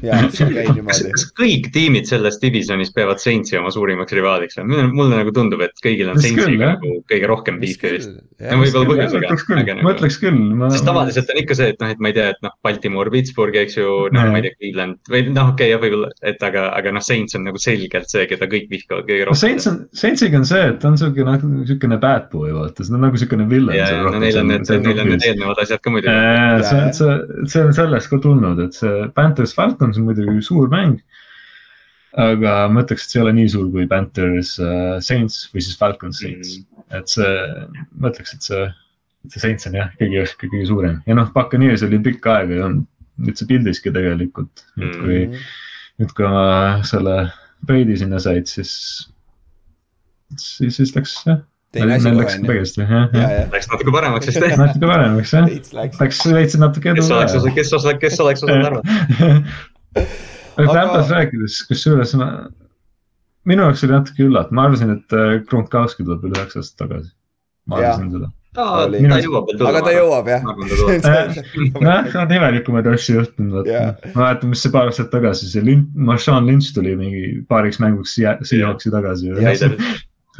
[0.08, 1.12] ja see käib niimoodi.
[1.16, 4.88] kas kõik tiimid selles divisionis peavad Saintsi oma suurimaks rivaaliks või?
[4.92, 6.76] mulle, nagu tundub, et kõigil on Saintsiga jah.
[6.76, 8.18] nagu kõige rohkem biifi vist.
[8.42, 10.72] jah võib-olla ma põhjusega aga ma nagu, ütleks küll, ma.
[10.74, 13.58] sest tavaliselt on ikka see, et noh, et ma ei tea, et noh, Baltimore, Pittsburgh,
[13.64, 16.68] eks ju, noh, ma ei tea, Cleveland või noh, okei okay,, jah, võib-olla, et aga,
[16.78, 19.88] aga noh, Saints on nagu selgelt see, keda kõik vihkavad kõige no Saints rohkem.
[19.88, 23.06] on, Saintsiga on see, et ta on siuke nagu siukene bad boy, vaata, see on
[23.06, 23.76] nagu siukene villan.
[23.78, 26.14] ja, ja no neil on need, neil on need eelnevad asjad ka muidugi.
[26.68, 31.00] see, see, see on sellest ka tulnud, et see Panthers Falcons on muidugi suur mäng.
[32.20, 35.78] aga ma ütleks, et see ei ole nii suur kui Panthers uh, Saints või siis
[35.80, 36.64] Falcons Saints mm.
[36.64, 36.98] -hmm.
[37.00, 37.36] et see,
[37.98, 38.66] ma ütleks, et see,
[39.26, 42.66] et see Saints on jah, kõige, kõige suurem ja noh, Buccaneers oli pikka aega ja
[42.68, 42.82] on
[43.22, 44.66] üldse pildiski tegelikult.
[44.80, 45.48] nüüd kui mm, -hmm.
[46.02, 47.16] nüüd kui oma selle
[47.68, 48.74] Brady sinna said, siis,
[50.38, 51.44] siis, siis läks jah.
[51.72, 53.46] Teine asi kohe läks on ju.
[53.54, 54.58] Läks natuke paremaks vist jah?
[54.60, 55.48] natuke paremaks jah.
[55.48, 56.26] veits läks.
[56.28, 59.00] Leidsid natuke edu kes oleks, kes oleks, kes oleks osanud arvata?
[60.60, 62.28] Aga- Tampast rääkides, kusjuures ma,
[63.48, 67.12] minu jaoks oli natuke üllatav, ma arvasin, et äh, Gronkowski tuleb üle üheksa aastat tagasi.
[67.72, 68.30] ma arvasin seda.
[68.58, 69.00] ta Oli.
[69.08, 69.72] jõuab veel tulla.
[69.72, 69.94] aga ta.
[69.96, 70.56] jõuab jah ma.
[70.58, 71.16] arvan, ta
[71.88, 74.12] nojah, on imelikumaid asju juhtunud, vaata.
[74.12, 78.18] ma mäletan, mis see paar aastat tagasi, see Lin-, Marshawn Lynch tuli mingi paariks mänguks
[78.20, 79.32] siia, Seahawksi tagasi.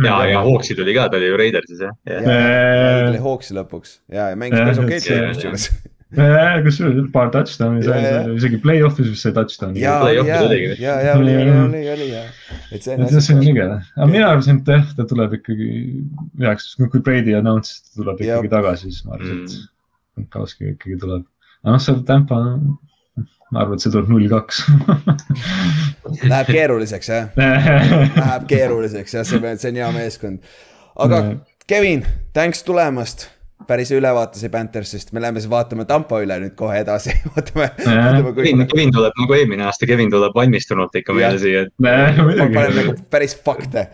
[0.06, 1.96] Ja, ja Hawksi tuli ka, ta oli ju Raidersis jah.
[2.10, 5.68] ja, ta tuli Hawksi lõpuks ja, ja mängis päris okei teed kusjuures.
[6.66, 9.84] kusjuures paar touchdown'i sai Ja, ja., isegi play-off'is vist sai touchdown'i.
[9.84, 12.24] ja, ja, ja, ja oli, oli, oli, oli ja.
[12.72, 13.68] et see on see on äge,
[13.98, 15.70] aga mina arvasin, et jah, ta tuleb ikkagi
[16.42, 19.60] üheks, kui Brady announce'is, et ta tuleb ikkagi tagasi, siis ma arvasin, et
[20.18, 21.28] Gronkowski ikkagi tuleb.
[21.64, 22.42] aga noh, seal Tampa,
[23.52, 24.64] ma arvan, et see tuleb null kaks.
[26.32, 27.30] Läheb keeruliseks jah,
[28.24, 30.42] läheb keeruliseks jah, see, see on hea meeskond.
[30.96, 31.22] aga.
[31.72, 32.02] Kevin,
[32.36, 33.30] thanks tulemast.
[33.70, 37.68] päris ülevaate sai Panthersist, me läheme siis vaatame Tampa üle nüüd kohe edasi, vaatame,
[38.36, 38.64] Kevin.
[38.72, 43.38] Kevin tuleb nagu eelmine aasta, Kevin tuleb valmistunult ikka meile siia, et paneme nagu päris
[43.46, 43.86] fakte.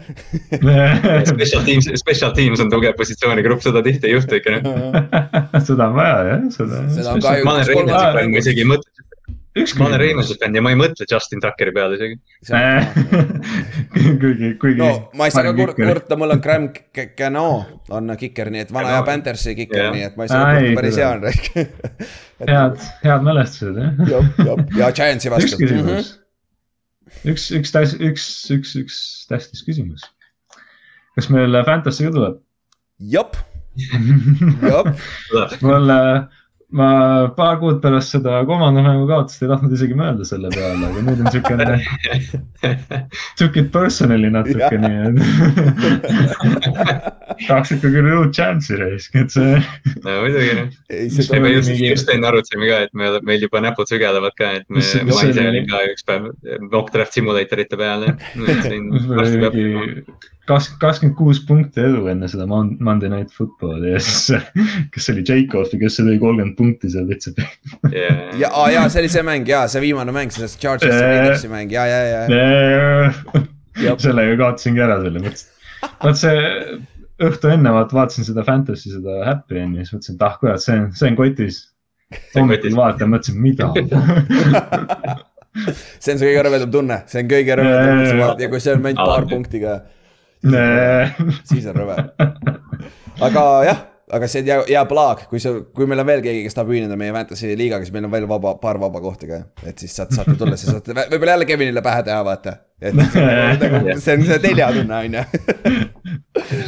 [1.27, 4.55] special teams, special teams on tugev positsioonigrupp, seda tihti ei juhtu ikka
[5.67, 6.81] seda on vaja jah, seda.
[6.95, 9.06] Seda on kahju- ma olen ma isegi mõtle,
[9.63, 9.79] ükski.
[9.81, 12.19] ma olen Reimersi fänn ja ma ei mõtle Justin Tuckeri peale isegi.
[14.21, 14.79] kuigi, kuigi.
[14.81, 16.69] no ma ei saa ka kur- kurta, mul on Graham
[17.17, 17.47] Cano
[17.89, 19.03] on kiker, nii et vana hea.
[19.07, 21.25] Panthersi kiker nii et ma ei saa kurta, päris hea on
[22.51, 24.31] head, head mälestused jah.
[24.77, 25.57] ja Giantsi üks vastu.
[25.57, 25.65] Mhm.
[25.65, 26.13] küsimus.
[27.25, 28.97] üks, üks täs-, üks, üks, üks
[29.31, 30.05] tähtis küsimus.
[31.17, 32.41] kas meil Fantasy ka tuleb?
[32.97, 33.37] jop,
[34.65, 34.89] jop,
[35.61, 35.93] mul,
[36.75, 36.87] ma
[37.31, 41.29] paar kuud pärast seda komandomängu kaotust ei tahtnud isegi mõelda selle peale, aga nüüd on
[41.31, 41.77] siukene,
[43.39, 44.75] took it personally natuke Jah.
[44.83, 45.15] nii, et
[47.47, 49.61] tahaks ikka küll uut chance'i raisk, et see.
[50.03, 51.41] no muidugi noh.
[51.45, 54.83] me just, just enne arutasime ka, et me, meil juba näpud sügelevad ka, et me
[54.83, 56.33] ma ise olin ka üks päev
[56.67, 58.09] mock draft simulatorite peal.
[59.17, 59.39] varsti
[60.47, 64.47] peab kakskümmend, kuus punkti edu enne seda Mon- Monday Night Footballi ja siis,
[64.93, 67.33] kes see oli, Jacob, kes lõi kolmkümmend punkti seal täitsa.
[67.91, 68.33] yeah.
[68.39, 71.03] ja, ja see oli see mäng ja see viimane mäng, sellest Chargersi.
[71.03, 73.95] Raidersi mäng ja, ja, ja.
[74.01, 75.49] Sellega kaotasingi ära selle, mõtlesin,
[76.01, 76.37] vaat see
[77.27, 80.77] õhtu enne vaata vaatasin seda Fantasy, seda Happy End'i, siis mõtlesin, et ah kurat, see
[80.77, 81.63] on, see on kotis.
[82.35, 83.71] hommikul vaatan, mõtlesin, mida.
[85.99, 88.85] see on see kõige rõvedam tunne, see on kõige rõvedam tunne ja kui see on
[88.85, 89.77] ainult paar Alati.
[91.47, 91.95] Siis on rõve.
[93.27, 93.79] aga jah,
[94.13, 96.69] aga see on hea, hea plaag, kui sa, kui meil on veel keegi, kes tahab
[96.71, 99.37] ühineda meie Fantasy liigaga, siis meil on veel vaba, paar vaba kohta ka.
[99.67, 102.51] et siis saate, saate tulla, siis saate võib-olla jälle Kevinile pähe teha, vaata.
[102.81, 103.29] et see on
[103.73, 105.21] nagu- see on see teljatunne, on ju.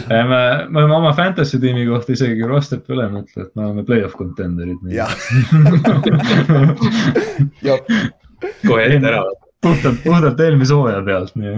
[0.10, 0.39] me,
[0.69, 4.80] me oleme oma Fantasy tiimi kohta isegi roster'i üle mõtlenud, et me oleme play-off contender'id.
[4.91, 5.14] jah,
[8.68, 9.22] kohe ette ära.
[9.61, 11.56] puhtalt, puhtalt eelmise hooaja pealt, nii.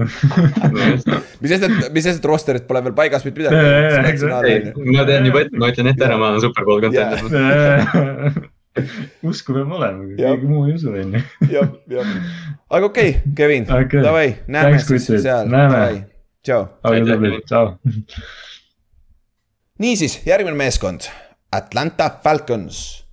[1.41, 4.73] mis sest, et, mis sest, et rosterit pole veel paigas mitte midagi.
[4.95, 8.39] ma tean juba ette, ma ütlen ette ära, ma olen superbowl contender.
[9.27, 11.21] usku peab olema, keegi muu ei usu, onju.
[11.51, 12.13] jah, jah,
[12.71, 15.75] aga okei okay,, Kevin okay., davai, näeme Thanks, siis seal, Näeme.
[15.75, 15.97] davai,
[16.47, 16.61] tšau.
[17.51, 17.65] tšau.
[19.83, 21.11] niisiis, järgmine meeskond,
[21.51, 23.03] Atlanta Falcons.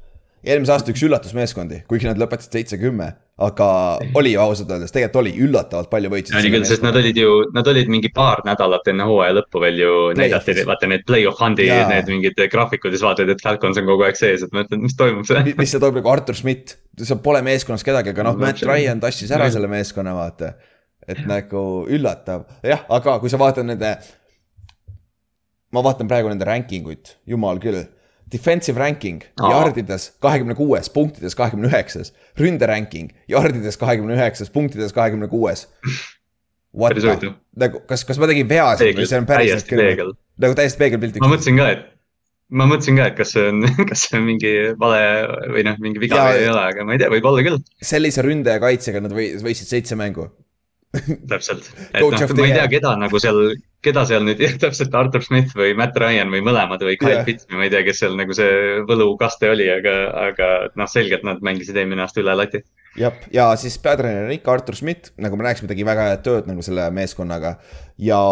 [0.46, 3.66] eelmise aasta üks üllatusmeeskondi, kuigi nad lõpetasid seitse-kümme, aga
[4.18, 6.36] oli ausalt öeldes, tegelikult oli üllatavalt palju võitsid.
[6.40, 9.78] oli küll, sest nad olid ju, nad olid mingi paar nädalat enne hooaja lõppu veel
[9.78, 13.78] ju näidati, vaata need play-off hundi Jaa., need mingid graafikud ja siis vaatad, et Falcons
[13.78, 15.52] on kogu aeg sees, et mõtled, mis toimub seal.
[15.60, 19.30] mis see toob nagu Artur Schmidt, seal pole meeskonnas kedagi, aga noh, Matt Ryan tassis
[19.34, 20.56] ära selle meeskonna, vaata.
[21.06, 23.94] et nagu üllatav, jah, aga kui sa vaatad nende.
[25.70, 27.84] ma vaatan praegu nende ranking uid, jumal küll.
[28.32, 29.50] Defensive ranking, Aa.
[29.54, 32.12] jardides kahekümne kuues, punktides kahekümne üheksas.
[32.38, 35.66] ründe ranking, jardides kahekümne üheksas, punktides kahekümne kuues.
[36.78, 37.32] Päris huvitav.
[37.56, 39.80] nagu, kas, kas ma tegin vea siin või see on päriselt küll?
[39.82, 40.12] peegel.
[40.38, 41.16] nagu täiesti peegelpilt.
[41.22, 41.86] ma mõtlesin ka, et,
[42.52, 45.00] ma mõtlesin ka, et kas see on, kas see on mingi vale
[45.54, 46.28] või noh, mingi viga Jaa.
[46.34, 49.32] või ei ole, aga ma ei tea, võib-olla küll, sellise ründe ja kaitsega nad või-
[49.42, 50.28] võitsid seitse mängu.
[51.28, 51.68] täpselt.
[51.92, 53.52] et noh, ma ei tea keda nagu seal,
[53.84, 57.26] keda seal nüüd täpselt Artur Smith või Matt Ryan või mõlemad või Kyle Jah.
[57.28, 59.96] Pitts või ma ei tea, kes seal nagu see võlukaste oli, aga,
[60.30, 60.50] aga
[60.80, 62.62] noh, selgelt nad mängisid eelmine aasta üle lati.
[62.98, 66.48] jah, ja siis peatreener on ikka Artur Schmidt, nagu me rääkisime, tegi väga head tööd
[66.50, 67.58] nagu selle meeskonnaga
[68.00, 68.22] ja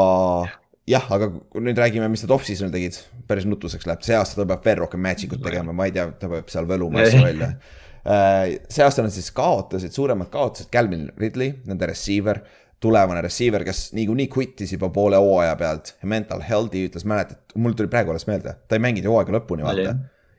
[0.89, 1.31] jah, aga
[1.61, 5.03] nüüd räägime, mis nad off-season'il tegid, päris nutuseks läheb, see aasta ta peab veel rohkem
[5.03, 7.53] match ikut tegema, ma ei tea, ta peab seal võluma asju välja.
[8.07, 12.41] see aasta nad siis kaotasid, suuremad kaotasid, Calvin Ridley, nende receiver,
[12.81, 15.95] tulevane receiver, kes niikuinii quit'is juba poole hooaja pealt.
[16.07, 19.67] Mental health'i ütles, mäletad, mul tuli praegu alles meelde, ta ei mänginud ju hooaega lõpuni,
[19.67, 19.97] vaata.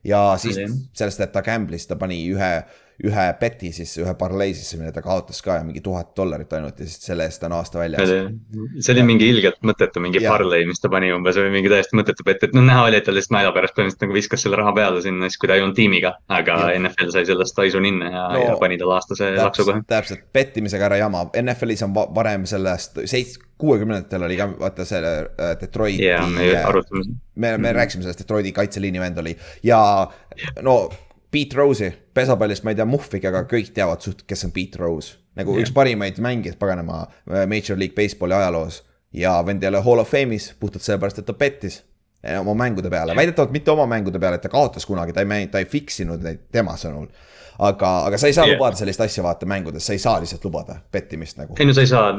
[0.08, 0.60] Ja siis
[0.96, 2.52] sellest, et ta gamblis, ta pani ühe,
[3.06, 6.80] ühe beti sisse, ühe parlei sisse, mille ta kaotas ka ja mingi tuhat dollarit ainult
[6.82, 8.10] ja siis selle eest ta on aasta väljas.
[8.80, 10.34] see oli mingi ilgelt mõttetu mingi Jah.
[10.34, 13.06] parlay, mis ta pani umbes või mingi täiesti mõttetu bett, et noh, näha oli, et
[13.06, 15.66] ta lihtsalt nalja pärast põhimõtteliselt nagu viskas selle raha peale sinna, siis kui ta ei
[15.66, 16.16] olnud tiimiga.
[16.28, 16.74] aga Jah.
[16.82, 20.90] NFL sai sellest aisu ninna ja No, ja pani talle aastase laksu kohe täpselt, pettimisega
[20.90, 26.06] ära jama, NFL-is on va- varem sellest seits-, kuuekümnendatel oli ka vaata selle äh, Detroiti
[26.06, 27.06] ja me äh, arutame.
[27.36, 29.80] me, me rääkisime sellest, Detroiti kaitseliini vend oli ja
[30.62, 30.90] no
[31.32, 35.18] Pete Rose'i, pesapallist ma ei tea muhvigi, aga kõik teavad suht, kes on Pete Rose.
[35.38, 35.66] nagu yeah.
[35.66, 38.84] üks parimaid mängijaid paganama äh, Major League Baseballi ajaloos.
[39.14, 41.82] ja vend ei ole Hall of Fame'is puhtalt sellepärast, et ta pettis
[42.24, 45.48] äh, oma mängude peale, väidetavalt mitte oma mängude peale, et ta kaotas kunagi, ta ei
[45.48, 47.12] ta ei fix inud neid tema sõnul
[47.60, 48.58] aga, aga sa ei saa yeah.
[48.58, 51.58] lubada sellist asja vaata mängudes, sa ei saa lihtsalt lubada pettimist nagu.
[51.60, 52.12] ei no sa ei saa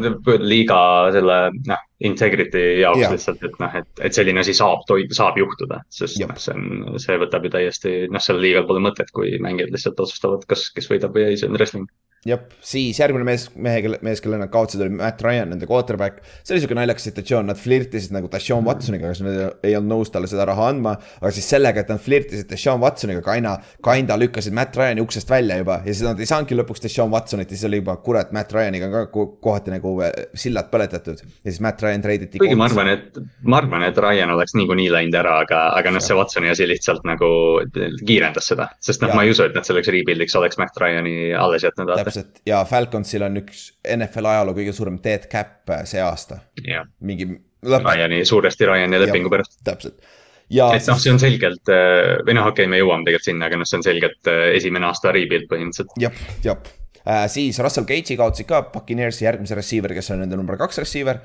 [0.42, 0.80] liiga
[1.14, 1.38] selle
[1.68, 3.14] noh, integrity jaoks yeah.
[3.14, 4.84] lihtsalt, et noh, et, et selline asi saab,
[5.14, 5.82] saab juhtuda.
[5.94, 9.74] sest noh, see on, see võtab ju täiesti, noh, seal liigal pole mõtet, kui mängijad
[9.74, 11.88] lihtsalt otsustavad, kas, kes võidab või ei, see on wrestling
[12.28, 16.22] jah, siis järgmine mees, mehe, kelle, mees, kelle nad kaotasid, oli Matt Ryan, nende quarterback.
[16.42, 20.30] see oli sihuke naljakas situatsioon, nad flirtisid nagu Deshaun Watsoniga, nad ei olnud nõus talle
[20.30, 20.96] seda raha andma.
[21.20, 25.58] aga siis sellega, et nad flirtisid Deshaun Watsoniga, Kaina, Kainda lükkasid Matt Ryani uksest välja
[25.60, 25.80] juba.
[25.84, 28.90] ja siis nad ei saanudki lõpuks Deshaun Watsonit ja siis oli juba kurat, Matt Ryaniga
[28.92, 31.22] ka kohati nagu äh, sillad põletatud.
[31.24, 32.42] ja siis Matt Ryan treiditi.
[32.42, 36.04] kuigi ma arvan, et, ma arvan, et Ryan oleks niikuinii läinud ära, aga, aga noh,
[36.04, 37.30] see Watsoni asi lihtsalt nagu
[38.06, 38.70] kiirendas seda.
[38.84, 42.40] sest noh, ma ei usu, et nad selleks rebuild'iks oleks Matt Ryani alles jätnud täpselt
[42.46, 46.42] ja Falconsil on üks NFL ajaloo kõige suurem dead cap see aasta
[47.00, 47.28] mingi.
[47.62, 49.58] Ryani, suuresti Ryani lepingu pärast.
[49.66, 49.96] täpselt.
[50.48, 53.58] et noh, see on selgelt äh, või noh, okei okay,, me jõuame tegelikult sinna, aga
[53.58, 55.96] noh, see on selgelt äh, esimene aasta rebuild põhimõtteliselt.
[56.00, 56.60] jah, jah
[57.02, 61.20] äh,, siis Russell Cage'i kaotasid ka Puccaneersi järgmise receiver, kes on nende number kaks receiver.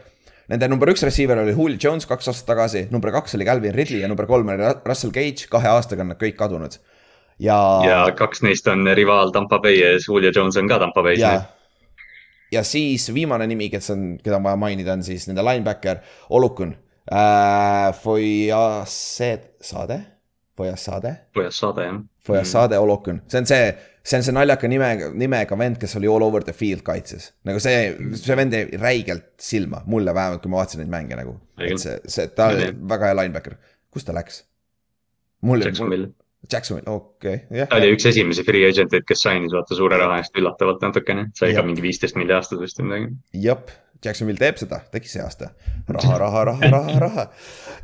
[0.52, 4.02] Nende number üks receiver oli Julio Jones kaks aastat tagasi, number kaks oli Calvin Ridley
[4.02, 6.82] ja number kolm oli Russell Cage, kahe aastaga on nad kõik kadunud
[7.40, 7.82] ja.
[7.88, 11.20] ja kaks neist on rivaal Tampa Bay ees, Julio Jones on ka Tampa Bay's.
[11.20, 11.42] ja,
[12.52, 16.76] ja siis viimane nimi, kes on, keda on vaja mainida, on siis nende linebacker Olukun
[17.12, 17.94] äh,.
[18.04, 20.00] Foyased, saade,
[20.58, 21.16] Foyasade.
[21.34, 22.00] Foyasade jah.
[22.28, 22.84] Foyasade mm.
[22.84, 23.74] Olukun, see on see,
[24.04, 27.32] see on see naljaka nimega, nimega vend, kes oli all over the field kaitses.
[27.44, 27.92] nagu see,
[28.22, 31.36] see vend jäi räigelt silma, mulle vähemalt, kui ma vaatasin neid mänge nagu.
[31.60, 33.58] et see, see, ta oli väga hea linebacker,
[33.92, 34.44] kus ta läks?
[35.44, 36.14] mul Jacksonville
[36.52, 37.70] Jacksonvil, okei okay,, jah.
[37.72, 41.54] ta oli üks esimesi free agent'eid, kes sainis vaata suure raha eest üllatavalt natukene, sai
[41.56, 43.10] ka mingi viisteist milli aastas vist või midagi.
[43.46, 43.72] jep,
[44.04, 45.54] Jacksonvil teeb seda, tegi see aasta.
[45.88, 47.26] raha, raha, raha, raha, raha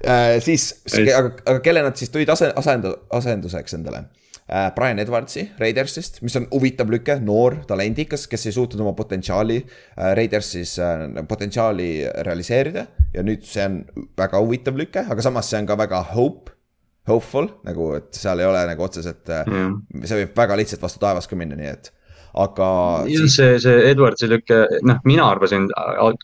[0.04, 0.40] äh,.
[0.44, 4.68] siis, aga, aga kelle nad siis tulid ase-, asendu-, asenduseks endale äh,?
[4.76, 10.12] Brian Edwardsi Raidersist, mis on huvitav lüke, noor, talendikas, kes ei suutnud oma potentsiaali äh,
[10.20, 11.90] Raidersis äh, potentsiaali
[12.28, 12.90] realiseerida.
[13.16, 13.84] ja nüüd see on
[14.20, 16.59] väga huvitav lüke, aga samas see on ka väga hope
[17.08, 21.32] hopeful, nagu, et seal ei ole nagu otseselt mm., see võib väga lihtsalt vastu taevast
[21.32, 21.94] ka minna, nii et
[22.38, 22.68] aga.
[23.08, 23.36] Siis...
[23.36, 25.68] see, see Edwardsi lüke, noh, mina arvasin,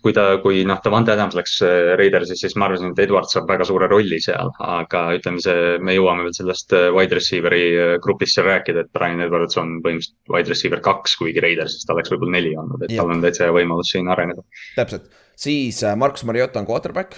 [0.03, 3.49] kui ta, kui noh, Davante Adams läks äh, Raidersisse, siis ma arvasin, et Edward saab
[3.49, 7.64] väga suure rolli seal, aga ütleme, see, me jõuame veel sellest äh, wide receiver'i
[8.03, 12.14] grupist seal rääkida, et Brian Edwards on põhimõtteliselt wide receiver kaks, kuigi Raidersis ta oleks
[12.14, 13.02] võib-olla neli olnud, et ja.
[13.02, 14.45] tal on täitsa võimalus siin areneda.
[14.77, 17.18] täpselt, siis Markus Mariota on quarterback,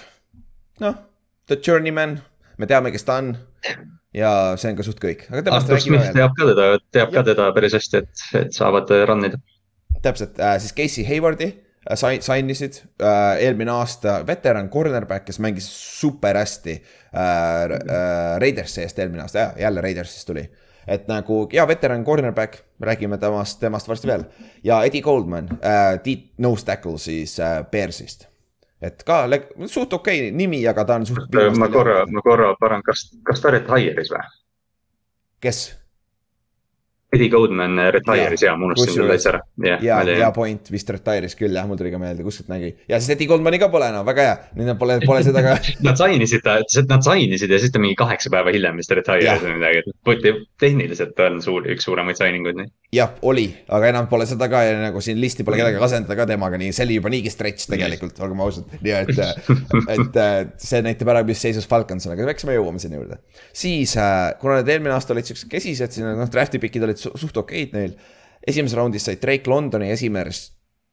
[0.84, 0.98] noh,
[1.50, 2.18] the journeyman
[2.58, 3.32] me teame, kes ta on.
[4.16, 6.12] ja see on ka suht kõik, räägime veel.
[6.16, 7.20] teab ka teda, teab ja.
[7.20, 9.40] ka teda päris hästi, et, et saavad äh, run ida.
[10.04, 15.68] täpselt äh,, siis Casey Haywardi äh, sain, sainisid äh, eelmine aasta veteran cornerback, kes mängis
[16.00, 20.48] super hästi äh, äh, Raidersi eest eelmine aasta, jälle Raidersist tuli
[20.88, 24.24] et nagu hea veteran cornerback, räägime temast, temast varsti veel.
[24.64, 28.28] ja Eddie Goldman äh,, deep nose tackle siis äh, Bearsist
[28.82, 29.24] et ka
[29.66, 31.34] suht okei okay nimi, aga ta on suht.
[31.56, 34.24] ma korra, ma korra paran, kas, kas ta retire'is või?
[35.40, 35.77] kes?
[37.08, 39.38] Eddie Goldman retire'is ja, ma unustasin selle täitsa ära.
[39.64, 42.74] ja, ja, hea point, vist retire'is küll jah, mul tuli ka meelde, kuskilt nägi.
[42.90, 45.54] ja siis Eddie Goldmani ka pole enam, väga hea, nüüd nad pole, pole seda ka
[45.86, 46.58] Nad sainisid ta,
[46.90, 51.22] nad sainisid ja siis ta mingi kaheksa päeva hiljem vist retire'is või midagi, et tehniliselt
[51.24, 52.60] on suur, üks suuremaid signing uid.
[52.92, 56.28] jah, oli, aga enam pole seda ka ja nagu siin listi pole kedagi asendada ka
[56.28, 59.24] temaga, nii see oli juba niigi stretch tegelikult, olgem ausad, nii et
[59.96, 63.20] et see näitab ära, mis seisus Falcons on, aga eks me jõuame sinna juurde.
[63.56, 67.22] siis, äh, kuna need eelmine aasta olid siuksed kesised, siis noh, draft'i pick'id olid olid
[67.22, 67.96] suht okeid neil.
[68.46, 70.32] esimeses raundis said Drake Londoni esimene,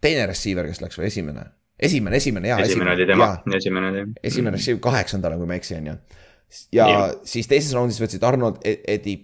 [0.02, 1.46] teine receiver, kes läks või esimene?
[1.80, 2.60] esimene, esimene jaa.
[2.64, 4.06] esimene oli tema, esimene oli.
[4.24, 5.98] esimene receiver kaheksandale, kui ma ei eksi, on ju.
[6.78, 7.16] ja yeah.
[7.28, 9.18] siis teises raundis võtsid Arnold e-, Edi,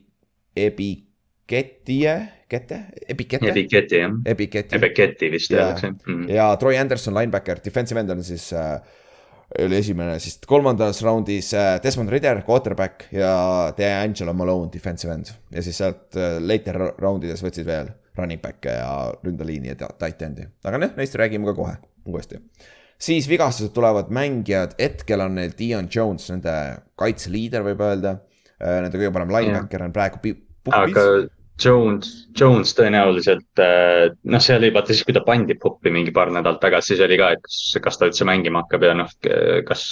[0.57, 2.15] Ebiketie,
[2.51, 3.47] Kette, Ebikette.
[3.53, 4.17] Ebiketi jah.
[4.27, 4.75] Ebiketi.
[4.75, 6.01] Ebiketi vist öeldakse mm.
[6.07, 6.31] -hmm.
[6.35, 8.81] ja Troy Anderson, linebacker, defensive end on siis äh,
[9.59, 13.33] oli esimene, siis kolmandas raundis äh, Desmond Ridder, quarterback ja
[13.77, 15.33] DeAngelo Malone, defensive end.
[15.51, 18.91] ja siis sealt äh, later roundides võtsid veel running back'e ja
[19.23, 20.47] ründeliini ja tight end'i.
[20.63, 21.75] aga noh, neist räägime ka kohe
[22.07, 22.39] uuesti.
[23.01, 26.55] siis vigastused tulevad mängijad, hetkel on neil Dion Jones, nende
[26.99, 28.19] kaitseliider võib öelda.
[28.61, 30.35] Äh, nende kõige parem linebacker on praegu
[30.69, 31.05] aga
[31.61, 36.61] Jones, Jones tõenäoliselt, noh, see oli vaata siis, kui ta pandi poppi mingi paar nädalat
[36.63, 39.11] tagasi, siis oli ka, et kas, kas ta üldse mängima hakkab ja noh,
[39.67, 39.89] kas.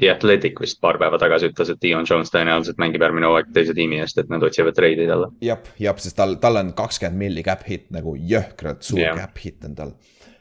[0.00, 3.74] The Athletic vist paar päeva tagasi ütles, et Dion Jones tõenäoliselt mängib järgmine hooaeg teise
[3.76, 5.28] tiimi eest, et nad otsivad treidi talle.
[5.46, 9.18] jah, jah, sest tal, tal on kakskümmend milli cap hit nagu jõhkralt suur yeah.
[9.18, 9.94] cap hit on tal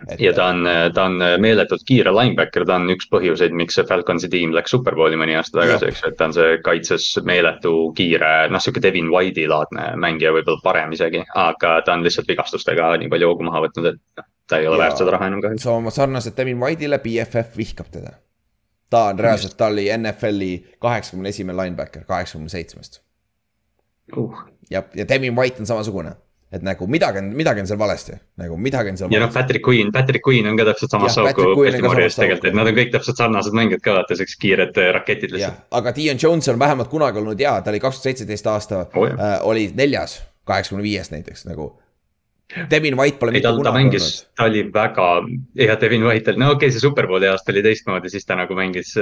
[0.08, 0.20] et....
[0.22, 4.30] ja ta on, ta on meeletult kiire linebacker, ta on üks põhjuseid, miks see Falconsi
[4.32, 8.34] tiim läks superbowli mõni aasta tagasi, eks ju, et ta on see kaitses meeletu kiire,
[8.54, 13.12] noh, sihuke Devin White'i laadne mängija, võib-olla parem isegi, aga ta on lihtsalt vigastustega nii
[13.12, 15.68] palju hoogu maha võtnud, et ta ei ole ja, väärt seda raha enam kahjuks.
[15.68, 18.16] sama sarnaselt Devin White'ile, BFF vihkab teda.
[18.90, 23.04] ta on reaalselt, ta oli NFL-i kaheksakümne esimene linebacker kaheksakümne seitsmest.
[24.18, 24.34] Uh..
[24.70, 26.16] ja, ja Devin White on samasugune
[26.52, 29.12] et nagu midagi on, midagi on seal valesti, nagu midagi on seal.
[29.14, 32.72] ja noh, Patrick Queen, Patrick Queen on ka täpselt samas sauku Baltimooris tegelikult, et nad
[32.72, 35.68] on kõik täpselt sarnased mängijad ka, vaata siuksed kiired äh, raketid lihtsalt.
[35.82, 39.06] aga Dion Jones on vähemalt kunagi olnud hea, ta oli kaks tuhat seitseteist aasta oh,,
[39.12, 40.20] äh, oli neljas
[40.50, 41.72] kaheksakümne viiest näiteks nagu
[42.50, 44.30] Devin White pole mitte ta, kunagi mängis, olnud.
[44.40, 45.08] ta oli väga,
[45.62, 48.58] jah, Devin White oli, no okei okay,, see superbowli aasta oli teistmoodi, siis ta nagu
[48.58, 48.96] mängis,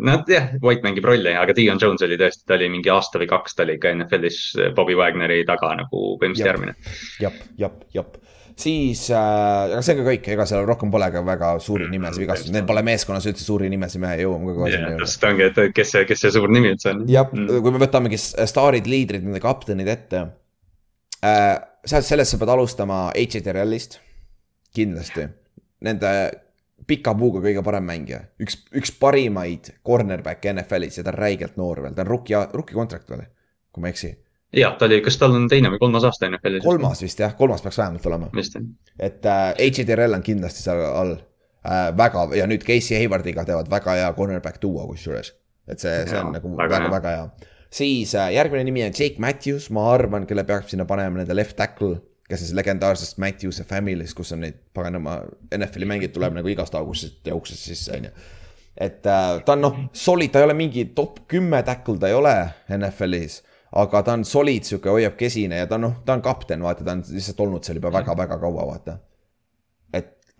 [0.00, 3.28] noh jah, White mängib rolli, aga Dion Jones oli tõesti, ta oli mingi aasta või
[3.28, 4.38] kaks, ta oli ikka NFL-is
[4.76, 6.76] Bobby Wagneri taga nagu põhimõtteliselt järgmine.
[7.20, 8.16] jep, jep, jep
[8.56, 9.18] siis äh,,
[9.74, 12.68] aga see on ka kõik, ega seal rohkem pole ka väga suuri nimesid vigastatud, neil
[12.68, 15.08] pole meeskonnas üldse suuri nimesid, me jõuame ka kohe sinna juurde.
[15.08, 17.04] täpselt ongi, et kes see, kes see suur nimi üldse on.
[17.10, 20.22] jah mm., kui me võtamegi staarid, liidrid, nende kaptenid ette
[21.24, 21.54] äh,
[21.86, 23.98] sealt, sellest sa pead alustama HTRL-ist,
[24.74, 25.26] kindlasti.
[25.84, 26.10] Nende
[26.88, 31.82] pika puuga kõige parem mängija, üks, üks parimaid cornerback'e NFL-is ja ta on räigelt noor
[31.84, 33.24] veel, ta on rookie, rookie contract veel,
[33.72, 34.10] kui ma ei eksi.
[34.54, 36.64] jah, ta oli, kas tal on teine või kolmas aasta NFL-is?
[36.64, 38.28] kolmas vist jah, kolmas peaks vähemalt olema.
[38.98, 41.88] et äh, HTRL on kindlasti seal all äh,.
[41.96, 45.32] väga ja nüüd Casey Haywardiga teevad väga hea cornerback duo kusjuures.
[45.68, 48.94] et see, see on ja, nagu väga-väga hea, väga hea siis äh, järgmine nimi on
[48.94, 52.00] Jake Matthews, ma arvan, kelle peaks sinna panema nende left tackle.
[52.24, 55.18] kes siis legendaarsest Matthews'e family'st, kus on neid paganama
[55.52, 58.12] NFL-i mängijaid tuleb nagu igast augustist ja uksest sisse, on ju.
[58.86, 62.16] et äh, ta on noh, solid, ta ei ole mingi top kümme tackle, ta ei
[62.16, 62.32] ole
[62.78, 63.42] NFL-is
[63.76, 66.96] aga ta on solid, sihuke hoiab kesine ja ta noh, ta on kapten, vaata, ta
[66.96, 68.96] on lihtsalt olnud seal juba väga-väga kaua, vaata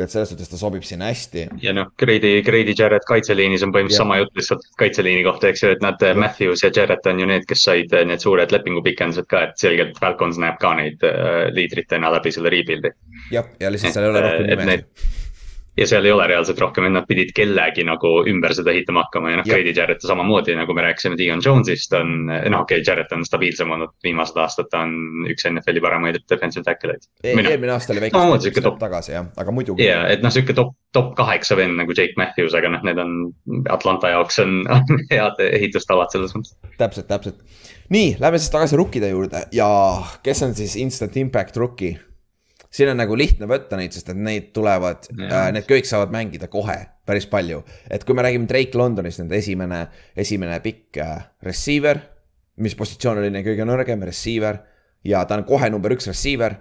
[0.02, 1.46] et selles suhtes ta sobib sinna hästi.
[1.62, 5.74] ja noh, Grady, Grady Jarrett kaitseliinis on põhimõtteliselt sama jutt lihtsalt kaitseliini kohta, eks ju,
[5.76, 9.46] et nad, Matthews ja Jarrett on ju need, kes said eh, need suured lepingupikendused ka,
[9.48, 12.90] et selgelt Falcons näeb ka neid uh, liidritena läbi selle rebuild'i.
[13.34, 15.22] jah, ja lihtsalt seal ei ole rohkem nimesid
[15.76, 19.32] ja seal ei ole reaalselt rohkem, et nad pidid kellegi nagu ümber seda ehitama hakkama
[19.32, 22.14] ja noh, Grady Jarrett samamoodi nagu me rääkisime Dion Jones'ist on.
[22.28, 26.64] noh, okei okay,, Jarrett on stabiilsem olnud viimased aastad, ta on üks NFL-i paremaid defensive
[26.66, 27.08] tackle eid.
[27.26, 28.78] eelmine aasta oli väike step top...
[28.82, 29.86] tagasi jah, aga muidugi.
[29.88, 33.18] ja, et noh, sihuke top, top kaheksa vend nagu Jake Matthews, aga noh, need on
[33.74, 36.54] Atlanta jaoks on, on head ehitustavad selles mõttes.
[36.78, 37.42] täpselt, täpselt.
[37.94, 39.68] nii, lähme siis tagasi rookide juurde ja
[40.22, 41.96] kes on siis instant impact rookie
[42.74, 46.50] siin on nagu lihtne võtta neid, sest et neid tulevad äh,, need kõik saavad mängida
[46.52, 46.76] kohe
[47.06, 47.62] päris palju.
[47.90, 49.86] et kui me räägime Drake Londonist, nende esimene,
[50.16, 52.02] esimene pikk äh, receiver,
[52.64, 54.62] mis positsioon oli neil kõige nõrgem, receiver.
[55.04, 56.58] ja ta on kohe number üks receiver.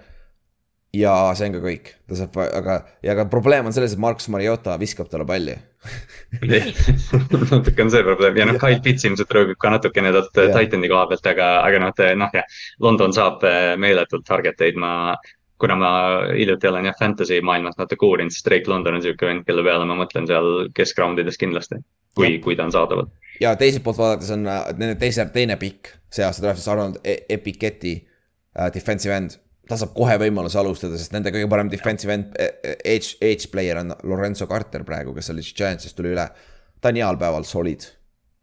[0.94, 4.30] ja see on ka kõik, ta saab, aga, ja aga probleem on selles, et Markus
[4.30, 5.56] Mariota viskab talle palli
[7.52, 11.07] natuke on see probleem ja noh, Kyle Pitts ilmselt rööbib ka natukene talt Titani koha
[11.10, 15.15] pealt, aga, aga noh, noh jah, London saab äh, meeletult target eid, ma
[15.62, 15.92] kuna ma
[16.34, 19.86] hiljuti olen jah fantasy maailmast natuke uurinud, siis Drake London on sihuke vend, kelle peale
[19.90, 21.82] ma mõtlen seal keskraundides kindlasti.
[22.16, 23.08] kui, kui ta on saadaval.
[23.42, 27.18] ja teiselt poolt vaadates on äh, nende teise, teine pikk see aasta draft'is Arnold e
[27.30, 29.40] Epiketi uh, defensive end.
[29.70, 32.34] ta saab kohe võimaluse alustada, sest nende kõige parem defensive end,
[32.84, 36.28] edge, edge player on Lorenzo Carter praegu, kes oli siis Giantsist tuli üle.
[36.82, 37.88] ta on heal päeval solid,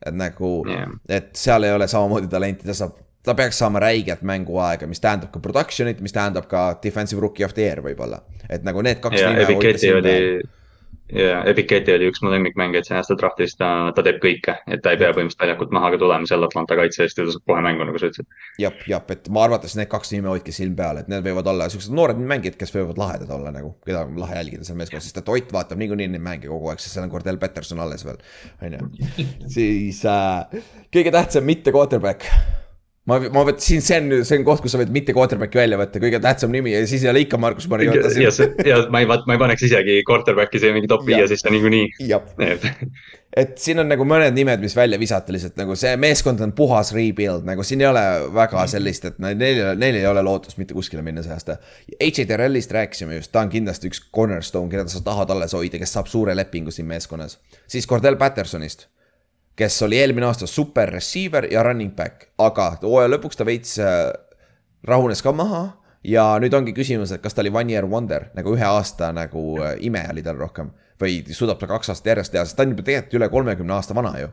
[0.07, 4.23] et nagu yeah., et seal ei ole samamoodi talenti, ta saab ta peaks saama räigelt
[4.27, 8.23] mänguaega, mis tähendab ka production'it, mis tähendab ka defensive rookie of the year võib-olla.
[8.49, 10.17] et nagu need kaks nime hoida oli,
[11.13, 14.95] ja Epiketi oli üks mu lemmikmängijaid see aasta draft'is, ta, ta teeb kõike, et ta
[14.95, 17.65] ei pea põhimõtteliselt väljakult maha ka tulema seal Atlanta kaitse eest ja ta saab kohe
[17.67, 18.29] mängu, nagu sa ütlesid.
[18.63, 21.69] jah, jah, et ma arvates need kaks nime hoidke silm peal, et need võivad olla
[21.73, 25.21] siuksed noored mängijad, kes võivad lahedad olla nagu, keda on lahe jälgida seal meeskonnas, sest
[25.23, 28.23] et Ott vaatab niikuinii neid mänge kogu aeg, sest seal on Cordell Peterson alles veel,
[28.63, 29.29] on ju.
[29.59, 30.65] siis äh,
[30.95, 32.27] kõige tähtsam mitte quarterback
[33.11, 35.79] ma, ma võtan, siin see on, see on koht, kus sa võid mitte quarterback'i välja
[35.81, 38.13] võtta, kõige tähtsam nimi ja siis ei ole ikka Markus Mariota.
[38.21, 38.33] ja,
[38.67, 41.89] ja ma ei, ma ei paneks isegi quarterback'i siia mingi top viie sisse niikuinii.
[43.43, 46.93] et siin on nagu mõned nimed, mis välja visata lihtsalt nagu see meeskond on puhas
[46.97, 48.05] rebuild, nagu siin ei ole
[48.37, 51.61] väga sellist, et neil, neil ei ole lootust mitte kuskile minna see aasta.
[51.99, 56.11] HTRL-ist rääkisime just, ta on kindlasti üks cornerstone, keda sa tahad alles hoida, kes saab
[56.11, 57.39] suure lepingu siin meeskonnas.
[57.71, 58.89] siis Cordell Pattersonist
[59.61, 64.09] kes oli eelmine aasta super receiver ja running back, aga hooaja lõpuks ta veits äh,
[64.89, 65.65] rahunes ka maha
[66.07, 69.59] ja nüüd ongi küsimus, et kas ta oli one year wonder nagu ühe aasta nagu
[69.61, 72.73] äh, ime oli tal rohkem või suudab ta kaks aastat järjest teha, sest ta on
[72.75, 74.31] juba tegelikult üle kolmekümne aasta vana ju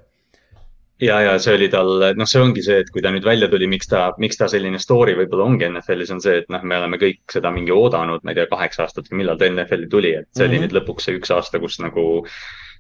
[1.04, 3.68] ja, ja see oli tal, noh, see ongi see, et kui ta nüüd välja tuli,
[3.70, 6.99] miks ta, miks ta selline story võib-olla ongi NFL-is on see, et noh, me oleme
[7.02, 10.30] kõik seda mingi oodanud, ma ei tea, kaheksa aastat või millal ta NFL-i tuli, et
[10.32, 10.48] see mm -hmm.
[10.48, 10.66] oli mhm.
[10.66, 12.08] nüüd lõpuks see üks aasta, kus nagu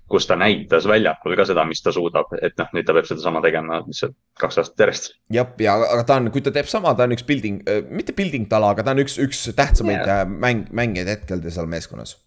[0.07, 3.41] kus ta näitas väljakul ka seda, mis ta suudab, et noh, nüüd ta peab sedasama
[3.43, 5.11] tegema lihtsalt kaks aastat järjest.
[5.33, 8.15] jah, ja aga ta on, kui ta teeb sama, ta on üks building äh,, mitte
[8.17, 10.23] building tala, aga ta on üks, üks tähtsamaid yeah.
[10.27, 12.17] mäng, mängijaid hetkel seal meeskonnas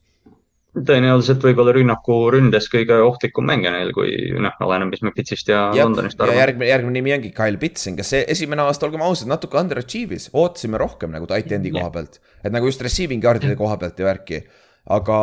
[0.71, 5.65] tõenäoliselt võib-olla rünnaku ründes kõige ohtlikum mängija neil, kui noh, oleneb, mis me Pitsist ja,
[5.75, 6.39] ja Londonist arvame.
[6.39, 11.11] järgmine, järgmine nimi ongi Kyle Pitson, kes esimene aasta, olgem ausad, natuke underachieve'is, ootasime rohkem
[11.15, 12.21] nagu tight end'i koha pealt.
[12.45, 14.45] et nagu just receiving yard'ide koha pealt ja värki.
[14.89, 15.17] Aga,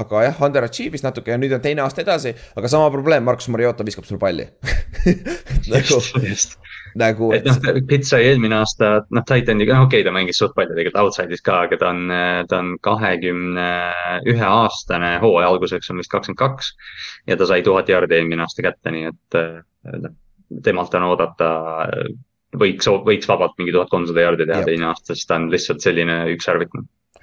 [0.00, 3.84] aga jah, underachieve'is natuke ja nüüd on teine aasta edasi, aga sama probleem, Markus Mariota
[3.86, 4.46] viskab sul palli
[5.72, 6.00] nagu,
[6.96, 7.30] nagu.
[7.36, 11.02] et noh, Pitt sai eelmine aasta, noh, Titan'iga, okei okay,, ta mängis suht palju tegelikult
[11.04, 12.04] outside'is ka, aga ta on,
[12.50, 13.70] ta on kahekümne
[14.32, 16.72] ühe aastane, hooaja alguseks on vist kakskümmend kaks.
[17.28, 19.42] ja ta sai tuhat jaardi eelmine aasta kätte, nii et
[20.06, 20.16] noh,
[20.64, 21.50] temalt on oodata
[22.56, 26.22] võiks, võiks vabalt mingi tuhat kolmsada jaardi teha teine aasta, sest ta on lihtsalt selline
[26.32, 26.72] ükssarvik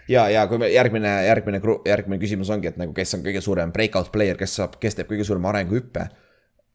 [0.09, 3.71] ja, ja kui me järgmine, järgmine, järgmine küsimus ongi, et nagu, kes on kõige suurem
[3.75, 6.09] breakout player, kes saab, kes teeb kõige suurema arenguhüppe.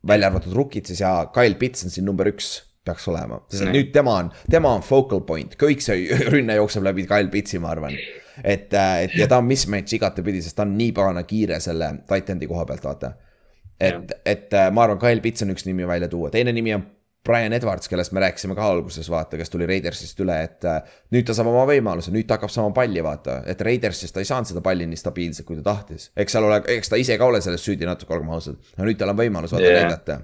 [0.07, 3.73] välja arvatud rookid siis ja Kyle Pitts on siin number üks peaks olema, sest et
[3.75, 7.73] nüüd tema on, tema on focal point, kõik see rünne jookseb läbi Kyle Pitsi, ma
[7.75, 7.97] arvan.
[8.45, 11.91] et, äh, et ja ta on mismatch igatepidi, sest ta on nii pagana kiire selle
[12.09, 13.13] titan'i koha pealt, vaata.
[13.81, 16.87] et, et äh, ma arvan, Kyle Pits on üks nimi välja tuua, teine nimi on
[17.29, 20.81] Brian Edwards, kellest me rääkisime ka alguses, vaata, kes tuli Raidersist üle, et äh,
[21.15, 23.43] nüüd ta saab oma võimaluse, nüüd ta hakkab saama palli, vaata.
[23.53, 26.09] et Raidersist ta ei saanud seda palli nii stabiilselt, kui ta tahtis.
[26.17, 28.57] eks seal ole, eks ta ise ka ole selles süüdi natuke, olgem ausad.
[28.77, 30.23] aga nüüd tal on võimalus, vaata yeah., näidata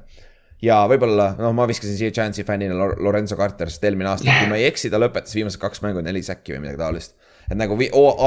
[0.65, 4.53] ja võib-olla, noh, ma viskasin siia Giantsi fännina Lorenzo Carter, sest eelmine aasta yeah., kui
[4.53, 7.17] ma ei eksi, ta lõpetas viimased kaks mängu neli säkki või midagi taolist.
[7.51, 7.79] Et nagu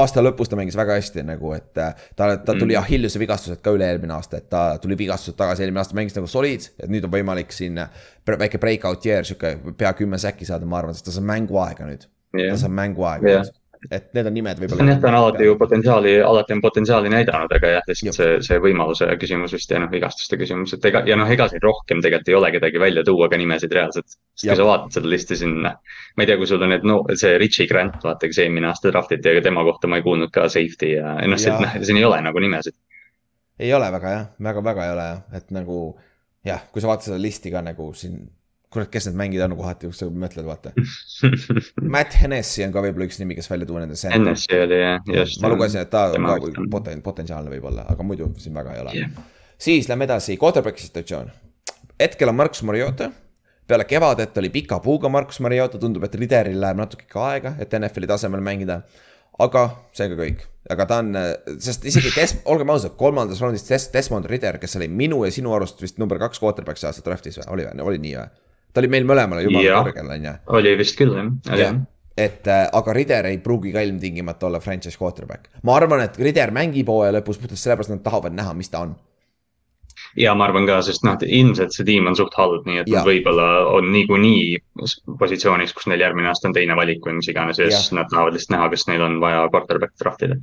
[0.02, 2.82] aasta lõpus ta mängis väga hästi nagu, et äh, ta, ta tuli mm.
[2.82, 6.30] Achilleuse vigastused ka üle eelmine aasta, et ta tuli vigastused tagasi, eelmine aasta mängis nagu
[6.30, 10.68] solid, et nüüd on võimalik siin äh, väike breakout year, sihuke pea kümme säkki saada,
[10.68, 12.10] ma arvan, sest ta saab mänguaega nüüd.
[12.36, 12.52] Yeah..
[12.52, 13.57] ta saab mänguaega yeah
[13.90, 14.86] et need on nimed võib-olla.
[14.90, 18.58] jah, ta on alati ju potentsiaali, alati on potentsiaali näidanud, aga jah, lihtsalt see, see
[18.62, 22.32] võimaluse küsimus vist ja noh, vigastuste küsimus, et ega ja noh, ega siin rohkem tegelikult
[22.32, 24.08] ei ole kedagi välja tuua ka nimesid reaalselt.
[24.08, 27.00] sest kui sa vaatad seda listi siin, ma ei tea, kui sul on need, no
[27.14, 30.48] see Richie Grant, vaata, kes eelmine aasta draftiti, aga tema kohta ma ei kuulnud ka
[30.52, 32.76] safety ja noh, noh, siin ei ole nagu nimesid.
[33.58, 35.78] ei ole väga jah, väga-väga ei ole jah, et nagu
[36.46, 38.20] jah, kui sa vaatad seda listi ka nagu siin
[38.72, 40.72] kurat, kes need mängijad on kohati, kus sa mõtled, vaata
[41.94, 43.96] Matt Hennessy on ka võib-olla üks nimi, kes välja tuua nende.
[44.12, 45.40] Hennessy oli jah, just.
[45.44, 48.96] ma lugesin, et ta on ka poten-, potentsiaalne võib-olla, aga muidu siin väga ei ole
[48.98, 49.30] yeah..
[49.68, 51.32] siis lähme edasi, quarterback'i situatsioon.
[52.00, 53.10] hetkel on Markus Mariota.
[53.68, 57.72] peale kevadet oli pika puuga Markus Mariota, tundub, et Rideril läheb natuke ikka aega, et
[57.78, 58.82] NFL-i tasemel mängida.
[59.38, 59.62] aga
[59.94, 61.16] see ka kõik, aga ta on,
[61.62, 65.56] sest isegi Des-, olgem ausad, kolmandas raundis Des-, Desmond Rider, kes oli minu ja sinu
[65.56, 68.28] arust vist number kaks quarterback see aasta draft'is või, oli, oli nii või?
[68.72, 70.34] Ta oli meil mõlemale jumala kõrgel, on ju.
[70.60, 71.82] oli vist küll jah, jah.
[72.16, 75.50] et äh, aga Rider ei pruugi ka ilmtingimata olla franchise quarterback.
[75.62, 78.86] ma arvan, et Rider mängib hooaja lõpus puhtalt sellepärast, et nad tahavad näha, mis ta
[78.86, 78.96] on.
[80.18, 83.46] Ja ma arvan ka, sest noh, ilmselt see tiim on suht halb, nii et võib-olla
[83.76, 84.56] on niikuinii
[85.20, 88.34] positsioonis, kus neil järgmine aasta on teine valik või mis iganes ja siis nad tahavad
[88.36, 90.38] lihtsalt näha, kas neil on vaja quarterback draft ida.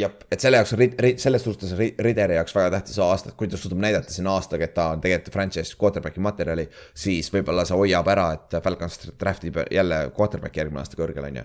[0.00, 0.74] Jah, et selle jaoks,
[1.22, 4.74] selles suhtes Rideri jaoks väga tähtis aasta, et kui ta suudab näidata siin aastaga, et
[4.76, 6.66] ta on tegelikult franchise quarterback'i materjali.
[6.94, 11.40] siis võib-olla see hoiab ära, et Falcons draft ib jälle quarterback'i järgmine aasta kõrgel, on
[11.42, 11.44] ju.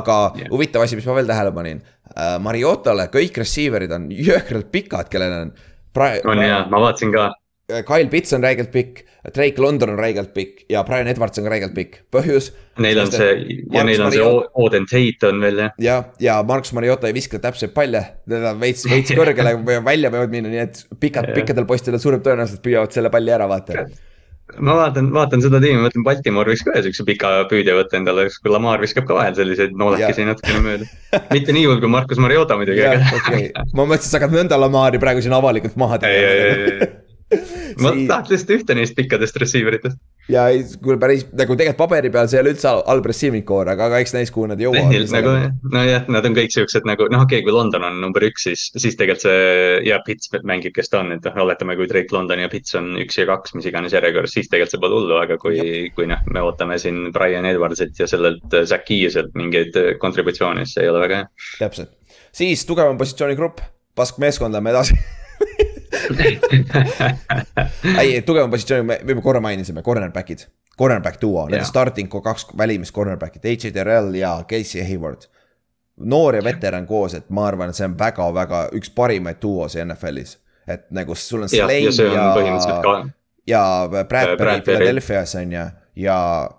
[0.00, 0.52] aga yeah.
[0.52, 5.40] huvitav asi, mis ma veel tähele panin uh,, Mariotale kõik receiver'id on jõhkralt pikad, kellel
[5.40, 5.56] on
[5.96, 6.30] praegu.
[6.30, 7.30] on jaa, ma vaatasin ka.
[7.66, 9.00] Kyle Pitts on räigelt pikk,
[9.34, 12.52] Drake London on räigelt pikk ja Brian Edwards on räigelt pikk, põhjus.
[12.78, 13.32] Neil on see
[13.74, 14.26] ja neil on see
[14.62, 15.72] Oden Tate on veel jah.
[15.82, 20.52] ja, ja Markus Mariota ei viska täpseid palle, teda veits, veits kõrgele välja võivad minna,
[20.52, 23.82] nii et pikad, pikkadel poistel suurem tõenäosus, et püüavad selle palli ära vaata
[24.62, 28.28] ma vaatan, vaatan seda tiimi, mõtlen Baltimore võiks ka ühe siukse pika püüdja võtta endale,
[28.30, 30.86] kui Lamar viskab ka vahel selliseid noolekesi natukene mööda.
[31.34, 32.86] mitte nii hull kui Markus Mariota muidugi.
[33.18, 33.50] Okay.
[33.74, 36.92] ma mõtlesin, sa hakkad nõnda Lamari praegu siin avalikult maha tegema
[37.82, 38.06] ma siis...
[38.06, 39.98] tahaks lihtsalt ühte neist pikkadest receiver itest.
[40.30, 40.44] ja
[40.82, 44.00] kuule päris nagu tegelikult paberi peal see ei ole üldse halb receiving core, aga, aga
[44.04, 44.94] eks näis, kuhu nad jõuavad.
[45.10, 45.32] nagu
[45.74, 48.68] nojah, nad on kõik siuksed nagu noh, okei okay,, kui London on number üks, siis,
[48.78, 52.44] siis tegelikult see ja Pits mängib, kes ta on, et noh, oletame, kui Drake London
[52.44, 55.40] ja Pits on üks ja kaks, mis iganes järjekorras, siis tegelikult see pole hullu, aga
[55.42, 55.58] kui,
[55.98, 60.86] kui noh, me ootame siin Brian Edwardsit ja sellelt Zack Keeselt mingeid kontributsioone, siis see
[60.86, 61.30] ei ole väga hea.
[61.58, 61.94] täpselt,
[62.30, 63.64] siis tugevam positsioonigrupp,
[63.98, 65.00] pask meeskond, lähme edasi
[68.00, 70.46] ei, tugeva positsiooni me juba korra mainisime, cornerback'id.
[70.78, 71.68] Cornerback duo, nende Jah.
[71.68, 75.28] starting kaks välimist cornerback'i, AJ Terrell ja Casey Hayward.
[75.96, 80.36] noor ja veteran koos, et ma arvan, et see on väga-väga üks parimaid duosid NFL-is.
[80.68, 81.90] et nagu sul on Slay ja
[83.46, 84.60] ja, ja Bradbury.
[84.60, 86.50] Philadelphia's on ju, ja.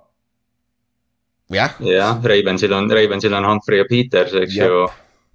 [1.53, 4.67] jah, jah, Ravensil on, Ravensil on Humphrey ja Peters, eks Jep.
[4.67, 4.87] ju.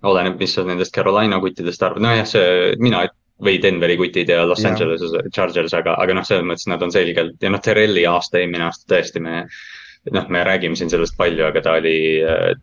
[0.02, 3.05] oleneb, mis sa nendest Carolina kuttidest arvad, nojah, see mina
[3.42, 4.72] või Denveri kutid ja Los Jah.
[4.72, 5.02] Angeles
[5.34, 8.88] Chargers, aga, aga noh, selles mõttes nad on selgelt ja noh, Terrelli aasta, eelmine aasta
[8.94, 9.46] tõesti me.
[10.10, 11.94] noh, me räägime siin sellest palju, aga ta oli,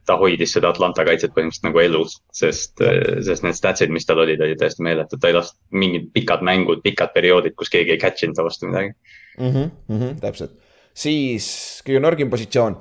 [0.04, 2.84] ta hoidis seda Atlanta kaitset põhimõtteliselt nagu elus, sest,
[3.24, 6.82] sest need statsid, mis tal olid, olid täiesti meeletud, ta ei lasknud mingid pikad mängud,
[6.84, 8.92] pikad perioodid, kus keegi ei catch inud ta vastu midagi.
[9.38, 9.54] mm.
[9.54, 10.52] -hmm, mm -hmm, täpselt,
[10.92, 11.48] siis
[11.88, 12.76] kõige nõrgem positsioon,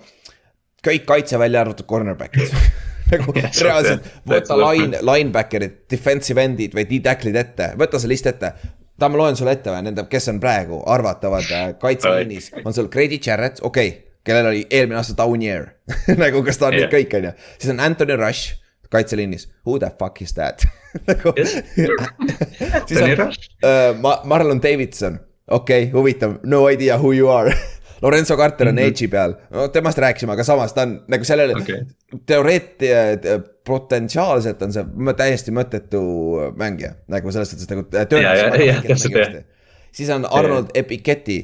[0.82, 2.50] kõik kaitse välja arvatud cornerback'id
[3.12, 8.52] nagu on reaalselt võta line, linebacker'id, defensive end'id või D-tackle'id ette, võta see list ette.
[8.98, 12.90] tahad, ma loen sulle ette või nende, kes on praegu arvatavad äh, kaitseliinis, on sul
[12.92, 15.70] Grady Jarrett, okei okay,, kellel oli eelmine aasta down year
[16.22, 16.86] nagu kas ta on Jah.
[16.86, 18.58] nüüd kõik, on ju, siis on Anthony Rush
[18.92, 20.64] kaitseliinis, who the fuck is that?
[21.08, 21.34] Nagu
[22.88, 23.50] siis on Rush.
[23.62, 27.52] uh, Ma- Marlon Davidson, okei okay,, huvitav, no idea who you are
[28.02, 28.88] Lorenzo Carter on mm -hmm.
[28.92, 31.82] edge'i peal, no temast rääkisime, aga samas ta on nagu sellele Okei.
[32.26, 32.84] teoreet-,
[33.68, 36.02] potentsiaalselt on see täiesti mõttetu
[36.56, 37.84] mängija, nagu selles suhtes nagu.
[37.92, 39.42] Ja, ja, ja, täpselt, jah.
[39.92, 41.40] siis on Arnold Epiketti,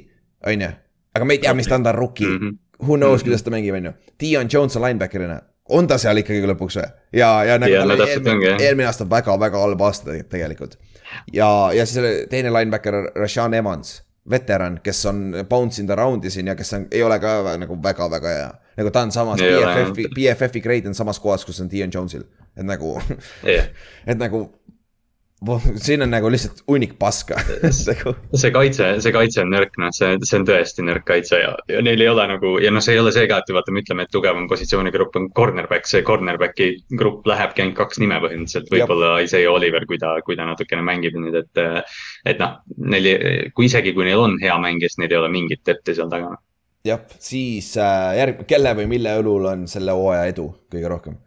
[0.47, 0.68] on ju,
[1.14, 2.39] aga me ei tea, mis ta on, ta on rookie mm.
[2.39, 2.60] -hmm.
[2.85, 3.93] Who knows, kuidas ta mängib, on ju.
[4.20, 6.89] Dion Jones on linebacker'ina, on ta seal ikkagi lõpuks või?
[7.12, 10.78] ja, ja nagu Ja, tal oli eelmine, eelmine aasta väga-väga halb aasta te- tegelikult.
[11.32, 16.46] ja, ja siis teine linebacker Rashan Evans, veteran, kes on bounce in the round'i siin
[16.46, 18.51] ja kes on, ei ole ka nagu väga-väga hea.
[18.76, 19.40] nagu ta on samas.
[19.40, 22.24] BFF-i, BFF-i grade on samas kohas, kus on Dion Jones'il,
[22.56, 22.96] et nagu,
[23.44, 23.68] jah,
[24.10, 24.46] et nagu.
[25.77, 27.36] Siin on nagu lihtsalt hunnik paska
[27.90, 31.51] nagu see kaitse, see kaitse on nõrk, noh, see, see on tõesti nõrk kaitse ja,
[31.69, 33.82] ja neil ei ole nagu ja noh, see ei ole see ka, et vaata, me
[33.85, 36.70] ütleme, et tugevam positsioonigrupp on cornerback, see cornerback'i
[37.01, 41.19] grupp lähebki ainult kaks nime põhimõtteliselt, võib-olla Isaiah Oliver, kui ta, kui ta natukene mängib
[41.19, 41.65] nüüd, et.
[42.24, 42.56] et noh,
[42.94, 43.11] neil,
[43.56, 46.35] kui isegi, kui neil on hea mängija, siis neil ei ole mingit depth'i seal taga.
[46.86, 51.20] jah, siis äh, järg-, kelle või mille õlul on selle hooaja edu kõige rohkem?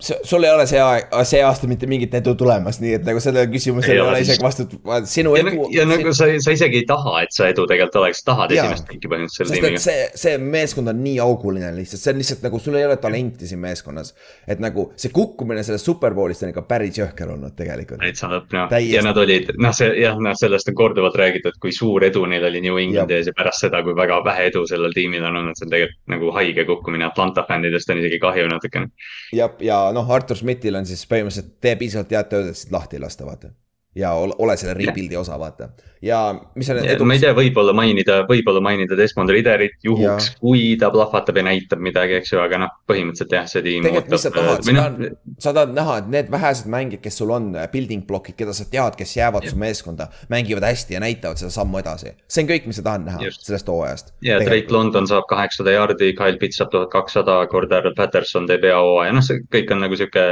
[0.00, 3.48] Sul ei ole see aeg, see aasta mitte mingit edu tulemas, nii et nagu sellele
[3.50, 4.20] küsimusele Ei ole.
[4.22, 4.76] isegi vastut-,
[5.10, 5.64] sinu ja, edu.
[5.74, 8.68] ja nagu sa, sa isegi ei taha, et sa edu tegelikult oleks, tahad Jaa.
[8.68, 9.82] esimest pinki põhimõtteliselt selle tiimiga.
[9.82, 13.50] see, see meeskond on nii auguline lihtsalt, see on lihtsalt nagu sul ei ole talenti
[13.50, 14.14] siin meeskonnas.
[14.46, 17.98] et nagu see kukkumine sellest superbowlist on ikka päris jõhker olnud tegelikult.
[18.04, 18.94] täitsa lõpp Täiesti.
[18.94, 22.46] ja nad olid, noh, see jah, noh, sellest on korduvalt räägitud, kui suur edu neil
[22.46, 25.58] oli New Englandi ees ja pärast seda, kui väga vähe edu sellel tiimil on olnud,
[25.58, 28.90] see on tegelikult nagu haige kukkumine, Atlanta fännidest on isegi kahju natukene.
[29.34, 33.00] ja, ja noh, Artur Schmidtil on siis põhimõtteliselt tee piisavalt head tööd, et siit lahti
[33.02, 33.52] lasta, vaata.
[33.94, 35.70] ja ole, ole selle rebuild'i osa, vaata.
[36.04, 36.20] Ja
[36.58, 41.40] mis on ma ei tea, võib-olla mainida, võib-olla mainida Desmond Ridderit juhuks, kui ta plahvatab
[41.40, 44.64] ja näitab midagi, eks ju, aga noh, põhimõtteliselt jah, see tiim tegelikult, mis sa tahad,
[44.64, 48.36] sa noh, tahad, sa tahad näha, et need vähesed mängijad, kes sul on, building block'id,
[48.38, 52.14] keda sa tead, kes jäävad su meeskonda, mängivad hästi ja näitavad seda sammu edasi.
[52.28, 53.46] see on kõik, mis sa tahad näha Just.
[53.48, 54.14] sellest hooajast.
[54.24, 58.78] ja Drake London saab kaheksasada jaardi, Kyle Pitts saab tuhat kakssada, Cordell Patterson teeb hea
[58.78, 60.24] hooaja, noh, see kõik on nagu sihuke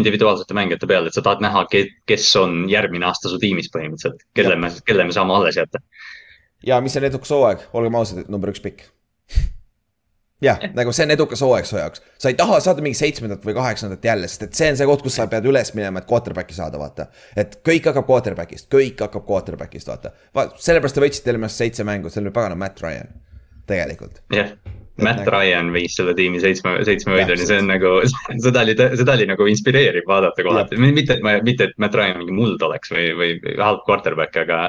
[0.00, 1.66] individuaalsete mängijate peal, et sa tahad näha,
[2.08, 5.80] kes on järgmine aasta su tiimis põhimõtteliselt, kelle me, kelle me saame alles jätta.
[6.66, 8.86] ja mis on edukas hooaeg, olgem ausad, number üks pikk.
[10.48, 13.56] jah, nagu see on edukas hooaeg su jaoks, sa ei taha saada mingi seitsmendat või
[13.56, 16.56] kaheksandat jälle, sest et see on see koht, kus sa pead üles minema, et quarterback'i
[16.56, 17.08] saada, vaata.
[17.36, 20.14] et kõik hakkab quarterback'ist, kõik hakkab quarterback'ist, vaata.
[20.54, 23.12] sellepärast te võitsite eelmine aasta seitse mängu, see oli pagana Matt Ryan,
[23.70, 24.22] tegelikult.
[24.34, 24.52] jah,
[25.02, 27.96] Matt nagu- Ryan viis selle tiimi seitsme, seitsme võiduni, see on nagu,
[28.44, 32.20] seda oli, seda oli nagu inspireeriv vaadata kohati, mitte, et ma, mitte, et Matt Ryan
[32.20, 34.60] mingi muld oleks või, või halb quarterback, aga.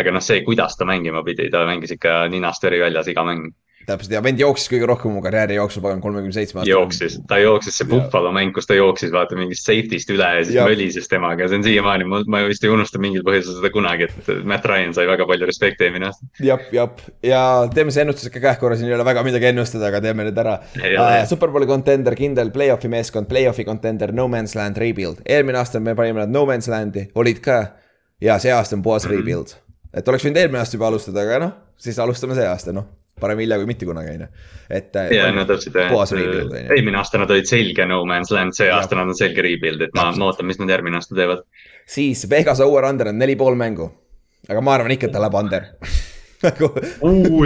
[0.00, 3.48] aga noh, see, kuidas ta mängima pidi, ta mängis ikka ninast veri väljas iga mäng.
[3.90, 6.70] Täpselt ja vend jooksis kõige rohkem oma karjääri jooksul, pagan kolmekümne seitsme aasta.
[6.70, 10.56] jooksis, ta jooksis, see Buffalo mäng, kus ta jooksis, vaata mingist safety'st üle ja siis
[10.56, 10.68] Jah.
[10.70, 14.30] mölises temaga, see on siiamaani, ma, ma vist ei unusta mingil põhjusel seda kunagi, et
[14.48, 16.28] Matt Ryan sai väga palju respekti eelmine aasta.
[16.44, 17.42] jah, jah, ja
[17.74, 20.38] teeme see ennustuse ka kähku korra, siin ei ole väga midagi ennustada, aga teeme nüüd
[20.42, 21.24] ära uh, jah..
[21.30, 25.24] Superbowli contender, kindel play-off'i meeskond, play-off'i contender, no man's land rebuild.
[25.26, 27.60] eelmine aasta me panime nad no man's land'i, olid ka.
[28.20, 29.56] ja see aasta on puhas rebuild.
[29.94, 32.99] et oleks võinud eelmine aasta juba alustada, aga noh, siis alustame see aasta, noh.
[33.22, 34.28] Parem hilja kui mitte kunagi, on ju.
[34.80, 35.00] et.
[35.16, 36.44] ja no täpselt jah ju.
[36.76, 38.78] eelmine aasta nad olid selge no man's land, see Jah.
[38.80, 41.44] aasta nad on selge rebuild, et ma, ma ootan, mis nad järgmine aasta teevad.
[41.86, 43.90] siis Vegas over-under on neli pool mängu.
[44.48, 45.68] aga ma arvan ikka, et ta läheb under.
[46.40, 46.70] nagu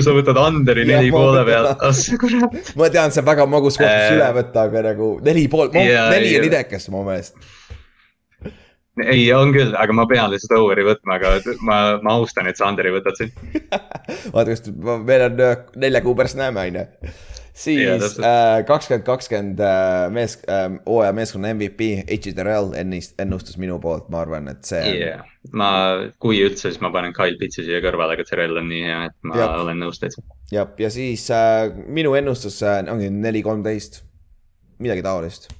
[0.04, 2.54] sa võtad Underi neli poole pealt, ah sa kurat.
[2.78, 5.72] ma tean, see on väga magus koht, kus Äh, üle võtta, aga nagu neli pool,
[5.74, 7.34] ja- neli on ja- idekas mu meelest.
[9.02, 12.68] Ei, on küll, aga ma pean lihtsalt over'i võtma, aga ma, ma austan, et sa
[12.70, 13.32] Anderi võtad siin.
[14.34, 14.68] vaata, kas
[15.06, 15.56] meil on äh,
[15.86, 17.14] nelja kuu pärast näeme, on ju
[17.54, 19.60] siis äh, kakskümmend kakskümmend
[20.10, 20.36] mees,
[20.86, 22.34] hooaja meeskonna MVP, H.
[22.34, 25.22] Terrell ennustus minu poolt, ma arvan, et see yeah..
[25.54, 25.70] ma,
[26.22, 29.18] kui üldse, siis ma panen Kyle Pitsi siia kõrvale, aga Terrell on nii hea, et
[29.30, 29.50] ma ja.
[29.62, 30.24] olen nõus täitsa.
[30.50, 34.02] jah, ja siis äh, minu ennustus äh, ongi neli, kolmteist,
[34.82, 35.52] midagi taolist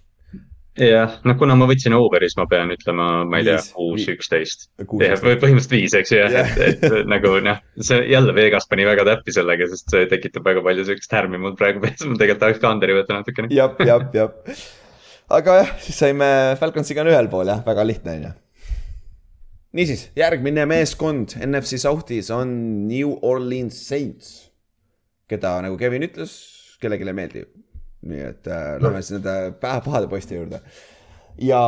[0.79, 4.69] jah, noh, kuna ma võtsin over'i, siis ma pean ütlema, ma ei tea, kuus, üksteist.
[4.83, 9.07] põhimõtteliselt viis, eks ju, jah yeah., et, et nagu noh, see jälle Vegas pani väga
[9.07, 12.63] täppi sellega, sest see tekitab väga palju sihukest härmi mul praegu peas, ma tegelikult tahaks
[12.63, 13.53] ka Anderi võtta natukene.
[13.55, 14.65] jah, jah, jah.
[15.39, 16.31] aga jah, siis saime
[16.61, 18.33] Falconsiga on ühel pool jah, väga lihtne on ju.
[19.79, 22.57] niisiis, järgmine meeskond NFC South'is on
[22.91, 24.35] New Orleans Saints,
[25.31, 26.35] keda nagu Kevin ütles,
[26.83, 27.47] kellelegi ei meeldi
[28.05, 30.61] nii et äh, lähme siis nende pahade poiste juurde.
[31.41, 31.61] ja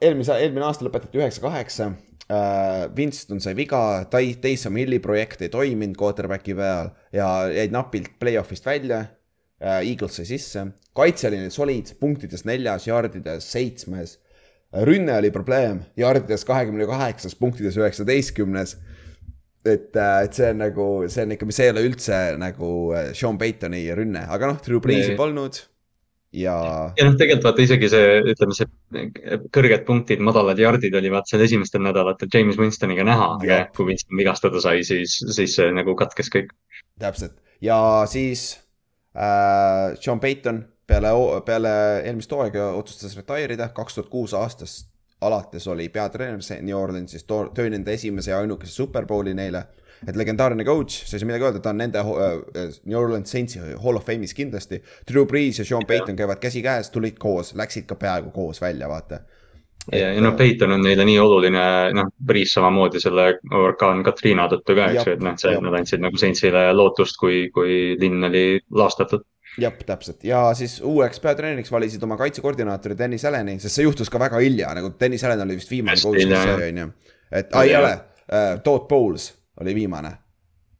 [0.00, 1.90] eelmise, eelmine aasta lõpetati üheksa-kaheksa
[2.30, 2.84] äh,.
[2.96, 9.02] Winston sai viga, Taysom Hilli projekt ei toiminud quarterback'i peal ja jäid napilt play-off'ist välja
[9.02, 9.80] äh,.
[9.82, 10.66] Eagles sai sisse,
[10.96, 14.18] kaitse oli neil solid, punktides neljas, jardides seitsmes.
[14.86, 18.76] rünne oli probleem, jardides kahekümne kaheksas, punktides üheksateistkümnes
[19.64, 23.10] et, äh, et see on nagu, see on ikka, see ei ole üldse nagu äh,
[23.16, 25.60] Sean Paytoni rünne, aga noh, Drew Brees'i polnud
[26.32, 26.56] ja.
[26.96, 29.06] ja noh, tegelikult vaata isegi see, ütleme see
[29.52, 34.20] kõrged punktid, madalad jardid oli vaata seal esimestel nädalatel James Winstoniga näha, aga kui Winston
[34.20, 36.54] vigastada sai, siis, siis see nagu katkes kõik.
[37.02, 38.54] täpselt ja siis
[39.16, 41.12] äh, Sean Payton peale,
[41.46, 41.74] peale
[42.06, 44.89] eelmist hooaega otsustas retire ida, kaks tuhat kuus aastast
[45.20, 49.66] alates oli peatreener New Orleansis, tõi nende esimese ja ainukese superbowli neile
[50.08, 52.38] et legendaarne coach, sa ei midagi öelda, ta on nende uh,
[52.88, 54.80] New Orleans Saintsi Hall of Fame'is kindlasti.
[55.08, 59.20] Drew Brees ja Sean Payton käivad käsikäes, tulid koos, läksid ka peaaegu koos välja, vaata
[59.92, 61.64] ja, ja noh, Peiton on neile nii oluline,
[61.96, 63.26] noh, Priis samamoodi selle
[63.56, 67.42] orkaan Katriina tõttu ka, eks ju, et noh, see, nad andsid nagu Saintsile lootust, kui,
[67.54, 68.44] kui linn oli
[68.76, 69.24] laastatud.
[69.58, 74.20] Jah, täpselt ja siis uueks peatreeneriks valisid oma kaitsekoordinaatori Dennis Allan'i, sest see juhtus ka
[74.22, 76.92] väga hilja, nagu Dennis Allan oli vist viimane coach, kes sai, on ju.
[77.32, 80.14] et, ei ole uh,, Todd Bowles oli viimane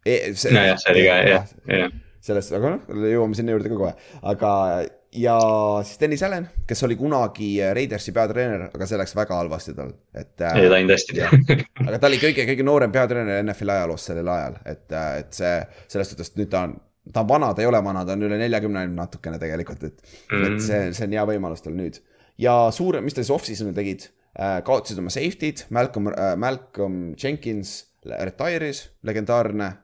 [0.07, 0.21] e,.
[0.55, 1.99] nojah, see oli ka jah, jah.
[2.23, 3.93] sellest, aga noh, jõuame sinna juurde ka kohe,
[4.35, 4.53] aga
[5.19, 5.39] ja
[5.87, 10.37] siis Dennis Allan, kes oli kunagi Raidersi peatreener, aga see läks väga halvasti tal, et.
[10.53, 11.19] ei läinud hästi.
[11.89, 15.57] aga ta oli kõige, kõige noorem peatreener NFL-i ajaloos sellel ajal, et, et see
[15.91, 16.79] selles suhtes nüüd ta on
[17.13, 20.37] ta on vana, ta ei ole vana, ta on üle neljakümne natukene tegelikult, et mm,
[20.37, 20.47] -hmm.
[20.47, 22.01] et see, see on hea võimalus tal nüüd.
[22.39, 24.09] ja suure, mis ta siis off-season'il tegid
[24.39, 29.75] äh,, kaotasid oma safety'd, Malcolm äh,, Malcolm Jenkins retire'is, legendaarne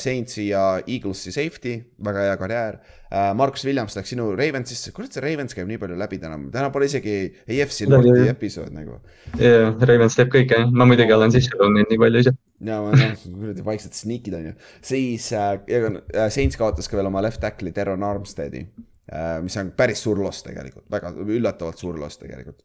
[0.00, 1.74] Saintsi ja Eaglesi safety,
[2.04, 2.78] väga hea karjäär.
[3.14, 6.70] Äh, Markus Williams läks sinu Ravensisse, kurat see Ravens käib nii palju läbi täna, täna
[6.74, 7.14] pole isegi
[7.56, 8.98] EFC Nordi episood nagu.
[9.38, 12.34] jah, Ravens teeb kõike, ma muidugi olen sisse neid nii palju ise.
[12.64, 14.56] ja, noh, kuradi vaiksed sneak'id on ju,
[14.90, 19.74] siis äh, äh, Saints kaotas ka veel oma left tackle'i Teron Armsteadi äh,, mis on
[19.76, 22.64] päris suur loss tegelikult, väga üllatavalt suur loss tegelikult.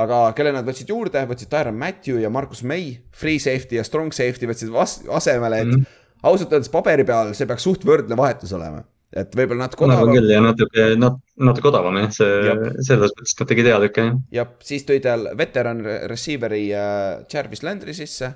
[0.00, 4.14] Aga kelle nad võtsid juurde, võtsid Tyron Matthew ja Markus May, free safety ja strong
[4.16, 5.98] safety võtsid asemele, et mm -hmm.
[6.22, 8.82] Ausalt öeldes paberi peal see peaks suht võrdne vahetus olema
[9.12, 10.14] et võib-olla natuke odavam.
[10.14, 13.36] küll ja natuke, natuke odavam jah, see, selles mõttes
[13.68, 14.16] hea tükk jah.
[14.38, 18.32] jah, siis tõi tal veteran receiver'i äh, Jarvis Landry sisse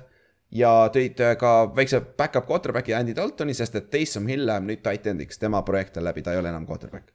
[0.53, 4.83] ja tõid äh, ka väikse back-up quarterback'i Andy Daltoni, sest et Taysom Hill läheb nüüd
[4.85, 7.09] tight end'iks, tema projekt on läbi, ta ei ole enam quarterback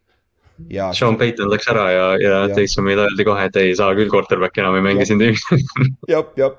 [0.73, 0.91] ja.
[0.97, 2.55] Sean Payton läks ära ja, ja, ja.
[2.57, 5.47] Taysomile öeldi kohe, et ei saa küll quarterback'i enam ei mängi siin tiimis
[6.13, 6.59] jah, jah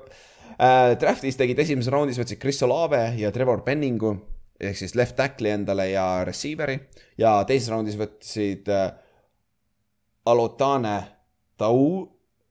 [0.64, 0.94] äh,.
[1.00, 4.14] Draft'is tegid esimeses raundis, võtsid Chris Olave ja Trevor Penningu
[4.60, 6.78] ehk siis left tackle'i endale ja receiver'i
[7.20, 8.88] ja teises raundis võtsid äh,
[10.30, 10.96] Alotane
[11.60, 11.84] Tau,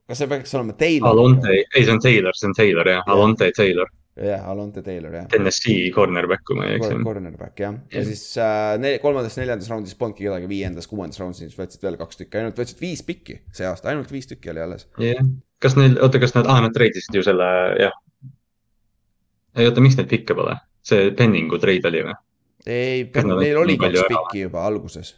[0.07, 1.09] kas see peaks olema Taylor?
[1.09, 5.25] Alonte, ei see on Taylor, see on Taylor jah, Alonte Taylor jah, Alonte Taylor jah.
[5.31, 6.99] Tennessee cornerback, kui ma ei eksi.
[7.03, 11.83] Cornerback jah, ja siis äh, ne, kolmandas, neljandas raundis polnudki kedagi, viiendas, kuuendas raundis võtsid
[11.83, 14.87] veel kaks tükki, ainult võtsid viis pikki see aasta, ainult viis tükki oli alles.
[14.99, 15.33] jah yeah.,
[15.63, 17.49] kas neil, oota, kas nad, aa nad treidisid ju selle,
[17.79, 17.95] jah.
[19.57, 20.55] Ei oota, miks neid pikke pole,
[20.85, 22.15] see Penningu treid oli või?
[22.65, 23.03] ei,
[23.33, 25.15] neil oli kaks pikki juba alguses.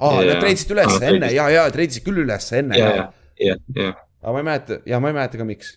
[0.00, 1.36] aa, nad treidisid ülesse enne treidis.
[1.36, 2.80] ja, ja treidisid küll ülesse enne.
[2.80, 2.90] ja,
[3.38, 3.94] ja, ja.
[4.22, 5.76] aga ma ei mäleta, ja ma ei mäleta ka miks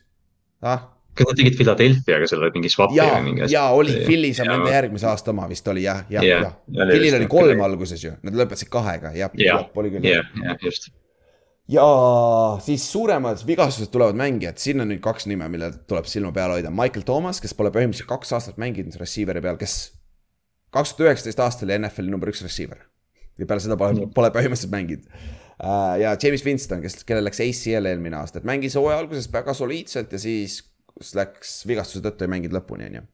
[0.64, 3.60] ah kas nad tegid Philadelphia'ga selle mingi swap'i või mingi asja?
[3.60, 6.56] jaa, oli, Philly's on nende järgmise aasta oma vist oli jah, jah, jah.
[6.74, 10.10] Philly'l oli kolm alguses ju, nad lõpetasid kahega, jah, jah, oli küll.
[10.10, 10.90] jah, just.
[11.72, 11.86] Ja
[12.64, 16.72] siis suuremad vigastused tulevad mängijad, siin on nüüd kaks nime, millel tuleb silma peal hoida,
[16.74, 19.78] Michael Thomas, kes pole põhimõtteliselt kaks aastat mänginud receiver'i peal, kes
[20.74, 22.84] kaks tuhat üheksateist aastal oli NFL-i number üks receiver.
[23.40, 25.96] ja peale seda pole, pole põhimõtteliselt mänginud uh,.
[26.02, 30.14] ja James Winston, kes, kellel läks ACL eelmine aasta, et mängis hooaja alguses väga soliidselt
[30.14, 30.62] ja siis
[31.16, 33.08] läks vigastuse tõttu ei mänginud lõpuni, on ju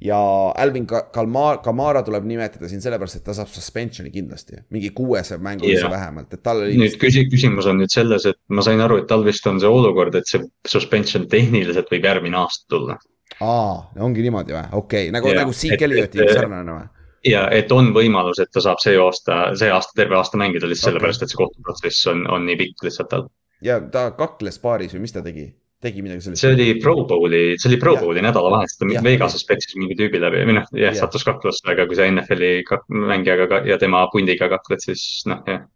[0.00, 0.18] ja
[0.56, 5.84] Alvin Kalmar, Kamara tuleb nimetada siin sellepärast, et ta saab suspension'i kindlasti, mingi kuuese mängulise
[5.84, 5.92] yeah.
[5.92, 6.76] vähemalt, et tal oli.
[6.80, 9.70] nüüd küsi-, küsimus on nüüd selles, et ma sain aru, et tal vist on see
[9.70, 12.98] olukord, et see suspension tehniliselt võib järgmine aasta tulla.
[13.40, 16.90] aa, ongi niimoodi või, okei okay., nagu yeah., nagu Siik Ellioti sarnane või?
[17.24, 20.92] ja et on võimalus, et ta saab see aasta, see aasta terve aasta mängida lihtsalt
[20.92, 20.98] okay.
[20.98, 23.28] sellepärast, et see kohtuprotsess on, on nii pikk lihtsalt tal.
[23.64, 25.48] ja ta kakles paaris või mis ta tegi?
[25.84, 26.42] Tegi midagi sellist.
[26.42, 30.56] see oli Pro Bowli, see oli Pro Bowli nädalavahetus, Vegases peksis mingi tüübi läbi või
[30.58, 32.64] noh, jah, sattus kaklusse, aga kui sa NFL-i
[33.10, 35.66] mängijaga ja tema pundiga kakled, siis noh, jah,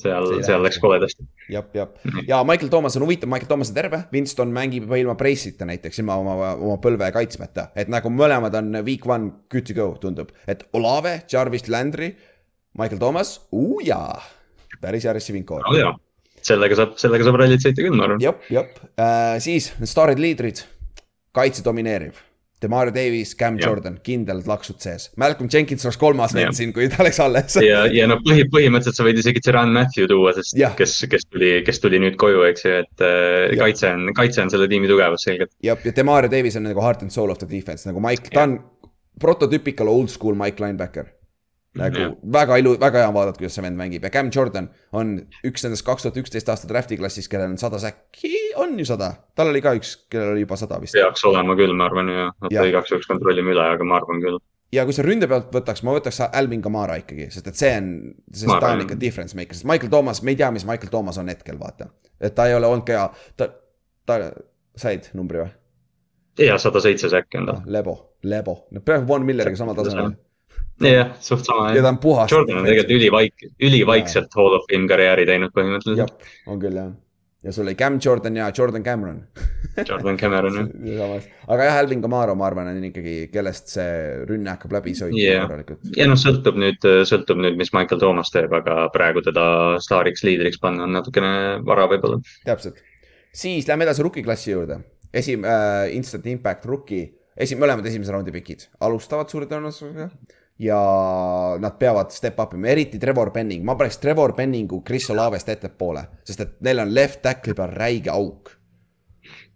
[0.00, 1.26] seal, seal läks koledasti.
[1.52, 1.90] jah, jah,
[2.28, 6.00] ja Michael Thomas on huvitav, Michael Thomas on terve, Winston mängib juba ilma Brace'ita näiteks,
[6.02, 10.32] ilma oma, oma põlve kaitsmeta, et nagu mõlemad on week one good to go, tundub,
[10.46, 12.14] et Olave, Jarvis Landry,
[12.76, 13.38] Michael Thomas,
[13.84, 14.20] jaa,
[14.80, 15.64] päris hea receiving core.
[15.66, 15.96] Oh,
[16.46, 18.22] sellega saab, sellega saab rallit sõita küll, ma arvan.
[18.22, 20.64] jep, jep äh,, siis need staarid liidrid,
[21.36, 22.22] kaitse domineeriv.
[22.62, 23.66] Demario Davis, Cam ja.
[23.68, 25.10] Jordan, kindlalt laksud sees.
[25.20, 27.58] Malcolm Jenkins oleks kolmas vend siin, kui ta oleks alles.
[27.60, 30.70] ja, ja noh, põhi, põhimõtteliselt sa võid isegi Tyrann Matthew tuua, sest ja.
[30.78, 34.54] kes, kes tuli, kes tuli nüüd koju, eks ju, et äh, kaitse on, kaitse on
[34.54, 35.52] selle tiimi tugevus selgelt.
[35.66, 38.46] jah, ja Demario Davis on nagu heart and soul of the defense nagu Mike, ta
[38.48, 38.56] on
[39.20, 41.12] prototüüpikal old school Mike linebacker
[41.76, 42.08] nagu ja.
[42.32, 45.14] väga ilu, väga hea on vaadata, kuidas see vend mängib ja Cam Jordan on
[45.46, 48.32] üks nendest kaks tuhat üksteist aasta draft'i klassis, kellel on sada säkki,
[48.62, 49.12] on ju sada.
[49.36, 50.96] tal oli ka üks, kellel oli juba sada vist.
[50.96, 54.40] peaks olema küll, ma arvan ja, oota igaks juhuks kontrollime üle, aga ma arvan küll.
[54.74, 57.92] ja kui sa ründe pealt võtaks, ma võtaks Alvin Kamara ikkagi, sest et see on,
[58.32, 61.20] sest ta on ikka difference maker, sest Michael Thomas, me ei tea, mis Michael Thomas
[61.22, 61.90] on hetkel, vaata.
[62.20, 63.52] et ta ei ole olnud ka hea, ta,
[64.08, 64.20] ta,
[64.76, 65.52] said numbri või?
[66.46, 67.66] ja sada seitse säkki on tal.
[67.78, 70.16] lebo, lebo, no peaaegu Von Milleriga samal tasemel
[70.84, 71.70] jah, suht sama.
[71.74, 72.30] ja ta on puhas.
[72.32, 76.30] Jordan on tegelikult ülivaik-, ülivaikselt Hall of Fame karjääri teinud põhimõtteliselt.
[76.46, 76.90] on küll jah.
[77.46, 79.22] ja sul oli Cam Jordan ja Jordan Cameron
[79.88, 81.16] Jordan Cameron jah.
[81.52, 83.90] aga jah, Alvin Kamara, ma arvan, on ikkagi, kellest see
[84.28, 85.46] rünne hakkab läbi sõitma yeah.
[85.46, 85.90] korralikult.
[85.96, 89.46] ja noh, sõltub nüüd, sõltub nüüd, mis Michael Thomas teeb, aga praegu teda
[89.84, 91.32] staariks, liidriks panna on natukene
[91.66, 92.20] vara võib-olla.
[92.44, 92.82] täpselt,
[93.32, 94.82] siis lähme edasi rookie klassi juurde.
[95.16, 100.10] esim- äh,, instant impact rookie, esim-, mõlemad esimese raundi pikid alustavad suure tõenäosusega
[100.58, 105.48] ja nad peavad step up ima, eriti Trevor Penning, ma paneks Trevor Penningu Chris Olavest
[105.52, 108.54] ettepoole, sest et neil on left tackle'i peal räige auk.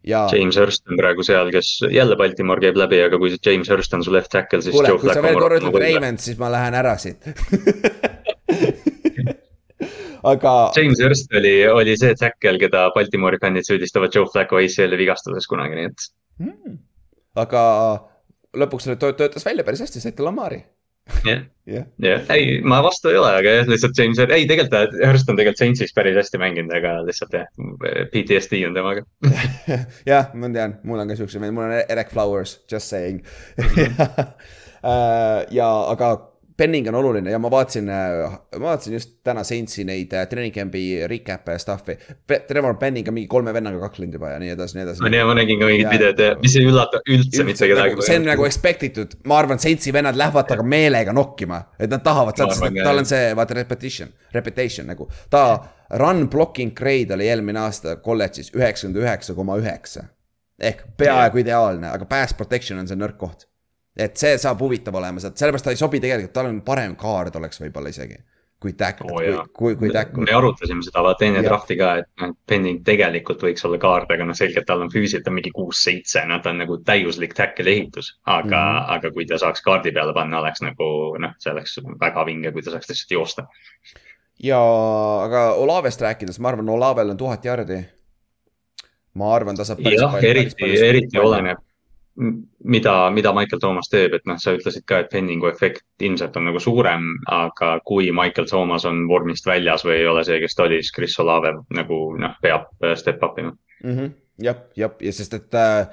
[0.04, 0.26] ja.
[0.32, 4.04] James Hurst on praegu seal, kes jälle Baltimore käib läbi, aga kui James Hurst on
[4.04, 4.74] su left tackle, siis.
[4.76, 7.24] kuule, kui sa veel korra ütled Raymond, siis ma lähen ära siit
[10.32, 10.52] aga.
[10.76, 15.80] James Hurst oli, oli see tackle, keda Baltimore'i fännid süüdistavad Joe Flacco ACL-i vigastuses kunagi,
[15.80, 16.06] nii et
[16.44, 16.76] hmm..
[17.40, 17.64] aga
[18.60, 20.60] lõpuks töötas välja päris hästi, saite Lamari
[21.24, 25.38] jah, jah, ei, ma vastu ei ole, aga jah, lihtsalt James, ei tegelikult Hurst on
[25.38, 27.46] tegelikult Saintsis päris hästi mänginud, aga lihtsalt jah,
[28.14, 29.04] PTSD on temaga.
[30.10, 33.22] Jah, ma tean, mul on ka siukse, mul on Eric Flowers, just saying.
[33.60, 36.14] Äh, ja, aga
[36.60, 40.52] Penning on oluline ja ma vaatasin, äh, ma vaatasin just täna Saintsi neid äh, training
[40.54, 41.96] camp'i recap'e ja stuff'i.
[42.48, 45.04] Trevor Penning on mingi kolme vennaga kaklenud juba ja nii edasi, nii edasi.
[45.06, 48.04] on ja ma nägin ka mingit videot ja mis ei üllata üldse, mitte kedagi nagu,.
[48.04, 52.04] see on nagu expected itud, ma arvan, Saintsi vennad lähevad temaga meelega nokkima, et nad
[52.04, 55.08] tahavad tal on see vaata repetition, reputation nagu.
[55.32, 55.44] ta
[56.00, 60.10] run blocking grade oli eelmine aasta kolledžis üheksakümmend üheksa koma üheksa.
[60.60, 63.49] ehk peaaegu ideaalne, aga pass protection on see nõrk koht
[63.96, 67.36] et see saab huvitav olema sealt, sellepärast ta ei sobi tegelikult, tal on parem kaard
[67.40, 68.20] oleks võib-olla isegi.
[68.60, 70.26] kui tackle oh,, kui, kui, kui tackle.
[70.28, 74.36] me arutasime seda vaata enne drafti ka, et Penning tegelikult võiks olla kaard, aga noh,
[74.36, 78.12] selgelt tal on füüsiliselt mingi kuus-seitse, noh, ta on nagu täiuslik tackle ehitus.
[78.26, 78.92] aga mm, -hmm.
[78.98, 80.90] aga kui ta saaks kaardi peale panna, oleks nagu
[81.24, 83.46] noh, see oleks väga vinge, kui ta saaks lihtsalt joosta.
[84.44, 84.60] ja,
[85.24, 87.80] aga Olavest rääkides, ma arvan, Olavel on tuhat jardi.
[89.14, 89.80] ma arvan, ta saab.
[89.80, 91.64] jah, eriti, eriti oleneb
[92.64, 96.48] mida, mida Michael Thomas teeb, et noh, sa ütlesid ka, et Penningu efekt ilmselt on
[96.50, 100.66] nagu suurem, aga kui Michael Thomas on vormist väljas või ei ole see, kes ta
[100.68, 103.56] oli, siis Chris Olave nagu noh, peab äh, step up ima.
[103.84, 104.14] Mm -hmm..
[104.44, 105.88] jah, jah, ja sest, et äh,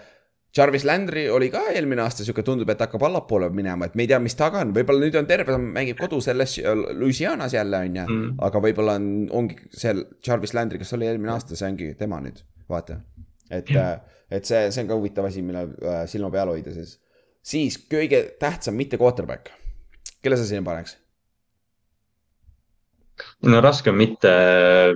[0.58, 4.08] Jarvis Landry oli ka eelmine aasta sihuke, tundub, et hakkab allapoole minema, et me ei
[4.08, 6.58] tea, mis taga on, võib-olla nüüd on terve, mängib kodus selles
[6.98, 8.06] Louisianas jälle on ju.
[8.08, 8.36] Mm, -hmm.
[8.48, 12.42] aga võib-olla on, ongi seal Jarvis Landry, kes oli eelmine aasta, see ongi tema nüüd,
[12.70, 13.02] vaata,
[13.52, 13.98] et äh,
[14.32, 16.98] et see, see on ka huvitav asi, mille äh, silma peal hoida siis.
[17.46, 19.54] siis kõige tähtsam mitte quarterback,
[20.22, 20.98] kelle sa sinna paneks?
[23.48, 24.94] no raske on mitte äh,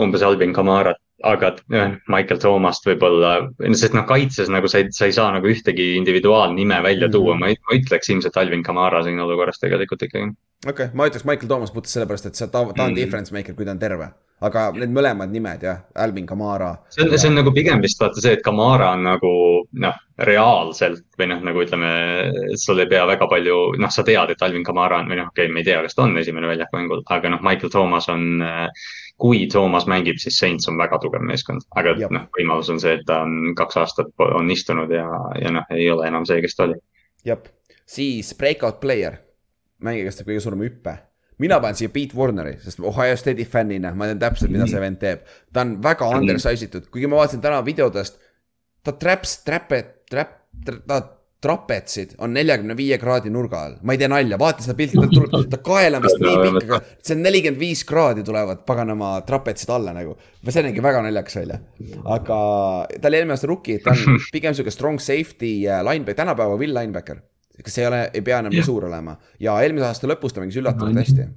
[0.00, 0.98] umbes Alvin Kamarat,
[1.28, 1.52] aga
[2.08, 3.34] Michael Thoomast võib-olla,
[3.76, 7.42] sest noh, kaitses nagu sa ei, sa ei saa nagu ühtegi individuaalnime välja tuua mm,
[7.44, 7.60] -hmm.
[7.60, 10.32] ma, ma ütleks ilmselt Alvin Kamara siin olukorras tegelikult ikkagi.
[10.66, 12.96] okei okay,, ma ütleks Michael Thomas puhtalt sellepärast, et sa, ta, ta on mm -hmm.
[12.96, 14.08] difference maker, kui ta on terve
[14.46, 16.70] aga need mõlemad nimed jah, Alvin Kamara.
[16.92, 19.32] see on, see on nagu pigem vist vaata see, et Kamara on nagu
[19.84, 19.98] noh,
[20.30, 21.90] reaalselt või noh, nagu ütleme,
[22.60, 25.48] sul ei pea väga palju, noh, sa tead, et Alvin Kamara on või noh, okei
[25.48, 28.40] okay,, me ei tea, kas ta on esimene väljakmängul, aga noh, Michael Thomas on
[29.20, 33.04] kui Toomas mängib, siis Saints on väga tugev meeskond, aga noh, võimalus on see, et
[33.08, 35.04] ta on kaks aastat on istunud ja,
[35.36, 36.80] ja noh, ei ole enam see, kes ta oli.
[37.28, 37.44] jah,
[37.84, 39.20] siis breakout player,
[39.84, 40.98] mängija, kes teeb kõige suurema hüppe
[41.40, 45.00] mina panen siia Pete Warneri, sest Ohio State'i fännina ma tean täpselt, mida see vend
[45.02, 45.24] teeb.
[45.52, 48.20] ta on väga undersize itud, kuigi ma vaatasin täna videodest.
[48.84, 50.36] ta traps, trap'e, trap,
[50.88, 51.00] ta
[51.40, 55.08] trapetsid on neljakümne viie kraadi nurga all, ma ei tee nalja, vaata seda pilti, ta
[55.08, 59.94] tuleb, ta kaelamist nii pikk, aga see on nelikümmend viis kraadi tulevad paganama trapetsid alla
[59.96, 60.18] nagu.
[60.44, 61.60] see nägi väga naljakas välja,
[62.04, 62.40] aga
[62.92, 66.76] ta oli eelmine aasta rookie, ta on pigem sihuke strong safety äh, linebacker, tänapäeva will
[66.76, 67.24] linebacker.
[67.66, 70.60] Kas ei ole, ei pea enam nii suur olema ja eelmise aasta lõpus ta mängis
[70.60, 71.28] üllatavalt hästi.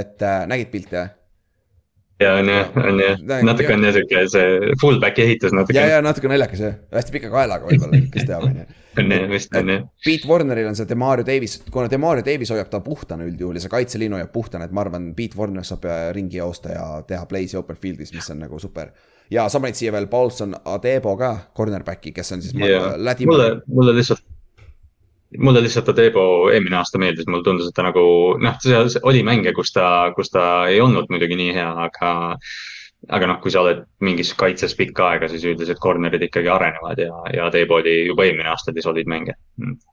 [0.00, 1.14] et äh, nägid pilte jah?
[2.20, 5.76] ja on jah, on jah, natuke on jah sihuke see fullback'i ehitus natuke.
[5.76, 8.64] ja, ja natuke naljakas jah, hästi pika kaelaga võib-olla, kes teab, on ju.
[9.02, 9.82] on jah, vist on jah.
[10.04, 13.72] Pete Warneril on see Demario Davis, kuna Demario Davis hoiab ta puhtana üldjuhul ja see
[13.74, 17.60] kaitseliin hoiab puhtana, et ma arvan, Pete Warner saab äh, ringi joosta ja teha play'si
[17.60, 18.94] open field'is, mis on nagu super.
[19.30, 22.96] ja sa panid siia veel Paulson Adebo ka, cornerback'i, kes on siis yeah.
[23.26, 24.24] Mulle, mulle lihtsalt
[25.38, 26.22] mulle lihtsalt Adebo
[26.52, 28.06] eelmine aasta meeldis, mulle tundus, et ta nagu
[28.42, 32.14] noh, seal oli mänge, kus ta, kus ta ei olnud muidugi nii hea, aga.
[33.12, 37.12] aga noh, kui sa oled mingis kaitses pikka aega, siis üldiselt corner'id ikkagi arenevad ja,
[37.34, 39.36] ja Adebo oli juba eelmine aasta oli solid mängija.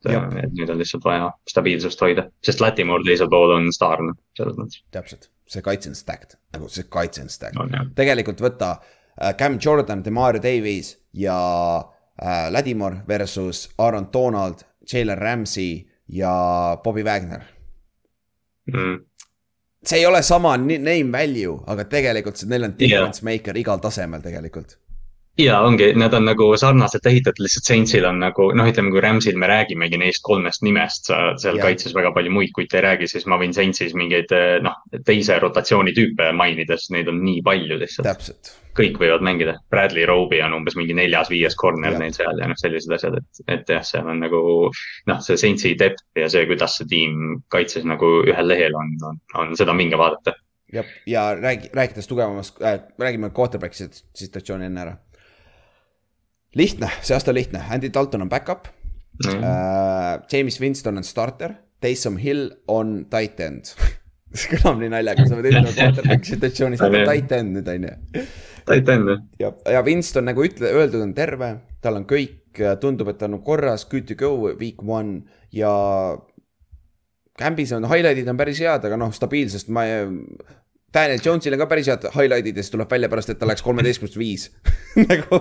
[0.08, 4.58] et nüüd on lihtsalt vaja stabiilsust hoida, sest Latimore teisel pool on staar, noh, selles
[4.58, 4.82] mõttes.
[4.96, 9.60] täpselt, see kaitse on stacked, nagu see kaitse on stacked no,, tegelikult võta äh, Cam
[9.62, 11.38] Jordan, Demario Davies ja
[11.78, 17.44] äh, Ladimore versus Aaron Donald Jalen Ramsey ja Bobby Wagner.
[18.72, 19.00] Mm..
[19.84, 23.26] see ei ole sama name value, aga tegelikult neil on difference yeah.
[23.28, 24.78] maker igal tasemel tegelikult
[25.38, 29.38] ja ongi, nad on nagu sarnaselt ehitatud, lihtsalt Saintsil on nagu noh, ütleme, kui Ramsil
[29.42, 31.68] me räägimegi neist kolmest nimest, sa seal ja.
[31.68, 34.34] kaitses väga palju muid kutte ei räägi, siis ma võin Saintsis mingeid
[34.66, 34.76] noh,
[35.08, 38.52] teise rotatsiooni tüüpe mainida, sest neid on nii palju lihtsalt.
[38.78, 42.94] kõik võivad mängida, Bradley Roby on umbes mingi neljas-viies corner neil seal ja noh, sellised
[42.94, 44.44] asjad, et, et jah, seal on nagu.
[45.10, 49.22] noh, see Saintsi depth ja see, kuidas see tiim kaitses nagu ühel lehel on, on,
[49.42, 50.36] on seda minge vaadata
[50.74, 54.96] jah, ja räägi, rääkides tugevamast äh,, räägime quarterback'i situatsiooni enne ära
[56.60, 59.30] lihtne, see aasta on lihtne, Andy Dalton on back-up mm.
[59.30, 59.44] -hmm.
[59.44, 63.74] Uh, James Winston on starter, Taysom Hill on tight end
[64.34, 68.26] see kõlab nii naljaga, sa pead ütlema quarterback'i situatsioonis, aga tight end nüüd on ju.
[68.66, 69.24] Tight end jah.
[69.40, 71.54] ja, ja Winston nagu ütle, öeldud on terve,
[71.84, 75.74] tal on kõik, tundub, et ta on korras, good to go week one ja.
[77.40, 79.88] Cambis on highlight'id on päris head, aga noh, stabiilsest ma
[80.94, 83.64] Daniel Jones'il on ka päris head highlight'id ja siis tuleb välja pärast, et ta läks
[83.66, 84.50] kolmeteistkümnest viis
[85.10, 85.40] nagu.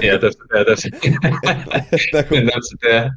[0.00, 1.08] ja täpselt, ja täpselt
[2.16, 2.40] nagu...
[2.50, 3.10] täpselt jah,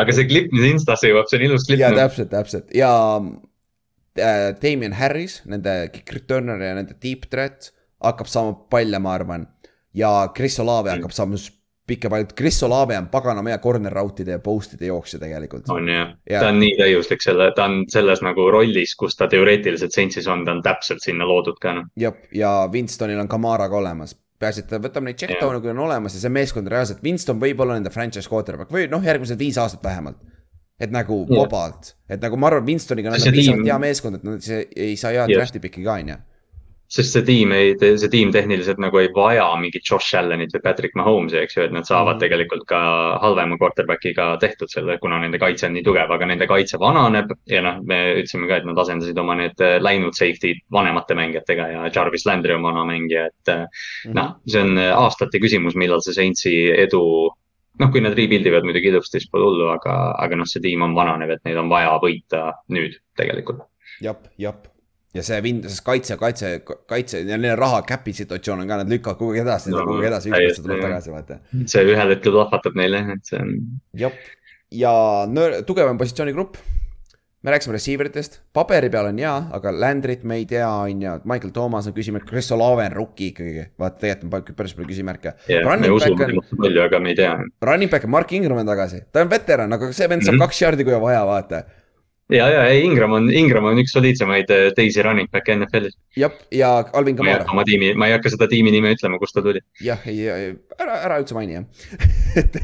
[0.00, 1.82] aga see klipp, mis Instasse jõuab, see on ilus klipp.
[1.82, 2.04] ja noh.
[2.04, 7.72] täpselt, täpselt ja äh, Damien Harris, nende kick returner ja nende deep threat
[8.04, 9.48] hakkab saama palle, ma arvan.
[9.96, 11.00] ja Chris Olave mm.
[11.00, 11.40] hakkab saama
[11.86, 15.68] pikka palju, Chris Olave on paganama hea corner rout'ide ja post'ide jooksja tegelikult.
[15.72, 19.28] on jah ja., ta on nii täiuslik selle, ta on selles nagu rollis, kus ta
[19.30, 21.88] teoreetiliselt Saintsis on, ta on täpselt sinna loodud ka noh.
[22.00, 25.74] jah, ja Winstonil on Kamara ka olemas, peaasi, et ta võtab neid check down'e, kui
[25.74, 29.40] on olemas ja see meeskond reaalselt, Winston võib olla nende franchise quarterback või noh, järgmised
[29.40, 30.20] viis aastat vähemalt.
[30.80, 34.96] et nagu vabalt, et nagu ma arvan, Winstoniga on piisavalt hea meeskond, et nad ei
[34.98, 36.22] saa head draft'i piki ka, on ju
[36.90, 40.96] sest see tiim ei, see tiim tehniliselt nagu ei vaja mingit Josh Allanit või Patrick
[40.98, 42.22] Mahomes'i, eks ju, et nad saavad mm.
[42.22, 42.80] tegelikult ka
[43.22, 47.32] halvema quarterback'iga tehtud selle, kuna nende kaitse on nii tugev, aga nende kaitse vananeb.
[47.50, 51.70] ja noh, me ütlesime ka, et nad asendasid oma need äh, läinud safety'd vanemate mängijatega
[51.72, 53.64] ja Jarvis Landry on vana mängija, et mm.
[53.64, 54.18] -hmm.
[54.20, 56.54] noh, see on äh, aastate küsimus, millal see Saintsi
[56.84, 57.02] edu
[57.80, 60.84] noh, kui nad rebuild ivad muidugi ilusti, siis pole hullu, aga, aga noh, see tiim
[60.86, 63.66] on vananev, et neil on vaja võita nüüd tegelikult.
[64.04, 64.73] jep, jep
[65.14, 66.52] ja see vind, sest kaitse, kaitse,
[66.90, 70.02] kaitse ja neil raha cap'i situatsioon on ka, nad lükkavad kogu aeg edasi no,, kogu
[70.02, 71.40] aeg edasi, üks aasta tuleb tagasi, vaata.
[71.70, 73.52] see ühel hetkel plahvatab neile, et see on.
[73.98, 74.16] jah,
[74.74, 74.94] ja
[75.30, 76.58] nöör, tugevam positsioonigrupp.
[77.44, 81.14] me rääkisime receiver itest, paberi peal on hea, aga Landrit me ei tea, on ju,
[81.28, 85.34] Michael Thomas on küsimärk, Chris Olave on rookie ikkagi, vaata tegelikult on päris palju küsimärke
[85.52, 85.68] yeah,.
[85.78, 87.36] me usume temast palju, aga me ei tea.
[87.68, 90.40] Running back on Mark Ingram on tagasi, ta on veteran, aga see vend saab mm
[90.40, 90.48] -hmm.
[90.48, 91.62] kaks jardi, kui on vaja, vaata
[92.32, 95.96] ja, ja Ingram on, Ingram on üks soliidsemaid äh, teisi running back'e NFL-is.
[96.16, 97.44] jah, ja Alvin Kamara.
[97.52, 99.62] oma tiimi, ma ei hakka seda tiimi nime ütlema, kust ta tuli.
[99.84, 101.64] jah, ei, ära, ära üldse maini jah
[102.40, 102.58] et,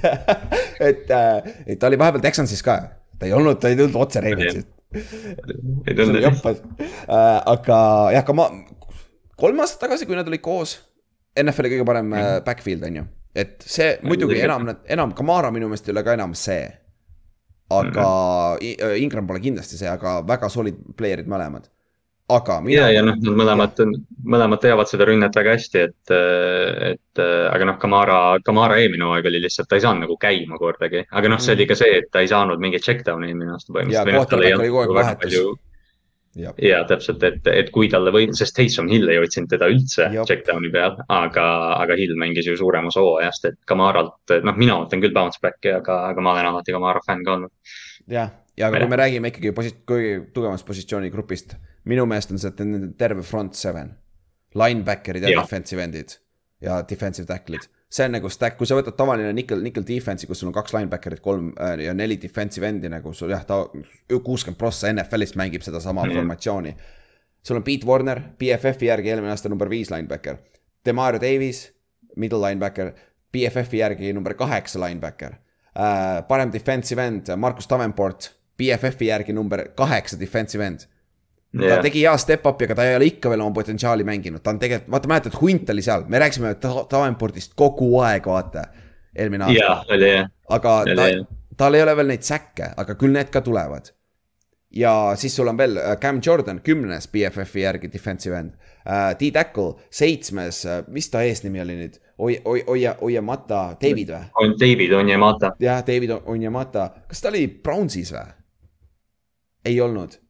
[0.91, 2.81] et, äh, et ta oli vahepeal Texansis ka,
[3.19, 4.69] ta ei olnud, ta ei tulnud otse Ravensist.
[4.97, 6.41] ei tulnud jah.
[6.51, 7.81] Äh, aga
[8.17, 8.51] jah, ka ma,
[9.41, 10.79] kolm aastat tagasi, kui nad olid koos.
[11.41, 12.45] NFL-i kõige parem mm.
[12.47, 13.03] backfield on ju,
[13.39, 16.65] et see muidugi enam, enam, Kamara minu meelest ei ole ka enam see.
[17.71, 18.07] Aga
[18.57, 19.03] mm -hmm.
[19.03, 21.71] Ingram pole kindlasti see, aga väga solid player'id mõlemad
[22.37, 22.81] aga mina....
[22.81, 23.81] ja, ja noh, nad mõlemad,
[24.35, 26.13] mõlemad teavad seda rünnet väga hästi, et,
[26.93, 31.05] et aga noh, Kamara, Kamara eelmine hooaeg oli lihtsalt, ta ei saanud nagu käima kordagi,
[31.11, 33.75] aga noh, see oli ka see, et ta ei saanud mingit check down'i eelmine aasta
[33.75, 34.13] põhimõtteliselt.
[34.13, 35.39] ja kohtunik oli kogu aeg vahetus
[36.39, 40.09] ja, ja täpselt, et, et kui talle või, sest Taysom Hill ei otsinud teda üldse
[40.19, 41.47] check-down'i peal, aga,
[41.79, 45.73] aga Hill mängis ju suurem osa hooajast, et Kamaralt, noh, mina ootan küll bounce back'i,
[45.81, 47.75] aga, aga ma olen alati Kamara fänn ka olnud.
[48.11, 51.57] jah, ja aga kui me räägime ikkagi posi-, kõige tugevamast positsioonigrupist,
[51.91, 52.55] minu meelest on see
[53.01, 53.97] terve front seven.
[54.51, 56.17] Linebacker'id ja, ja defensive end'id
[56.61, 60.43] ja defensive tackle'id see on nagu stack, kui sa võtad tavaline nickel, nickel defense'i, kus
[60.43, 63.65] sul on kaks linebacker'it, kolm äh, ja neli defensive end'i nagu sul jah, ta
[64.11, 66.21] kuuskümmend prossa NFL-ist mängib sedasama mm -hmm.
[66.21, 66.77] formatsiooni.
[67.43, 70.37] sul on Pete Warner, BFF-i järgi eelmine aasta number viis linebacker.
[70.85, 71.73] Demario Davis,
[72.17, 72.93] middle linebacker,
[73.33, 76.29] BFF-i järgi number kaheksa linebacker äh,.
[76.29, 80.81] parem defensive end, Markus Davenport, BFF-i järgi number kaheksa defensive end
[81.51, 81.77] Yeah.
[81.77, 84.59] ta tegi hea step-up'i, aga ta ei ole ikka veel oma potentsiaali mänginud, ta on
[84.63, 88.69] tegelikult, vaata mäletad, Hunt oli seal, me rääkisime Davenportist kogu aeg, vaata.
[89.17, 89.81] eelmine aasta yeah,.
[89.97, 90.29] oli jah.
[90.49, 91.09] aga oli, ta,
[91.59, 93.91] tal ei ole veel neid säkke, aga küll need ka tulevad.
[94.71, 99.11] ja siis sul on veel uh, Cam Jordan, kümnes BFF-i järgi defensive end uh,.
[99.19, 101.99] D-Tackle, seitsmes uh,, mis ta eesnimi oli nüüd?
[102.19, 104.23] Oi-, oi-, Oia, Oiamata, David või?
[104.39, 105.57] on David Onyemata.
[105.59, 108.29] jah, David Onyemata, kas ta oli Brownsis või?
[109.67, 110.21] ei olnud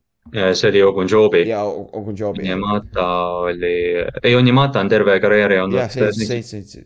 [0.55, 1.49] see oli Ogunjobi.
[1.49, 2.43] ja Ogunjobi.
[2.43, 3.75] Onyemata oli,
[4.23, 5.79] ei Onyemata on terve karjääri olnud.
[5.81, 5.91] jah,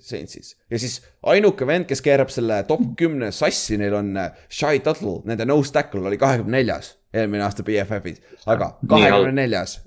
[0.00, 4.80] Saintsis ja siis ainuke vend, kes keerab selle top kümne sassi, neil on äh, Shai
[4.84, 9.80] Tuttle, nende nose tackle oli kahekümne neljas eelmine aasta BFF-is, aga kahekümne neljas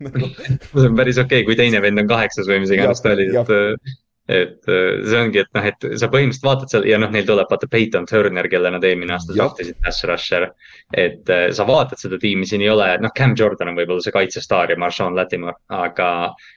[0.00, 3.28] see on päris okei okay,, kui teine vend on kaheksas või mis iganes ta oli,
[3.36, 3.98] et
[4.30, 7.50] et äh, see ongi, et noh, et sa põhimõtteliselt vaatad seal ja noh, neil tuleb
[7.50, 10.50] vaata Peyton Turner, kelle nad eelmine aasta draftisid, pass rusher.
[10.94, 14.14] et äh, sa vaatad seda tiimi, siin ei ole, noh, Cam Jordan on võib-olla see
[14.14, 16.10] kaitsestaar ja Marshawn Latimore, aga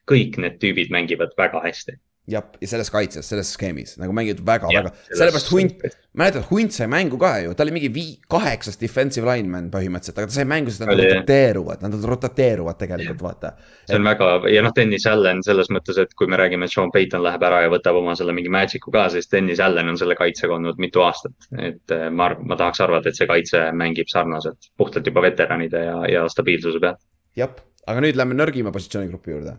[0.09, 1.97] kõik need tüübid mängivad väga hästi
[2.29, 5.81] jah, ja selles kaitses, selles skeemis nagu mängitud väga-väga, sellepärast Hunt,
[6.15, 10.31] mäletad, Hunt sai mängu ka ju, ta oli mingi vii-, kaheksas defensive lineman põhimõtteliselt, aga
[10.31, 13.51] ta sai mängu, sest nad roteeruvad, nad roteeruvad tegelikult, vaata.
[13.89, 16.93] see on väga, ja noh, Dennis Allan selles mõttes, et kui me räägime, et Sean
[16.95, 20.15] Payton läheb ära ja võtab oma selle mingi magic'u ka, siis Dennis Allan on selle
[20.19, 21.35] kaitsega olnud mitu aastat.
[21.59, 25.99] et eh, ma ma tahaks arvata, et see kaitse mängib sarnaselt, puhtalt juba veteranide ja,
[26.07, 27.03] ja stabiilsuse pealt.
[27.35, 27.51] jah,
[27.87, 29.57] aga nüüd lähme nõrgima positsioonigrupi juurde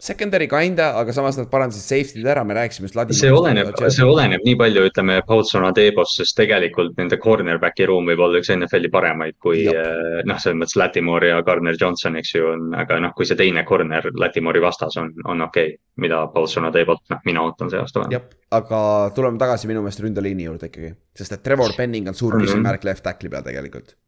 [0.00, 3.20] Secondary kinda, aga samas nad parandasid safety'd ära, me rääkisime just Ladimast.
[3.20, 8.22] see oleneb, see oleneb nii palju, ütleme, Paulson Adebost, sest tegelikult nende cornerback'i ruum võib
[8.24, 12.48] olla üks NFL-i paremaid, kui eh, noh, selles mõttes Latimore ja Gardner Johnson, eks ju,
[12.54, 15.80] on, aga noh, kui see teine corner Latimore'i vastas on, on okei okay,.
[16.00, 18.38] mida Paulson Adebolt, noh, mina ootan see aasta vähemalt.
[18.56, 18.82] aga
[19.14, 22.86] tuleme tagasi minu meelest ründeliini juurde ikkagi, sest et Trevor Penning on suur küsimärk mm
[22.86, 22.88] -hmm.
[22.88, 23.98] left tackle'i peal tegelikult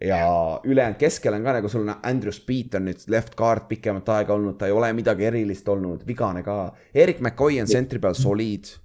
[0.00, 4.08] ja ülejäänud keskel on ka nagu sul on Andrew Speed on nüüd left guard pikemat
[4.14, 6.74] aega olnud, ta ei ole midagi erilist olnud, vigane ka.
[6.94, 8.76] Erik McCoy on sentri peal soliid.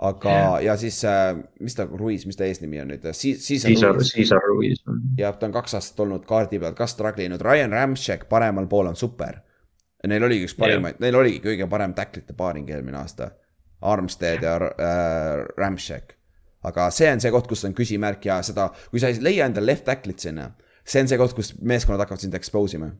[0.00, 4.12] aga yeah., ja siis äh,, mis ta, Ruiz, mis ta eesnimi on nüüd, Caesar Ruiz.
[4.14, 4.80] Caesar Ruiz.
[5.18, 8.88] jah, ta on kaks aastat olnud kaardi peal, ka struggle inud, Ryan Ramchek paremal pool
[8.88, 9.42] on super.
[10.08, 13.28] Neil oligi üks parimaid yeah., neil oligi kõige parem tacklite paaring eelmine aasta.
[13.80, 16.16] Armstead ja äh, Ramchek
[16.68, 19.72] aga see on see koht, kus on küsimärk ja seda, kui sa ei leia endale
[19.72, 20.50] left tackle'it sinna,
[20.84, 22.90] see on see koht, kus meeskonnad hakkavad sind expose ima.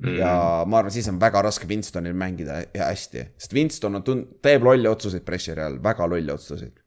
[0.00, 0.14] Mm..
[0.16, 0.30] ja
[0.64, 4.88] ma arvan, siis on väga raske Winstonil mängida hästi, sest Winston on tund-, teeb lolle
[4.88, 6.80] otsuseid pressure'i all, väga lolle otsuseid.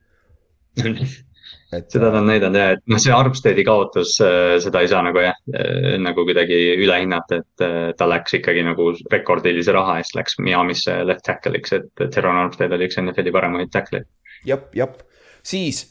[1.74, 5.02] Et seda ta on näidanud jah, et noh, see Armsteadi kaotus, äh, seda ei saa
[5.06, 9.98] nagu jah, äh, nagu kuidagi üle hinnata, et äh, ta läks ikkagi nagu rekordilise raha
[10.00, 14.08] eest läks Miami'sse left tackle'iks, et Teron Armstead oli üks NFL-i paremaid tackle'id.
[14.48, 15.02] jep, jep
[15.46, 15.84] siis,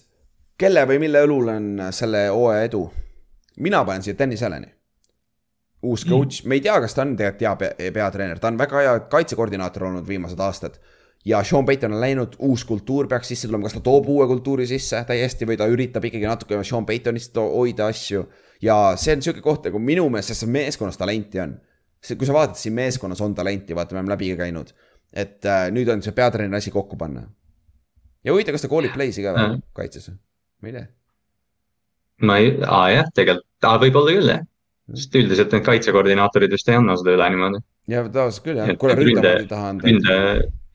[0.59, 2.87] kelle või mille õlul on selle hooaja edu?
[3.61, 4.69] mina panen siia Dennis Allan'i.
[5.83, 8.59] uus coach mm., me ei tea, kas ta on tegelikult hea pea, peatreener, ta on
[8.59, 10.79] väga hea kaitsekoordinaator olnud viimased aastad.
[11.25, 14.67] ja Sean Payton on läinud, uus kultuur peaks sisse tulema, kas ta toob uue kultuuri
[14.67, 18.25] sisse täiesti või ta üritab ikkagi natuke Sean Paytonist hoida asju.
[18.63, 21.59] ja see on sihuke koht nagu minu meelest, sest meeskonnas talenti on.
[22.17, 24.73] kui sa vaatad, siin meeskonnas on talenti, vaata, me oleme läbi käinud.
[25.13, 27.27] et äh, nüüd on see peatreeneri asi kokku panna
[28.25, 30.17] ja huvitav, kas ta koolib play'si ka või kaitses või?
[30.63, 30.87] ma ei tea.
[32.29, 34.49] ma ei, aa jah, tegelikult, aa võib-olla küll jah.
[34.95, 37.63] sest üldiselt need kaitsekoordinaatorid vist ei anna seda üle niimoodi.
[37.93, 39.89] ja tavaliselt küll jah, kuule ründamad ei taha anda.
[39.89, 40.19] ründe,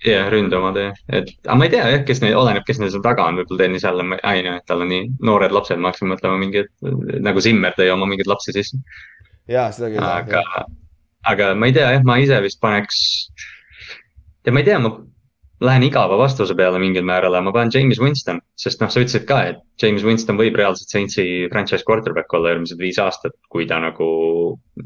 [0.06, 3.06] jah, ründeomad jah, et, aga ma ei tea jah, kes neil, oleneb, kes neil seal
[3.06, 6.12] taga on, võib-olla Tõnis jälle, ei noh, et tal on nii noored lapsed, ma hakkasin
[6.14, 6.66] mõtlema mingi,
[7.26, 8.80] nagu Zimmer tõi oma mingeid lapsi sisse.
[9.50, 10.04] jaa, seda küll.
[10.04, 10.66] aga,
[11.32, 13.00] aga ma ei tea jah, ma ise vist paneks.
[14.46, 14.98] ja ma ei tea, ma
[15.64, 19.26] lähen igava vastuse peale mingil määral, aga ma panen James Winston, sest noh, sa ütlesid
[19.30, 23.80] ka, et James Winston võib reaalselt Saintsi franchise quarterback olla järgmised viis aastat, kui ta
[23.82, 24.10] nagu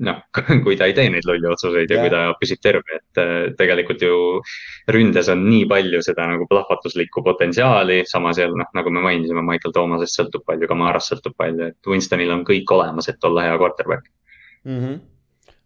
[0.07, 0.22] noh,
[0.65, 2.06] kui ta ei tee neid lolli otsuseid ja yeah.
[2.06, 4.15] kui ta püsib terve, et äh, tegelikult ju
[4.95, 9.76] ründes on nii palju seda nagu plahvatuslikku potentsiaali, samas jälle noh, nagu me mainisime, Michael
[9.76, 14.07] Thomasest sõltub palju, Kamarast sõltub palju, et Winstonil on kõik olemas, et olla hea quarterback
[14.64, 14.77] mm.
[14.77, 14.99] -hmm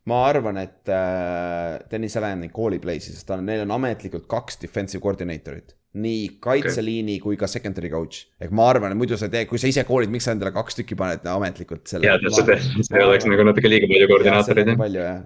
[0.09, 4.61] ma arvan, et äh, Dennis Allan kooli play'si, sest ta on, neil on ametlikult kaks
[4.61, 5.75] defensive coordinator'it.
[5.95, 7.23] nii kaitseliini okay.
[7.23, 8.25] kui ka secondary coach.
[8.41, 10.51] ehk ma arvan, et muidu sa ei tee, kui sa ise koolid, miks sa endale
[10.55, 12.09] kaks tükki paned ametlikult selle.
[12.09, 12.59] jaa, see,
[12.89, 15.25] see oleks nagu natuke liiga palju koordinaatoreid palju jah.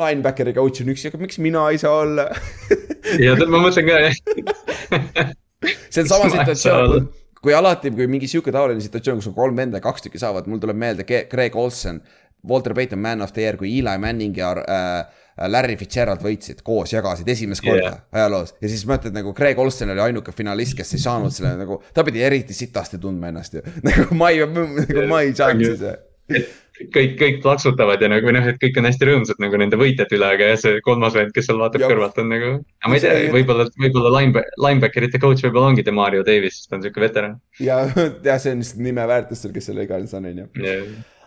[0.00, 2.26] Linebackeri coach on üks, aga miks mina ei saa olla
[3.24, 5.34] ja ma mõtlen ka jah
[5.92, 7.08] see on sama situatsioon,
[7.40, 10.48] kui alati, kui mingi sihuke taoline situatsioon, kus on kolm venda ja kaks tükki saavad,
[10.50, 12.02] mul tuleb meelde Greg Olsen
[12.48, 16.92] Walter Payton Man of the Year, kui Eli Manning ja äh, Larry Fitzgerald võitsid koos,
[16.92, 18.00] jagasid esimest korda yeah.
[18.20, 18.54] ajaloos.
[18.60, 22.04] ja siis mõtled nagu Craig Olsen oli ainuke finalist, kes ei saanud selle nagu, ta
[22.06, 23.64] pidi eriti sitasti tundma ennast ju.
[23.88, 26.50] nagu ma ei, nagu ma ei saanud siis
[26.94, 30.30] kõik, kõik plaksutavad ja nagu noh, et kõik on hästi rõõmsad nagu nende võitjate üle,
[30.36, 31.90] aga jah, see kolmas vend, kes seal vaatab ja.
[31.92, 32.50] kõrvalt on nagu.
[32.80, 36.78] aga ma ei tea, võib-olla, võib-olla lineback, linebacker'ite coach võib-olla ongi Demario Davis, sest ta
[36.78, 37.38] on sihuke veteran.
[37.60, 37.82] ja,
[38.28, 40.68] ja see on lihtsalt nime väärtus seal, kes selle iganes on, on ju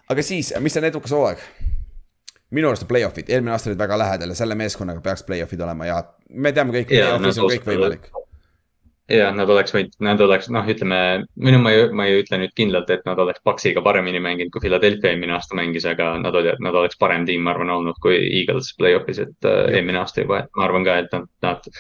[0.10, 1.46] aga siis, mis on edukas hooaeg?
[2.54, 5.88] minu arust on play-off'id, eelmine aasta olid väga lähedal ja selle meeskonnaga peaks play-off'id olema
[5.90, 8.06] ja me teame kõik, play-off'is on kõik võimalik.
[9.10, 11.00] ja nad oleks võinud, nad oleks noh, ütleme,
[11.48, 14.62] minu, ma ei, ma ei ütle nüüd kindlalt, et nad oleks Paxiga paremini mänginud, kui
[14.68, 18.22] Philadelphia eelmine aasta mängis, aga nad olid, nad oleks parem tiim, ma arvan, olnud kui
[18.22, 21.74] Eagles play-off'is, et äh, eelmine aasta juba, et ma arvan ka, et nad, nad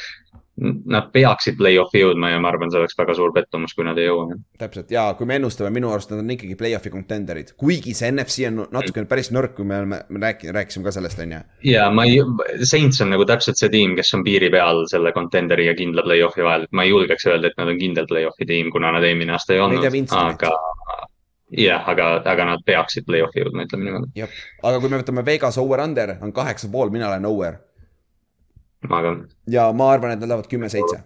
[0.61, 4.05] Nad peaksid play-off'i jõudma ja ma arvan, see oleks väga suur pettumus, kui nad ei
[4.05, 4.35] jõua.
[4.61, 4.91] täpselt.
[4.93, 8.67] Ja kui me ennustame, minu arust nad on ikkagi play-off'i contender'id, kuigi see NFC on
[8.71, 11.41] natukene päris nõrk, kui me oleme, me rääkisime, rääkisime ka sellest, on ju.
[11.71, 12.21] ja ma ei,
[12.69, 16.45] Saints on nagu täpselt see tiim, kes on piiri peal selle contenderi ja kindla play-off'i
[16.45, 19.57] vahel, ma ei julgeks öelda, et nad on kindel play-off'i tiim, kuna nad eelmine aasta
[19.57, 20.53] ei olnud, aga
[21.57, 24.29] jah, aga, aga nad peaksid play-off'i jõudma, ütleme niimoodi.
[24.63, 27.61] aga kui me võtame Vegas over-under on kaheksa pool, mina olen over
[28.89, 29.15] ma ka.
[29.51, 31.03] ja ma arvan, et nad lähevad kümme-seitse.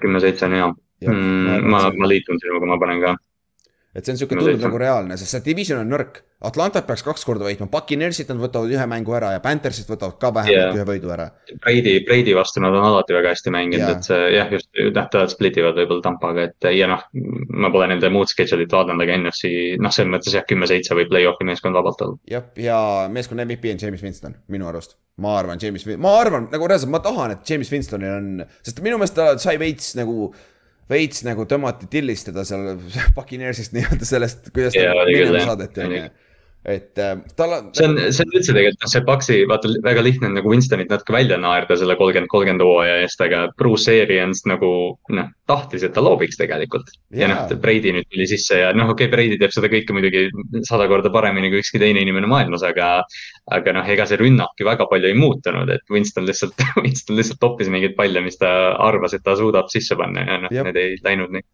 [0.00, 0.70] kümme-seitse on hea.
[1.02, 3.16] Mm, ma, ma liitun sinuga, ma panen ka
[3.92, 6.22] et see on sihuke, tundub nagu reaalne, sest see division on nõrk.
[6.48, 10.32] Atlantat peaks kaks korda võitma, Buccaneersit nad võtavad ühe mängu ära ja Panthersit võtavad ka
[10.34, 10.78] vähemalt yeah.
[10.78, 11.28] ühe võidu ära.
[11.60, 15.34] Brady, Brady vastu nad on alati väga hästi mänginud yeah., et see jah, just nähtavalt
[15.34, 17.04] split ivad võib-olla Tampaga, et ja noh.
[17.52, 21.46] ma pole nende muud schedule'it vaadanud, aga NFC noh, selles mõttes jah, kümme-seitse võib play-off'i
[21.46, 22.18] meeskond vabalt olla.
[22.32, 22.80] jah, ja
[23.12, 24.96] meeskonna MVP on James Winston, minu arust.
[25.20, 28.96] Ma arvan, James, ma arvan nagu reaalselt, ma tahan, et James Winstonil on, sest minu
[29.00, 30.30] meelest ta sai veits nagu
[30.92, 32.78] veits nagu tõmmati tillistada seal
[33.16, 36.04] Puccaneersist nii-öelda sellest, kuidas ta minema saadeti, on ju
[36.64, 37.70] et äh, tal on.
[37.74, 40.92] see on, see on üldse tegelikult noh, see Paxi, vaata väga lihtne on nagu Winstonit
[40.92, 44.70] natuke välja naerda selle kolmkümmend, kolmkümmend hooaja eest, aga Bruce Arians nagu
[45.16, 49.08] noh, tahtis, et ta loobiks tegelikult ja noh, Brady nüüd tuli sisse ja noh, okei
[49.08, 50.28] okay,, Brady teeb seda kõike muidugi
[50.68, 52.94] sada korda paremini kui ükski teine inimene maailmas, aga.
[53.50, 57.42] aga noh, ega see rünnak ju väga palju ei muutunud, et Winston lihtsalt Winston lihtsalt
[57.42, 60.94] toppis mingeid palle, mis ta arvas, et ta suudab sisse panna ja noh, need ei
[61.02, 61.48] läinud nii.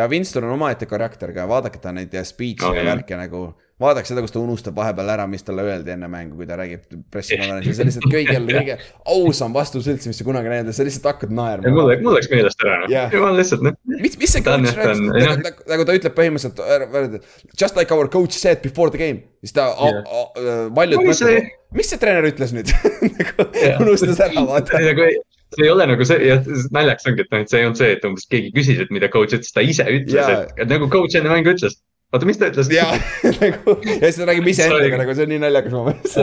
[0.00, 3.50] ja Winston on omaette karakter ka, vaadake ta neid speech'e oh, ja värke nagu
[3.80, 6.82] vaadake seda, kus ta unustab vahepeal ära, mis talle öeldi enne mängu, kui ta räägib
[7.12, 8.76] pressikonverentsil, see on lihtsalt kõigil kõige
[9.14, 11.72] ausam vastus üldse, mis sa kunagi näinud, sa lihtsalt hakkad naerma.
[11.74, 13.78] mul, mul läks meelest ära noh yeah., jumal lihtsalt noh.
[13.96, 15.02] mis, mis see coach rääkis,
[15.46, 19.24] nagu, nagu ta ütleb põhimõtteliselt, just like our coach said before the game.
[19.44, 21.50] siis ta yeah., valjult mõtleb,
[21.80, 22.72] mis see treener ütles nüüd
[23.16, 23.50] nagu
[23.86, 25.08] unustas ära, vaata nagu
[25.50, 26.44] see ei ole nagu see, jah,
[26.74, 29.08] naljaks ongi, et noh, et see ei olnud see, et umbes keegi küsis, et mida
[29.10, 31.80] coach ütles, ta ise ütles et nagu coach enne mängu ütles
[32.12, 32.70] oota, mis ta ütles?
[32.74, 32.92] jaa,
[33.42, 36.14] nagu ja siis ta räägib iseendaga nagu see on nii naljakas moment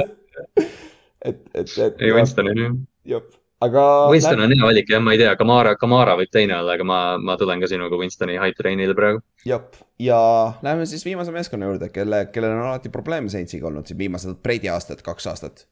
[1.25, 2.01] et, et, et.
[2.01, 3.23] ei, Winston on jah,
[3.63, 3.83] aga.
[4.11, 6.99] Winston on hea valik jah, ma ei tea, Kamara, Kamara võib teine olla, aga ma,
[7.21, 9.23] ma tulen ka sinuga Winstoni hype train'ile praegu.
[9.47, 9.65] jah,
[10.01, 10.19] ja
[10.65, 14.71] läheme siis viimase meeskonna juurde, kelle, kellel on alati probleeme Saintsiga olnud siin viimased Brady
[14.73, 15.65] aastad, kaks aastat.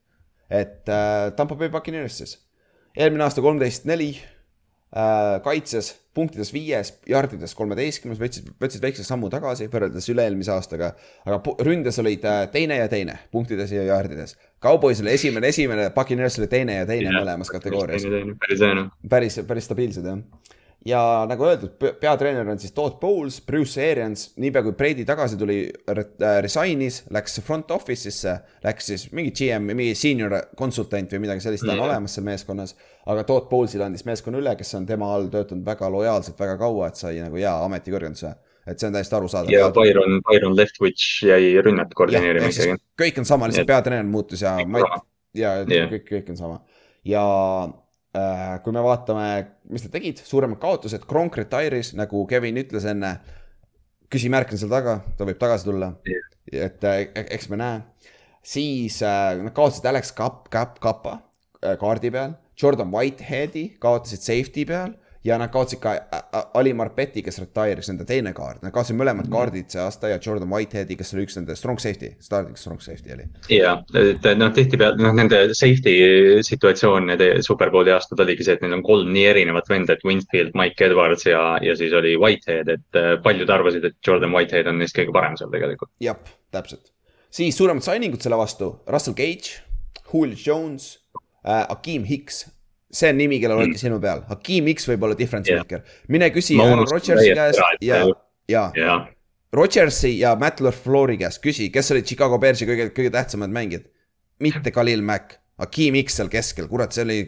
[0.49, 2.37] et äh, Tampo Bay Buccaneers siis,
[2.97, 4.13] eelmine aasta kolmteist, neli
[5.43, 10.93] kaitses punktides viies, jardides kolmeteistkümnes, võtsid, võtsid väikse sammu tagasi võrreldes üle-eelmise aastaga.
[11.25, 14.37] aga ründes olid äh, teine ja teine, punktides ja jardides.
[14.63, 18.07] Cowboys oli esimene, esimene, Buccaneers oli teine ja teine ja, mõlemas kategoorias.
[19.09, 20.23] päris, päris stabiilsed jah
[20.85, 20.99] ja
[21.29, 25.57] nagu öeldud, peatreener on siis Todd Bowles, Bruce Arians, niipea kui Brady tagasi tuli,
[25.89, 26.01] äh,
[26.45, 31.73] resignis, läks front office'isse, läks siis mingi GM, mingi senior konsultant või midagi sellist, ta
[31.73, 31.87] on mm.
[31.87, 32.75] olemas seal meeskonnas.
[33.05, 36.91] aga Todd Bowles'ile andis meeskonna üle, kes on tema all töötanud väga lojaalselt väga kaua,
[36.91, 38.35] et sai nagu hea ametikõrgenduse.
[38.65, 39.51] et see on täiesti arusaadav.
[39.53, 42.77] ja Byron, Byron Leftwich jäi rünnet koordineerima ikkagi.
[43.01, 44.57] kõik on sama, lihtsalt peatreener muutus ja
[45.35, 45.89] ja yeah.
[45.91, 46.61] kõik, kõik on sama.
[47.05, 47.25] ja
[48.15, 53.17] äh, kui me vaatame, mis nad tegid, suuremad kaotused, Kronk retire'is, nagu Kevin ütles enne.
[54.11, 56.27] küsimärk on seal taga, ta võib tagasi tulla yeah..
[56.67, 57.79] et äh, eks me näe.
[58.45, 61.19] siis äh, nad kaotasid Alex Kapp, Kapp, Kappa
[61.63, 62.37] äh, kaardi peal.
[62.55, 64.93] Jordan Whiteheadi kaotasid safety peal
[65.25, 65.95] ja nad kaotasid ka
[66.53, 70.51] Ali Marpeti, kes retire'is, nende teine kaart, nad kaotasid mõlemad kaardid see aasta ja Jordan
[70.51, 73.25] Whiteheadi, kes oli üks nende strong safety, starting strong safety oli.
[73.53, 75.95] ja, et noh, tihtipeale noh, nende safety
[76.45, 80.53] situatsioon nende superbowli aastad oligi see, et neil on kolm nii erinevat venda, et Winfield,
[80.57, 84.81] Mike Edwards ja, ja siis oli Whitehead, et äh, paljud arvasid, et Jordan Whitehead on
[84.81, 85.89] neist kõige parem seal tegelikult.
[86.03, 86.19] jah,
[86.53, 86.91] täpselt.
[87.33, 89.63] siis suuremad signing ud selle vastu, Russell Gage,
[90.05, 90.99] Julio Jones
[91.41, 92.45] äh,, Akeem Hicks
[92.95, 93.81] see on nimi, kellel olete mm.
[93.81, 95.63] silma peal, Hakim X võib olla difference yeah.
[95.63, 95.83] maker.
[96.13, 98.05] mine küsi Aaron Rodgersi käest ja,
[98.51, 99.09] ja yeah.
[99.55, 103.87] Rodgersi ja Matt LaFleuri käest, küsi, kes olid Chicago Bearsi kõige, kõige tähtsamad mängijad.
[104.43, 107.21] mitte Khalil Mack, Hakim X seal keskel, kurat, see oli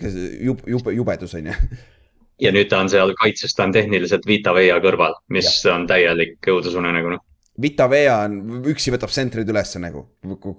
[0.43, 1.59] jube, jube, jubedus on ju
[2.43, 5.75] ja nüüd ta on seal kaitses, ta on tehniliselt Vita Veia kõrval, mis ja.
[5.75, 7.23] on täielik õudusunenägu noh.
[7.61, 10.03] Vita Vea on, üksi võtab sentrid ülesse nagu,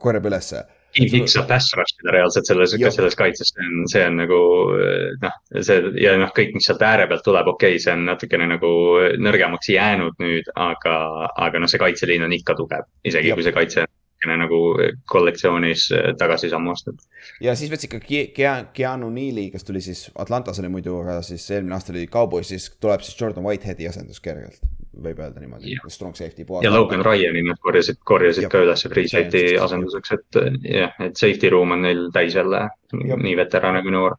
[0.02, 0.64] korjab ülesse
[0.96, 4.38] Kiviks saab pass rush ida reaalselt selles, selles kaitses, see on, see on nagu
[5.22, 8.48] noh, see ja noh, kõik, mis sealt ääre pealt tuleb, okei okay,, see on natukene
[8.48, 8.70] nagu
[9.20, 10.96] nõrgemaks jäänud nüüd, aga,
[11.36, 13.40] aga noh, see kaitseliin on ikka tugev, isegi Jop.
[13.40, 13.86] kui see kaitse
[14.26, 14.58] nagu
[15.06, 15.84] kollektsioonis
[16.18, 17.04] tagasi sammu astunud.
[17.44, 18.00] ja siis võtsid ka
[18.74, 22.72] Keanu Neal'i, kes tuli siis, Atlantas oli muidu, aga siis eelmine aasta oli Cowboys, siis
[22.80, 24.64] tuleb siis Jordan Whiteheadi asendus kergelt
[24.96, 28.52] võib öelda niimoodi, strong safety ja Logan Ryan'i nad korjasid, korjasid ja.
[28.52, 33.36] ka üles free safety asenduseks, et jah, et safety room on neil täis jälle, nii
[33.38, 34.16] veterane kui noor.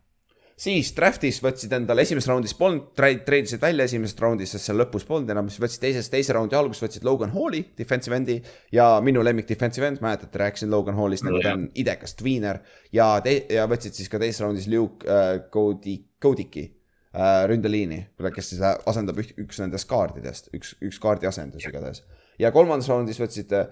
[0.59, 5.31] siis draft'is võtsid endale esimeses raundis polnud, treidisid välja esimesest raundist, sest seal lõpus polnud
[5.31, 8.39] enam, siis võtsid teises, teise raundi alguses võtsid Logan Halli, defensive end'i.
[8.75, 12.59] ja minu lemmik defensive end, mäletate, rääkisin Logan Hallist nagu ta on idekas tweener.
[12.91, 16.78] ja ja võtsid siis ka teises raundis Luke äh, Cody, Cody'ki äh,
[17.13, 18.03] ründeliini,
[18.35, 22.03] kes siis asendab üht, üks nendest kaardidest, üks, üks kaardi asendus igatahes.
[22.37, 23.69] ja kolmandas raundis võtsid äh,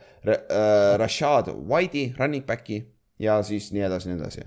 [0.97, 2.81] Rashad White'i, running back'i
[3.21, 4.41] ja siis nii edasi, nii edasi.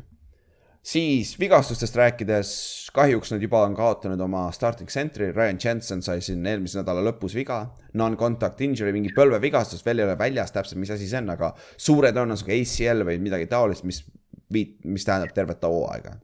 [0.83, 2.51] siis vigastustest rääkides,
[2.97, 7.37] kahjuks nad juba on kaotanud oma starting center'i, Ryan Jensen sai siin eelmise nädala lõpus
[7.39, 7.61] viga.
[7.95, 12.11] Non-contact injury, mingi põlvevigastus, veel ei ole väljas täpselt, mis asi see on, aga suure
[12.17, 14.03] tõenäosusega ACL või midagi taolist, mis
[14.51, 16.17] viit-, mis tähendab tervet hooaega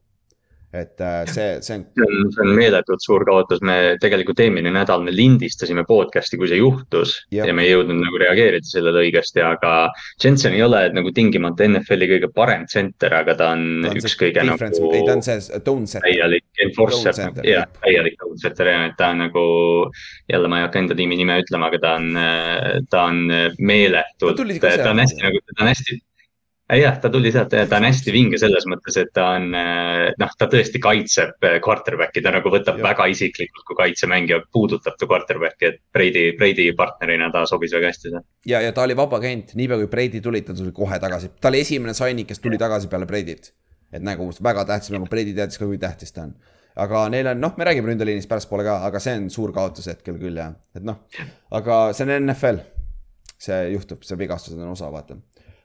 [0.73, 1.85] et äh, see, see on.
[1.95, 6.49] see on, see on meeletult suur kaotus, me tegelikult eelmine nädal me lindistasime podcast'i, kui
[6.51, 9.75] see juhtus ja, ja me ei jõudnud nagu reageerida sellele õigesti, aga.
[10.23, 14.19] Jensen ei ole nagu tingimata NFL-i kõige parem center, aga ta on, ta on üks
[14.19, 14.91] kõige nagu.
[14.91, 16.09] ei, ta on see tone setter.
[16.09, 19.47] täielik enforcer, jah, täielik tone setter ja ta on nagu.
[20.33, 22.11] jälle ma ei hakka enda tiimi nime ütlema, aga ta on,
[22.91, 23.23] ta on
[23.63, 26.01] meeletult, ta on hästi nagu, ta on hästi
[26.75, 30.33] jah, ta tuli sealt, ta on hästi vinge selles mõttes, et ta on, eh, noh,
[30.39, 32.89] ta tõesti kaitseb quarterback'i, ta nagu võtab ja.
[32.89, 38.11] väga isiklikult, kui kaitsemängija puudutab ta quarterback'i, et Brady, Brady partnerina ta sobis väga hästi
[38.11, 38.27] seal.
[38.51, 41.53] ja, ja ta oli vaba agent, niipea kui Brady tuli, ta tuli kohe tagasi, ta
[41.53, 43.53] oli esimene signing, kes tuli tagasi peale Brady't.
[43.93, 46.35] et nagu väga tähtis, nagu Brady teadis ka, kui tähtis ta on.
[46.77, 50.19] aga neil on, noh, me räägime ründeliinist pärastpoole ka, aga see on suur kaotus hetkel
[50.19, 51.07] küll jah, et noh,
[51.55, 52.59] aga see on NFL.
[53.39, 55.15] see juhtub, see vigastused on osa, vaata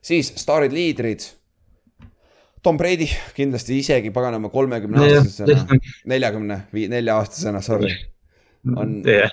[0.02, 1.26] siis staarid, liidrid.
[2.62, 5.80] Tom Brady kindlasti isegi paganama kolmekümne aastasena,
[6.12, 6.60] neljakümne,
[6.94, 7.96] nelja aastasena, sorry.
[8.78, 9.32] on yeah,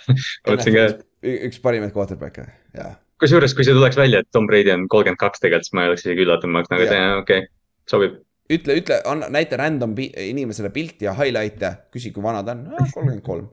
[1.21, 2.47] üks parimaid quarterback'e,
[2.79, 2.95] jah.
[3.21, 5.93] kusjuures, kui see tuleks välja, et Tom Brady on kolmkümmend kaks tegelikult, siis ma ei
[5.93, 7.53] oleks isegi üllatunud, ma oleks nagu, okei okay,,
[7.91, 8.17] sobib
[8.49, 13.27] ütle, ütle, anna, näita random inimesele pilti ja highlight'e, küsi, kui vana ta on, kolmkümmend
[13.27, 13.51] kolm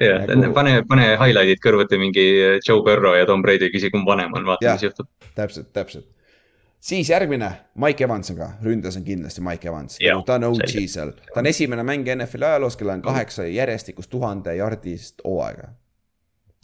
[0.00, 2.24] jah nagu..., pane, pane highlight'id kõrvuti mingi
[2.66, 5.08] Joe Burrow ja Tom Brady, küsi kumb vanem on, vaata, mis juhtub.
[5.36, 6.06] täpselt, täpselt.
[6.80, 7.50] siis järgmine,
[7.80, 11.12] Mike Evansiga, ründas on kindlasti Mike Evans, nagu ta on OG seal.
[11.34, 15.74] ta on esimene mängija NFL-i ajaloos, kellel on kaheksa järjestikust tuhande jardist hooaega.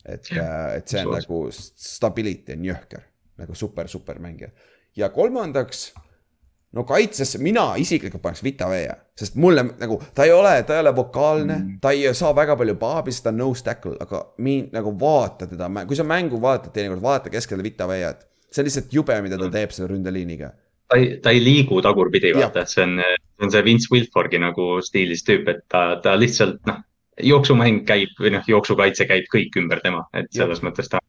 [0.07, 3.07] et, äh, et see on nagu stability on jõhker,
[3.43, 4.51] nagu super, super mängija.
[4.97, 5.91] ja kolmandaks
[6.75, 10.83] no kaitsesse mina isiklikult paneks Vita Vee, sest mulle nagu ta ei ole, ta ei
[10.85, 14.23] ole vokaalne mm., ta ei saa väga palju paabi, sest ta on nose tackle, aga
[14.45, 18.27] mind nagu vaata teda, kui sa mängu vaatad teinekord, vaata keskele Vita Vee'd.
[18.51, 19.53] see on lihtsalt jube, mida ta mm.
[19.53, 20.51] teeb selle ründeliiniga.
[20.89, 24.43] ta ei, ta ei liigu tagurpidi, vaata, et see on, see on see Vince Wilforgi
[24.43, 26.85] nagu stiilis tüüp, et ta, ta lihtsalt noh,
[27.23, 30.69] jooksumäng käib või noh, jooksukaitse käib kõik ümber tema, et selles ja.
[30.69, 31.01] mõttes ta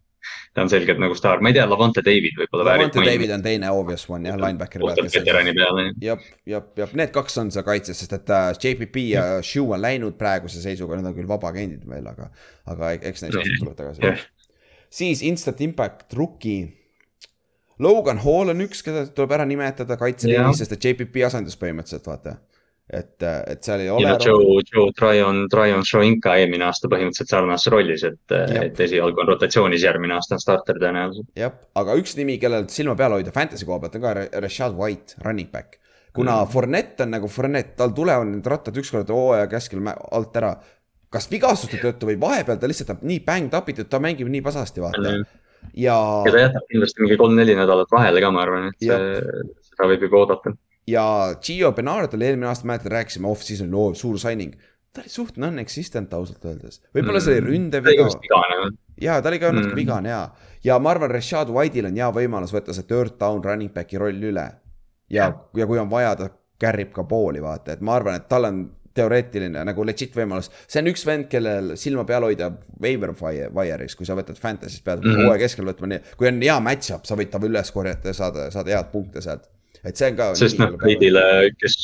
[0.58, 2.88] ta on selgelt nagu staar, ma ei tea, Lavonte David võib-olla väärib.
[2.88, 5.10] Lavonte David on teine obvious one jah, linebackeri peal.
[5.14, 5.84] veterani peale.
[6.02, 9.76] jah, jah, jah, need kaks on seal kaitses, sest et uh, äh, JPP ja Shoe
[9.78, 12.32] on läinud praeguse seisuga, need on küll vabaagendid veel, aga,
[12.74, 14.16] aga eks neist tuleb tagasi.
[14.90, 16.74] siis Instant Impact rookie.
[17.86, 22.40] Logan Hall on üks, keda tuleb ära nimetada kaitseliinis, sest et JPP asendus põhimõtteliselt vaata.
[22.88, 24.16] et, et seal ei ole ja.
[24.24, 29.84] Joe, Joe Tryon, Tryon Shoinka eelmine aasta põhimõtteliselt sarnases rollis, et, et esialgu on rotatsioonis,
[29.84, 31.28] järgmine aasta on starter tõenäoliselt.
[31.38, 34.78] jah, aga üks nimi, kellel silma peal hoida fantasy koha pealt on ka Ra- Rashad
[34.78, 35.82] White, running back.
[36.16, 36.54] kuna mm.
[36.54, 40.56] Fournette on nagu Fournette, tal tulevad need rattad ükskord hooaja keskel alt ära.
[41.12, 44.84] kas vigastuste tõttu või vahepeal ta lihtsalt on nii bäng tapitud, ta mängib nii pasasti,
[44.84, 45.12] vaata.
[45.76, 48.98] ja ja ta jätab kindlasti mingi kolm-neli nädalat vahele ka, ma arvan, et see,
[49.72, 50.56] seda võib juba oodata.
[50.88, 54.54] Ja Gio Bernard oli eelmine aasta, mäletad, rääkisime off-season loo suur signing.
[54.94, 58.24] ta oli suht non-existent ausalt öeldes, võib-olla see oli ründeviga just.
[58.24, 58.72] vigane.
[59.02, 59.82] ja ta oli ka natuke Mm.
[59.82, 60.22] vigane ja,
[60.64, 64.24] ja ma arvan, Rashad White'il on hea võimalus võtta see third down running back'i roll
[64.32, 64.48] üle.
[65.10, 66.30] ja, ja kui on vaja, ta
[66.62, 68.64] carry'b ka pooli, vaata, et ma arvan, et tal on
[68.98, 70.50] teoreetiline nagu legit võimalus.
[70.68, 72.50] see on üks vend, kellel silma peal hoida
[72.82, 75.12] waiver wire- wire'is, kui sa võtad fantasy'st, pead mm.
[75.12, 75.28] -hmm.
[75.28, 78.50] hooaja keskel võtma nii, kui on hea match-up, sa võid ta üles korjata ja saada,
[78.52, 79.46] saada head punkte sealt.
[79.86, 80.34] Et see on ka.
[80.40, 81.24] sest noh, Brady'le,
[81.62, 81.78] kes,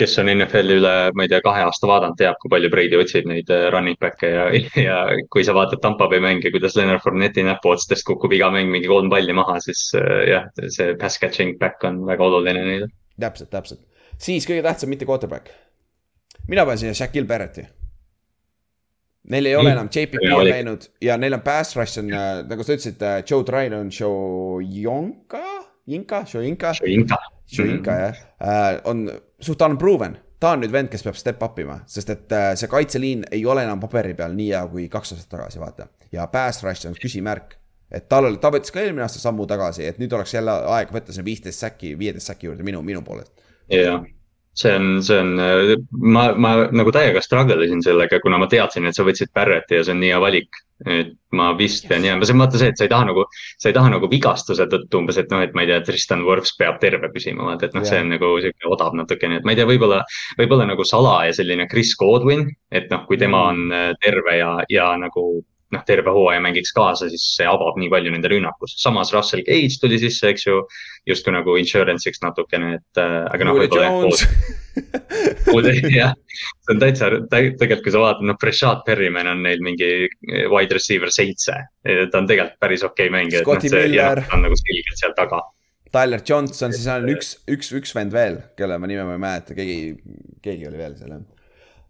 [0.00, 3.28] kes on NFL-i üle, ma ei tea, kahe aasta vaadanud, teab, kui palju Brady otsib
[3.28, 4.46] neid äh, running back'e ja,
[4.86, 4.98] ja
[5.32, 9.12] kui sa vaatad Tampa Bay mänge, kuidas Leonard Fournette'i näpuotstest kukub iga mäng mingi kolm
[9.12, 12.90] palli maha, siis äh, jah, see pass catching back on väga oluline neile.
[13.20, 13.84] täpselt, täpselt.
[14.18, 15.52] siis kõige tähtsam, mitte quarterback.
[16.48, 17.68] mina panen siia Shaquille Barrett'i.
[19.32, 19.76] Neil ei ole Nii.
[19.76, 22.08] enam, JPP on läinud ja neil on pass rush on,
[22.48, 25.51] nagu sa ütlesid, Joe Tryon on Shoyonka,
[25.86, 27.16] Inka, Shoyinka, Inka.
[27.46, 29.10] Shoyinka jah äh,, on
[29.40, 30.18] suht unproven.
[30.42, 33.44] ta on nüüd vend, kes peab step up ima, sest et äh, see kaitseliin ei
[33.46, 35.86] ole enam paberi peal nii hea kui kaks aastat tagasi, vaata.
[36.12, 37.58] ja pass rush on küsimärk.
[37.90, 40.90] et tal oli, ta võttis ka eelmine aasta sammu tagasi, et nüüd oleks jälle aeg
[40.94, 43.32] võtta see viisteist säki, viieteist säki juurde minu, minu poolest.
[43.70, 44.02] jah,
[44.54, 45.32] see on, see on,
[45.92, 49.86] ma, ma nagu täiega struggle isin sellega, kuna ma teadsin, et sa võtsid Barrett'i ja
[49.86, 50.60] see on nii hea valik.
[50.82, 53.22] et ma vist pean jääma, see on vaata see, et sa ei taha nagu,
[53.62, 56.56] sa ei taha nagu vigastuse tõttu umbes, et noh, et ma ei tea, Tristan Wirfs
[56.58, 59.60] peab terve püsima, vaata, et noh, see on nagu sihuke odav natukene, et ma ei
[59.60, 60.00] tea, võib-olla.
[60.40, 64.56] võib-olla nagu Sala ja selline Chris Godwin, et noh, kui tema on äh, terve ja,
[64.74, 65.28] ja nagu
[65.72, 68.74] noh, terve hooaja mängiks kaasa, siis see avab nii palju nende rünnakus.
[68.82, 70.60] samas Russell Gage tuli sisse, eks ju,
[71.08, 74.12] justkui nagu insurance'iks natukene, et äh, aga noh, võib-olla jah,
[75.92, 76.12] jah,
[76.64, 79.90] see on täitsa, tegelikult kui sa vaatad, noh, Prashad Perryman on neil mingi
[80.52, 81.56] wide receiver seitse.
[81.82, 84.24] ta on tegelikult päris okei okay mängija, et noh, jah, Miller.
[84.28, 85.42] ta on nagu selgelt seal taga.
[85.92, 89.56] Tyler Johnson, siis on üks, üks, üks vend veel, kelle ma nime ma ei mäleta,
[89.56, 89.92] keegi,
[90.44, 91.26] keegi oli veel seal jah.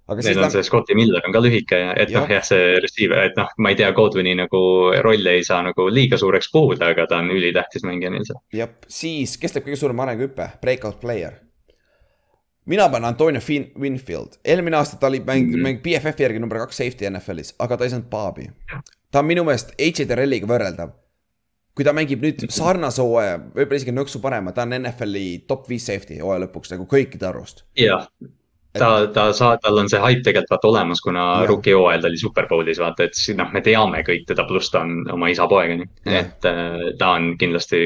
[0.08, 2.44] Aga siis Neil on see Scotty Miller on ka lühike ja, et noh, Jah.
[2.46, 4.62] see receiver, et noh, ma ei tea, Godwini nagu
[5.04, 8.40] rolli ei saa nagu liiga suureks puhuda, aga ta on ülitähtis mängija neil seal.
[8.56, 11.38] jah, siis, kes teeb kõige suurema arenguhüppe, breakout player.
[12.66, 15.68] mina panen Antonio Fin-, Winfield, eelmine aasta ta oli mäng mm, -hmm.
[15.68, 18.50] mäng BFF-i järgi number kaks safety NFL-is, aga ta ei saanud paabi.
[19.10, 20.98] ta on minu meelest AJ Terrelliga võrreldav.
[21.74, 25.86] kui ta mängib nüüd sarnase hooaja, võib-olla isegi nõksu parema, ta on NFL-i top viis
[25.86, 27.64] safety hooaja lõpuks nagu kõikide arvust.
[27.78, 28.08] jah,
[28.78, 31.48] ta, ta saa-, tal on see hype tegelikult vaata olemas, kuna Jah.
[31.50, 34.82] rookie hooajal ta oli superbowlis, vaata, et siis noh, me teame kõik teda, pluss ta
[34.86, 35.88] on oma isa poeg, onju.
[36.06, 36.22] Jah.
[36.22, 37.82] et äh, ta on kindlasti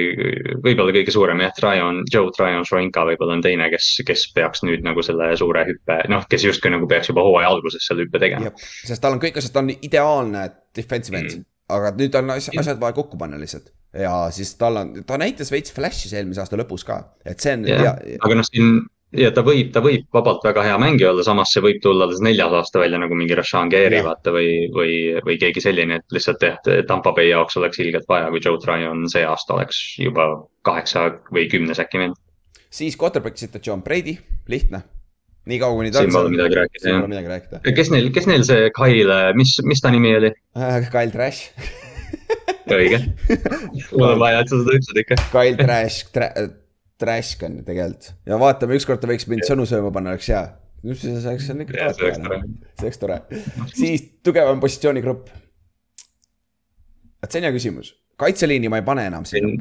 [0.64, 4.86] võib-olla kõige suurem jah, Tryon, Joe Tryon Šoinka võib-olla on teine, kes, kes peaks nüüd
[4.86, 8.54] nagu selle suure hüppe, noh, kes justkui nagu peaks juba hooaja alguses selle hüppe tegema.
[8.60, 11.74] sest tal on kõik asjad, ta on ideaalne defensive end Mm.
[11.74, 13.72] aga nüüd on asjad, asjad vaja kokku panna lihtsalt.
[13.96, 17.64] ja siis tal on, ta näitas veits flash'is eelmise aasta lõpus ka, et see on
[17.66, 18.84] aga noh, siin
[19.20, 22.22] ja ta võib, ta võib vabalt väga hea mängija olla, samas see võib tulla alles
[22.24, 26.44] neljas aasta välja nagu mingi Rashan Gary vaata või, või, või keegi selline, et lihtsalt
[26.44, 30.28] jah, Tampa Bay jaoks oleks ilgelt vaja, kui Joe Tryon see aasta oleks juba
[30.66, 32.20] kaheksa või kümnes äkki vend.
[32.70, 34.16] siis quarterback situatsioon, Brady,
[34.52, 34.82] lihtne.
[35.46, 37.64] nii kaua, kuni ta siin pole midagi rääkida jah midagi rääkida.
[37.80, 40.32] kes neil, kes neil see Kyle, mis, mis ta nimi oli?
[40.92, 41.50] Kyle Trash,
[42.66, 43.02] õige.
[43.96, 45.20] mul on vaja, et sa seda ütlesid ikka.
[45.30, 46.30] Kyle Trash tra,,
[47.00, 50.42] Trash on tegelikult ja vaatame, ükskord ta võiks mind sõnu sööma panna, oleks hea.
[50.94, 52.40] see oleks, see on ikka tore.
[52.78, 53.20] see oleks tore.
[53.74, 55.30] siis tugevam positsioonigrupp.
[57.22, 59.60] et see on hea küsimus, kaitseliini ma ei pane enam sinna,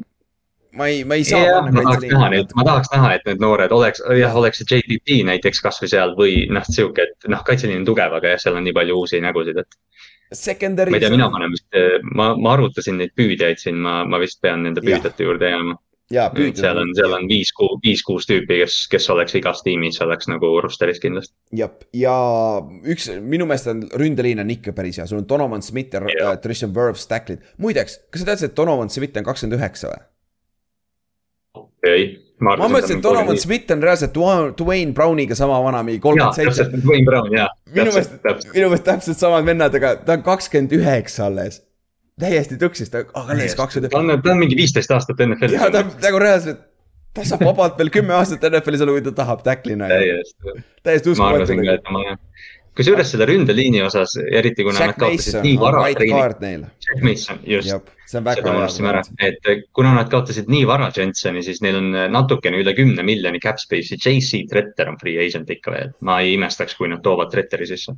[0.76, 2.42] ma ei, ma ei saa jah, panna kaitseliini.
[2.56, 6.44] ma tahaks näha, et need noored oleks, jah, oleks see JPP näiteks kasvõi seal või
[6.52, 9.60] noh, sihuke, et noh, kaitseliin on tugev, aga jah, seal on nii palju uusi nägusid,
[9.64, 9.80] et
[10.32, 10.90] Secondary.
[10.90, 11.68] ma ei tea, mina panen vist,
[12.18, 15.76] ma, ma arvutasin neid püüdjaid siin, ma, ma vist pean nende püüdjate juurde jääma.
[16.12, 17.50] jaa, seal on, seal on viis,
[17.82, 21.34] viis-kuus tüüpi, kes, kes oleks igas tiimis, oleks nagu roster'is kindlasti.
[21.58, 22.16] jah, ja
[22.86, 26.36] üks minu meelest on ründeliin on ikka päris hea, sul on Donovan Smith ja uh,
[26.42, 27.42] Tristan Wirfs tacklid.
[27.62, 30.04] muideks, kas sa teadsid, et Donovan Smith on kakskümmend üheksa või?
[31.86, 32.08] ei,
[32.38, 36.38] ma ma mõtlesin, et Donovan Smith on reaalselt Dwa- Dwayne Browniga sama vana, mingi kolmkümmend
[36.38, 37.50] seitse Dwayne Brown, jaa.
[37.74, 38.18] minu meelest,
[38.54, 41.65] minu meelest täpselt samad vennad, aga ta on kakskümmend üheksa alles.
[42.20, 43.92] Täiesti tuksis, ta on alles kakskümmend.
[43.92, 46.62] ta on, ta on mingi viisteist aastat NFL-is ja ta on nagu reaalselt,
[47.16, 49.90] ta saab vabalt veel kümme aastat NFL-is olla, kui ta tahab tackle'ina.
[49.92, 50.56] täiesti,
[50.86, 52.08] täiesti ma arvasin ka, uskumatu.
[52.08, 52.16] et ma,
[52.76, 56.68] kusjuures selle ründeliini osas, eriti kuna nad Jack kaotasid Mason nii vara treeni.
[56.86, 57.70] Jack Mason, just.
[57.70, 61.62] jah, see on seda väga unustasime ära et kuna nad kaotasid nii vara Jensoni, siis
[61.64, 65.94] neil on natukene üle kümne miljoni cap space'i, JC Tretter on free agent ikka veel.
[66.06, 67.96] ma ei imestaks, kui nad toovad Tretteri sisse.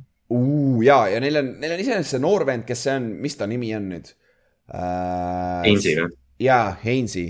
[0.85, 3.49] ja, ja neil on, neil on iseenesest see noor vend, kes see on, mis ta
[3.49, 5.67] nimi on nüüd äh,?
[5.67, 6.09] Heinzi või?
[6.45, 7.27] jaa, Heinzi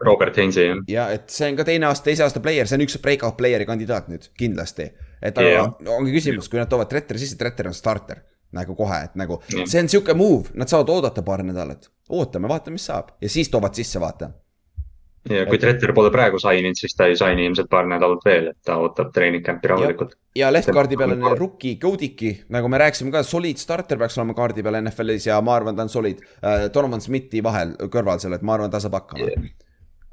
[0.00, 0.82] Robert Heinzi jah.
[0.88, 3.66] ja et see on ka teine aasta, teise aasta player, see on üks breakout player'i
[3.68, 4.90] kandidaat nüüd kindlasti.
[5.22, 5.70] Et aga yeah.
[5.98, 8.24] ongi küsimus, kui nad toovad Tretteri sisse, Tretter on starter
[8.56, 9.68] nagu kohe, et nagu Jah.
[9.68, 11.90] see on sihuke move, nad saavad oodata paar nädalat.
[12.08, 14.30] ootame, vaatame, mis saab ja siis toovad sisse, vaata.
[15.28, 18.58] ja kui Tretter pole praegu saininud, siis ta ei saini ilmselt paar nädalat veel, et
[18.64, 20.16] ta ootab treening camp'i rahulikult.
[20.38, 24.36] ja left guard'i peal on rookie Kodiki, nagu me rääkisime ka, solid starter peaks olema
[24.38, 26.68] kaardi peal NFL-is ja ma arvan, ta on solid äh,.
[26.72, 29.67] Donovan Smithi vahel, kõrval seal, et ma arvan, ta saab hakkama Yeah..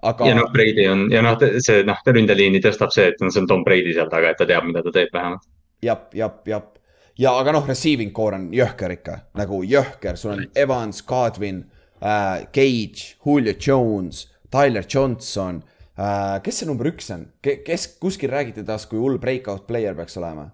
[0.09, 3.49] Aga ja noh, Brady on ja noh, see noh, ründeliini tõstab see, et see on
[3.51, 5.45] Tom Brady seal taga, et ta teab, mida ta teeb vähemalt.
[5.85, 6.73] jap, jap, jap.
[7.21, 11.63] ja aga noh, receiving core on jõhker ikka, nagu jõhker, sul on Evans, Godwin
[12.01, 15.63] äh,, Cage, Julio Jones, Tyler Johnson
[15.97, 16.37] äh,.
[16.45, 20.49] kes see number üks on, kes kuskil räägiti tast, kui hull breakout player peaks olema?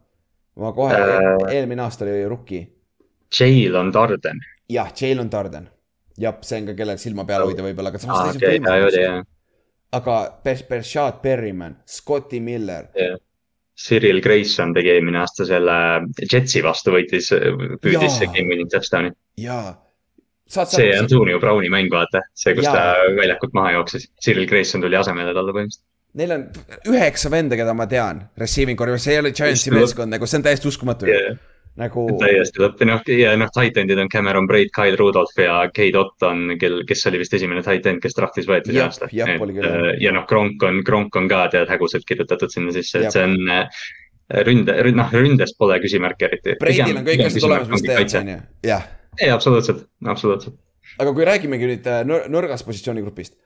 [0.60, 2.68] ma kohe Äh., eelmine aasta oli rookie.
[3.40, 4.42] Jalen Darden.
[4.70, 5.70] jah, Jalen Darden.
[6.20, 8.82] jah, see on ka, kellel silma peal hoida võib-olla, aga samas ta okei, ta oli
[8.84, 8.98] võimalus.
[9.00, 9.22] jah.
[9.92, 12.90] Aga Per-, Bershad Berryman, Scotti Miller,
[13.82, 15.78] Cyril Grayson tegi eelmine aasta selle
[16.22, 17.32] Jetsi vastu võitis,
[17.82, 19.14] püüdis see game winning touchdown'i.
[19.42, 19.74] jaa.
[20.52, 22.76] see Antonio Browni mäng, vaata, see, kus Jaa.
[22.76, 24.10] ta väljakult maha jooksis.
[24.22, 25.88] Cyril Grayson tuli asemele talle põhimõtteliselt.
[26.20, 26.42] Neil on
[26.92, 30.48] üheksa venda, keda ma tean, receiving core'i, see ei ole Giantsi meeskond nagu, see on
[30.50, 31.40] täiesti uskumatu Yeah.
[31.80, 32.06] nagu.
[32.20, 36.56] täiesti lõpp, noh, ja noh, titan'id on Cameron Braid, Kyle Rudolph ja Kate Ott on,
[36.62, 39.10] kel, kes oli vist esimene titan, kes draftis võeti see aasta.
[39.16, 39.36] jah.
[40.02, 43.54] ja noh, Kronk on, Kronk on ka tead häguselt kirjutatud sinna sisse, et see on
[43.54, 43.84] äh,
[44.48, 46.58] ründe, noh, ründes pole küsimärki eriti.
[46.60, 48.90] Breidil on kõik asjad olemas, mis teed, on ju, jah.
[49.20, 50.60] ei, absoluutselt, absoluutselt.
[51.00, 53.38] aga kui räägimegi nüüd äh, nõr- nõrgast positsioonigrupist.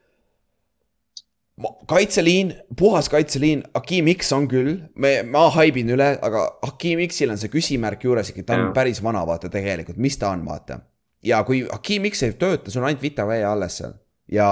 [1.88, 7.38] kaitseliin, puhas kaitseliin, Hakim X on küll, me, ma haibin üle, aga Hakim X-il on
[7.40, 8.72] see küsimärk juures ikka, ta on Jah.
[8.76, 10.80] päris vana, vaata tegelikult, mis ta on, vaata.
[11.24, 13.94] ja kui Hakim X ei tööta, sul on ainult Vita Vea alles seal
[14.32, 14.46] ja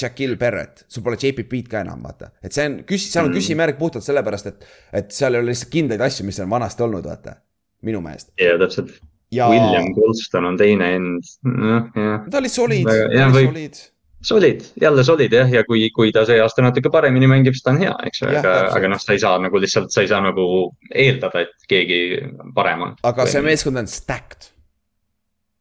[0.00, 2.30] Jackil Barrett, sul pole JPP-d ka enam, vaata.
[2.42, 3.36] et see on küsi-, seal on Mm.
[3.40, 7.04] küsimärk puhtalt sellepärast, et, et seal ei ole lihtsalt kindlaid asju, mis on vanasti olnud,
[7.04, 7.36] vaata.
[7.82, 8.32] minu meelest.
[8.40, 8.90] ja täpselt.
[9.30, 12.24] ja William Colston on teine end, noh, jah.
[12.30, 13.84] ta oli solid, Väga- ta oli võib-
[14.20, 14.60] solid.
[14.80, 17.80] jälle solid jah, ja kui, kui ta see aasta natuke paremini mängib, siis ta on
[17.82, 20.20] hea, eks ju, Jah, aga, aga noh, sa ei saa nagu lihtsalt, sa ei saa
[20.24, 20.46] nagu
[20.94, 22.00] eeldada, et keegi
[22.54, 22.96] parem on.
[23.02, 23.42] aga see.
[23.44, 24.50] meeskond on stacked,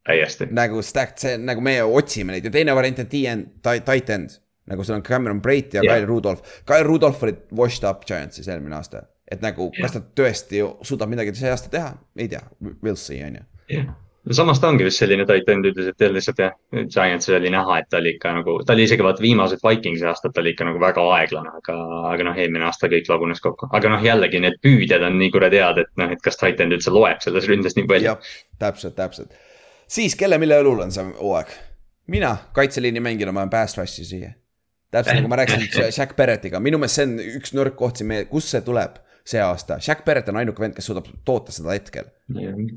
[0.08, 4.40] täiesti, nagu stacked, see nagu me otsime neid ja teine variant on T-end, tight end.
[4.68, 5.94] nagu sul on Cameron Breit ja Jah.
[5.96, 9.06] Kyle Rudolph, Kyle Rudolph oli washed up Giantsis eelmine aasta.
[9.32, 12.44] et nagu, kas ta tõesti suudab midagi see aasta teha, ei tea,
[12.82, 13.88] we'll see on ju.
[14.36, 18.16] Samas ta ongi vist selline ütles, et lihtsalt jah, Giantsil oli näha, et ta oli
[18.16, 21.54] ikka nagu, ta oli isegi vaata viimased Vikingsi aastad, ta oli ikka nagu väga aeglane,
[21.62, 21.78] aga,
[22.12, 25.62] aga noh, eelmine aasta kõik lagunes kokku, aga noh, jällegi need püüdjad on nii kuradi
[25.62, 28.18] head, et noh, et kas tight end üldse loeb selles ründes nii palju.
[28.60, 29.40] täpselt, täpselt.
[29.88, 31.56] siis kelle, mille õlul on see hooaeg?
[32.12, 34.36] mina kaitseliini mängijana, ma olen pass rush'i siia.
[34.92, 38.28] täpselt nagu ma rääkisin Jack Barrettiga, minu meelest see on üks nõrk koht siin meie,
[38.32, 42.12] kust see tuleb see aasta, Jack Barrett on ainuke vend, kes suudab toota seda hetkel.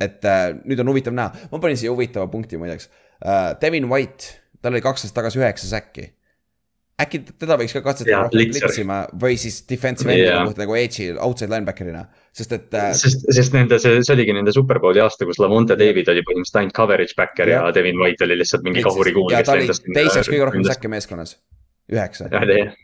[0.03, 2.89] et äh, nüüd on huvitav näha, ma panin siia huvitava punkti muideks
[3.25, 3.53] äh,.
[3.61, 6.09] Devin White, tal oli kaks aastat tagasi üheksa säkki.
[7.01, 10.51] äkki teda võiks ka katsetada Jaa, rohkem blitsima või siis defensive end'i yeah.
[10.59, 12.03] nagu edge'i, outside linebacker'ina,
[12.37, 16.11] sest et äh, sest, sest nende, see, see oligi nende superbowli aasta, kus Lavonte David
[16.13, 17.71] oli põhimõtteliselt ainult coverage backer ja, Jah.
[17.71, 19.31] ja Devin White oli lihtsalt mingi kahurikuul.
[19.33, 21.39] ja ta oli teiseks kõige rohkem säkke meeskonnas,
[21.91, 22.29] üheksa,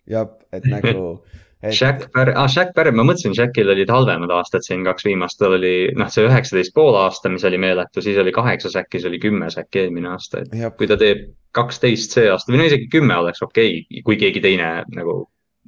[0.07, 1.11] jah, et nagu.
[1.75, 5.57] Shaq Barrett, ah Shaq Barrett, ma mõtlesin, Shaqil olid halvemad aastad siin kaks viimast, tal
[5.59, 9.21] oli noh, see üheksateist pool aasta, mis oli meeletu, siis oli kaheksa säkki, siis oli
[9.23, 12.91] kümme säkki eelmine aasta, et jah, kui ta teeb kaksteist see aasta või no isegi
[12.93, 15.23] kümme oleks okei okay,, kui keegi teine nagu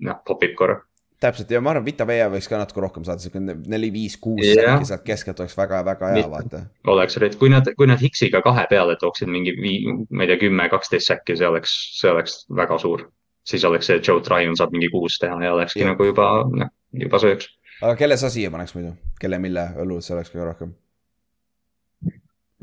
[0.05, 0.79] noh, popib korra.
[1.19, 4.45] täpselt ja ma arvan, Vita Veia võiks ka natuke rohkem saada, siuke neli, viis, kuus
[4.47, 4.77] Jah.
[4.77, 6.63] säkki sealt keskelt oleks väga-väga hea, vaata.
[6.87, 10.43] oleks, et kui nad, kui nad Hixiga kahe peale tooksid mingi vii-, ma ei tea,
[10.47, 13.09] kümme, kaksteist säkki, see oleks, see oleks väga suur.
[13.49, 15.95] Siis oleks see, Joe Tryon saab mingi kuus teha ja olekski Jah.
[15.95, 16.73] nagu juba, noh,
[17.05, 17.49] juba sööks.
[17.81, 20.77] aga kelle sa siia paneks muidu, kelle, mille õlul see oleks kõige rohkem?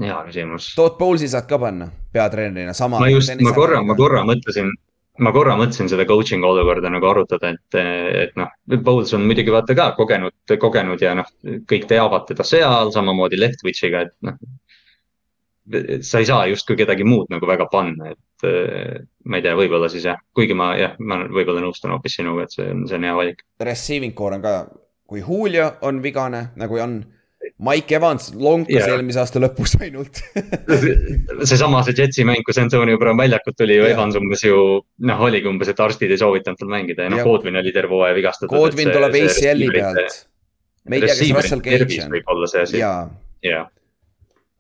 [0.04, 0.74] hea küsimus.
[0.76, 3.00] Todd Bowles'i saad ka panna peatreenerina, sama.
[3.00, 4.74] ma just, ma korra, ma korra mõtlesin,
[5.24, 7.80] ma korra mõtlesin seda coaching olukorda nagu arutada, et,
[8.26, 11.32] et noh, Bowles on muidugi vaata ka kogenud, kogenud ja noh,
[11.72, 14.40] kõik teavad teda seal, samamoodi Leftwichiga, et noh.
[16.04, 19.90] sa ei saa justkui kedagi muud nagu väga panna, et äh, ma ei tea, võib-olla
[19.92, 23.10] siis jah, kuigi ma jah, ma võib-olla nõustun hoopis sinuga, et see on, see on
[23.10, 23.44] hea valik.
[23.64, 24.56] Receiving core on ka,
[25.10, 27.02] kui Julio on vigane, nagu on
[27.62, 28.96] Mike Evans lonkas yeah.
[28.96, 30.18] eelmise aasta lõpus ainult
[31.50, 33.94] seesama see Jetsi mäng, kus Antonio Brown väljakult tuli ju yeah.
[33.94, 34.56] Evans umbes ju
[35.06, 38.18] noh, oligi umbes, et arstid ei soovitanud tal mängida ja noh, Godwin oli terve hooaja
[38.18, 38.56] vigastatud.
[38.56, 40.18] Godwin tuleb ACL-i pealt.
[40.90, 42.18] me ei tea, kes Russell Gage on.
[42.18, 42.82] võib-olla see asi.
[42.82, 43.06] jaa
[43.46, 43.66] ja.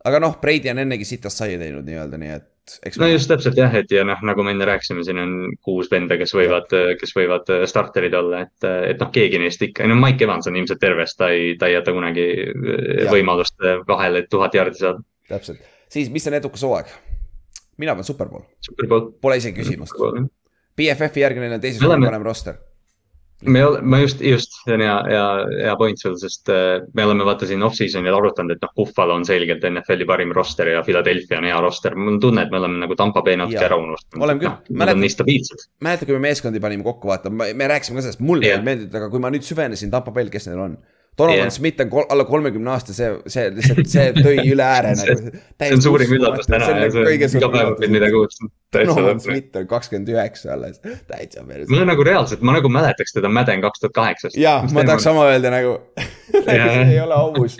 [0.06, 3.57] Aga noh, Brady on ennegi sitast sai teinud nii-öelda, nii et eks no just täpselt
[3.60, 5.34] jah, et ja noh, nagu me enne rääkisime, siin on
[5.65, 9.61] kuus venda, kes võivad, kes võivad äh, starterid olla, et, äh, et noh, keegi neist
[9.65, 13.10] ikka, no Mike Evans on ilmselt terves, ta ei, ta ei jäta kunagi äh, ja.
[13.14, 15.03] võimalust vahele, et tuhat jaardi saada.
[15.30, 15.61] täpselt,
[15.94, 16.94] siis, mis on edukas hooaeg?
[17.82, 18.45] mina pean Superbowl.
[18.64, 19.10] Superbowl.
[19.22, 19.99] Pole isegi küsimust.
[20.80, 22.07] BFF-i järgi neil on teisest oleme...
[22.07, 22.56] parem roster
[23.46, 25.26] me ole-, ma just, just, see on hea, hea,
[25.68, 29.26] hea point sul, sest äh, me oleme vaata siin off-season'il arutanud, et noh, Buffalo on
[29.28, 31.96] selgelt NFL-i parim roster ja Philadelphia on hea roster.
[31.96, 34.24] mul on tunne, et me oleme nagu Tampa Bay natuke ära unustanud.
[34.28, 34.82] oleme küll no,.
[34.82, 35.70] Nad on nii stabiilsed.
[35.86, 39.10] mäletad, kui me meeskondi panime kokku, vaata, me rääkisime ka sellest, mulle ei meeldinud, aga
[39.14, 40.78] kui ma nüüd süvenesin Tampa Bay'l, kes neil on
[41.18, 41.50] Donovan yeah.
[41.50, 45.30] Smith on kol alla kolmekümne aasta, see, see lihtsalt, see tõi üle ääre nagu.
[45.64, 48.36] see on suurim üllatus täna ja see on iga päev õpid midagi uut.
[48.76, 51.70] Donovan Smith on kakskümmend üheksa alles, täitsa päris.
[51.72, 54.40] mul on nagu reaalselt, ma nagu mäletaks teda Madden kaks tuhat kaheksast.
[54.40, 55.78] jaa, ma tahaks sama öelda nagu
[56.58, 57.56] ei ole aus.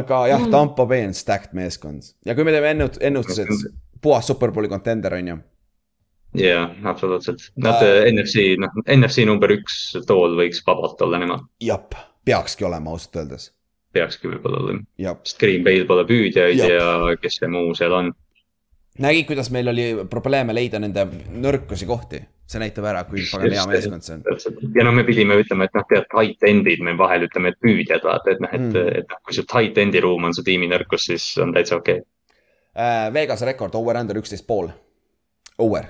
[0.00, 3.68] aga jah, Tampo Bay on stacked meeskond ja kui me teeme ennut-, ennustused,
[4.00, 5.38] puhas superbowli kontender on ju
[6.40, 11.44] jaa, absoluutselt, nad äh, NFC, noh, NFC number üks tool võiks vabalt olla nemad.
[11.60, 11.92] jep
[12.26, 13.50] peakski olema ausalt öeldes.
[13.96, 14.84] peakski võib-olla olema,
[15.24, 16.72] sest Green Bay'l pole püüdjaid Jab.
[16.74, 18.10] ja kes see muu seal on.
[19.02, 21.06] nägid, kuidas meil oli probleeme leida nende
[21.46, 24.72] nõrkusi kohti, see näitab ära, kui pagan hea meeskond see on.
[24.76, 28.04] ja no me pidime ütlema, et noh, tead, tight end'id me vahel ütleme, et püüdjad
[28.04, 30.68] vaata, et noh, et mm., et noh, kui su tight end'i ruum on su tiimi
[30.72, 32.10] nõrkus, siis on täitsa okei okay.
[32.74, 33.06] äh,.
[33.14, 34.68] Vegas rekord, over under üksteist pool,
[35.62, 35.88] over.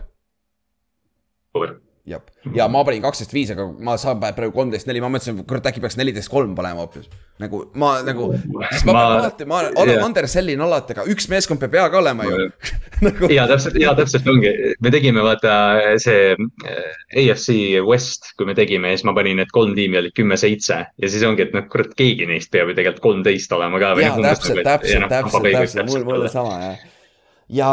[1.56, 2.22] Over jah,
[2.54, 5.82] ja ma panin kaksteist viis, aga ma saan praegu kolmteist neli, ma mõtlesin, kurat, äkki
[5.82, 7.08] peaks neliteist kolm panema hoopis.
[7.42, 8.30] nagu ma nagu,
[8.70, 12.00] sest ma, ma pean alati, ma olen undersellin alati, aga üks meeskond peab hea ka
[12.00, 12.48] olema ju.
[13.06, 13.28] Nagu....
[13.28, 15.56] ja täpselt, ja täpselt ongi, me tegime vaata
[16.00, 20.16] see äh, AFC West, kui me tegime ja siis ma panin, et kolm tiimi olid
[20.16, 23.96] kümme-seitse ja siis ongi, et noh, kurat, keegi neist peab ju tegelikult kolmteist olema ka.
[24.00, 26.84] ja noh, täpselt, täpselt, noh, täpselt, täpselt, mul, mul on sama jah
[27.48, 27.68] ja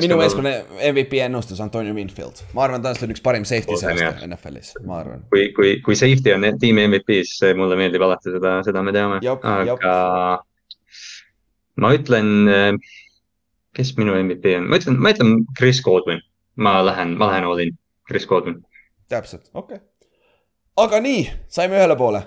[0.00, 0.50] minu meeskonna
[0.92, 5.00] MVP ennustus Antonio Winfield, ma arvan, ta on üks parim safety see aasta NFL-is, ma
[5.00, 5.24] arvan.
[5.32, 9.20] kui, kui, kui safety on tiimi MVP, siis mulle meeldib alati seda, seda me teame,
[9.24, 9.94] aga
[11.80, 12.80] ma ütlen,
[13.76, 16.20] kes minu MVP on, ma ütlen, ma ütlen Chris Godwin,
[16.60, 17.76] ma lähen, ma lähen all in,
[18.08, 18.60] Chris Godwin.
[19.08, 19.80] täpselt, okei.
[19.80, 19.86] Okay..
[20.84, 22.26] aga nii, saime ühele poole,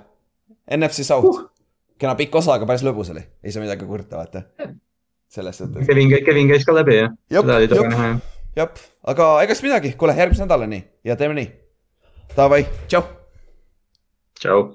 [0.74, 1.30] NFC South.
[1.30, 1.48] Uh.,
[2.02, 4.72] kena pikk osa, aga päris lõbus oli, ei saa midagi kurta, vaata
[5.32, 5.88] selles suhtes.
[5.88, 7.16] Kevin, Kevin käis ka läbi jah?
[8.58, 8.84] jep,
[9.14, 11.50] aga ega siis midagi, kuule järgmise nädalani ja teeme nii.
[12.36, 13.04] Davai, tšau.
[14.40, 14.70] tšau.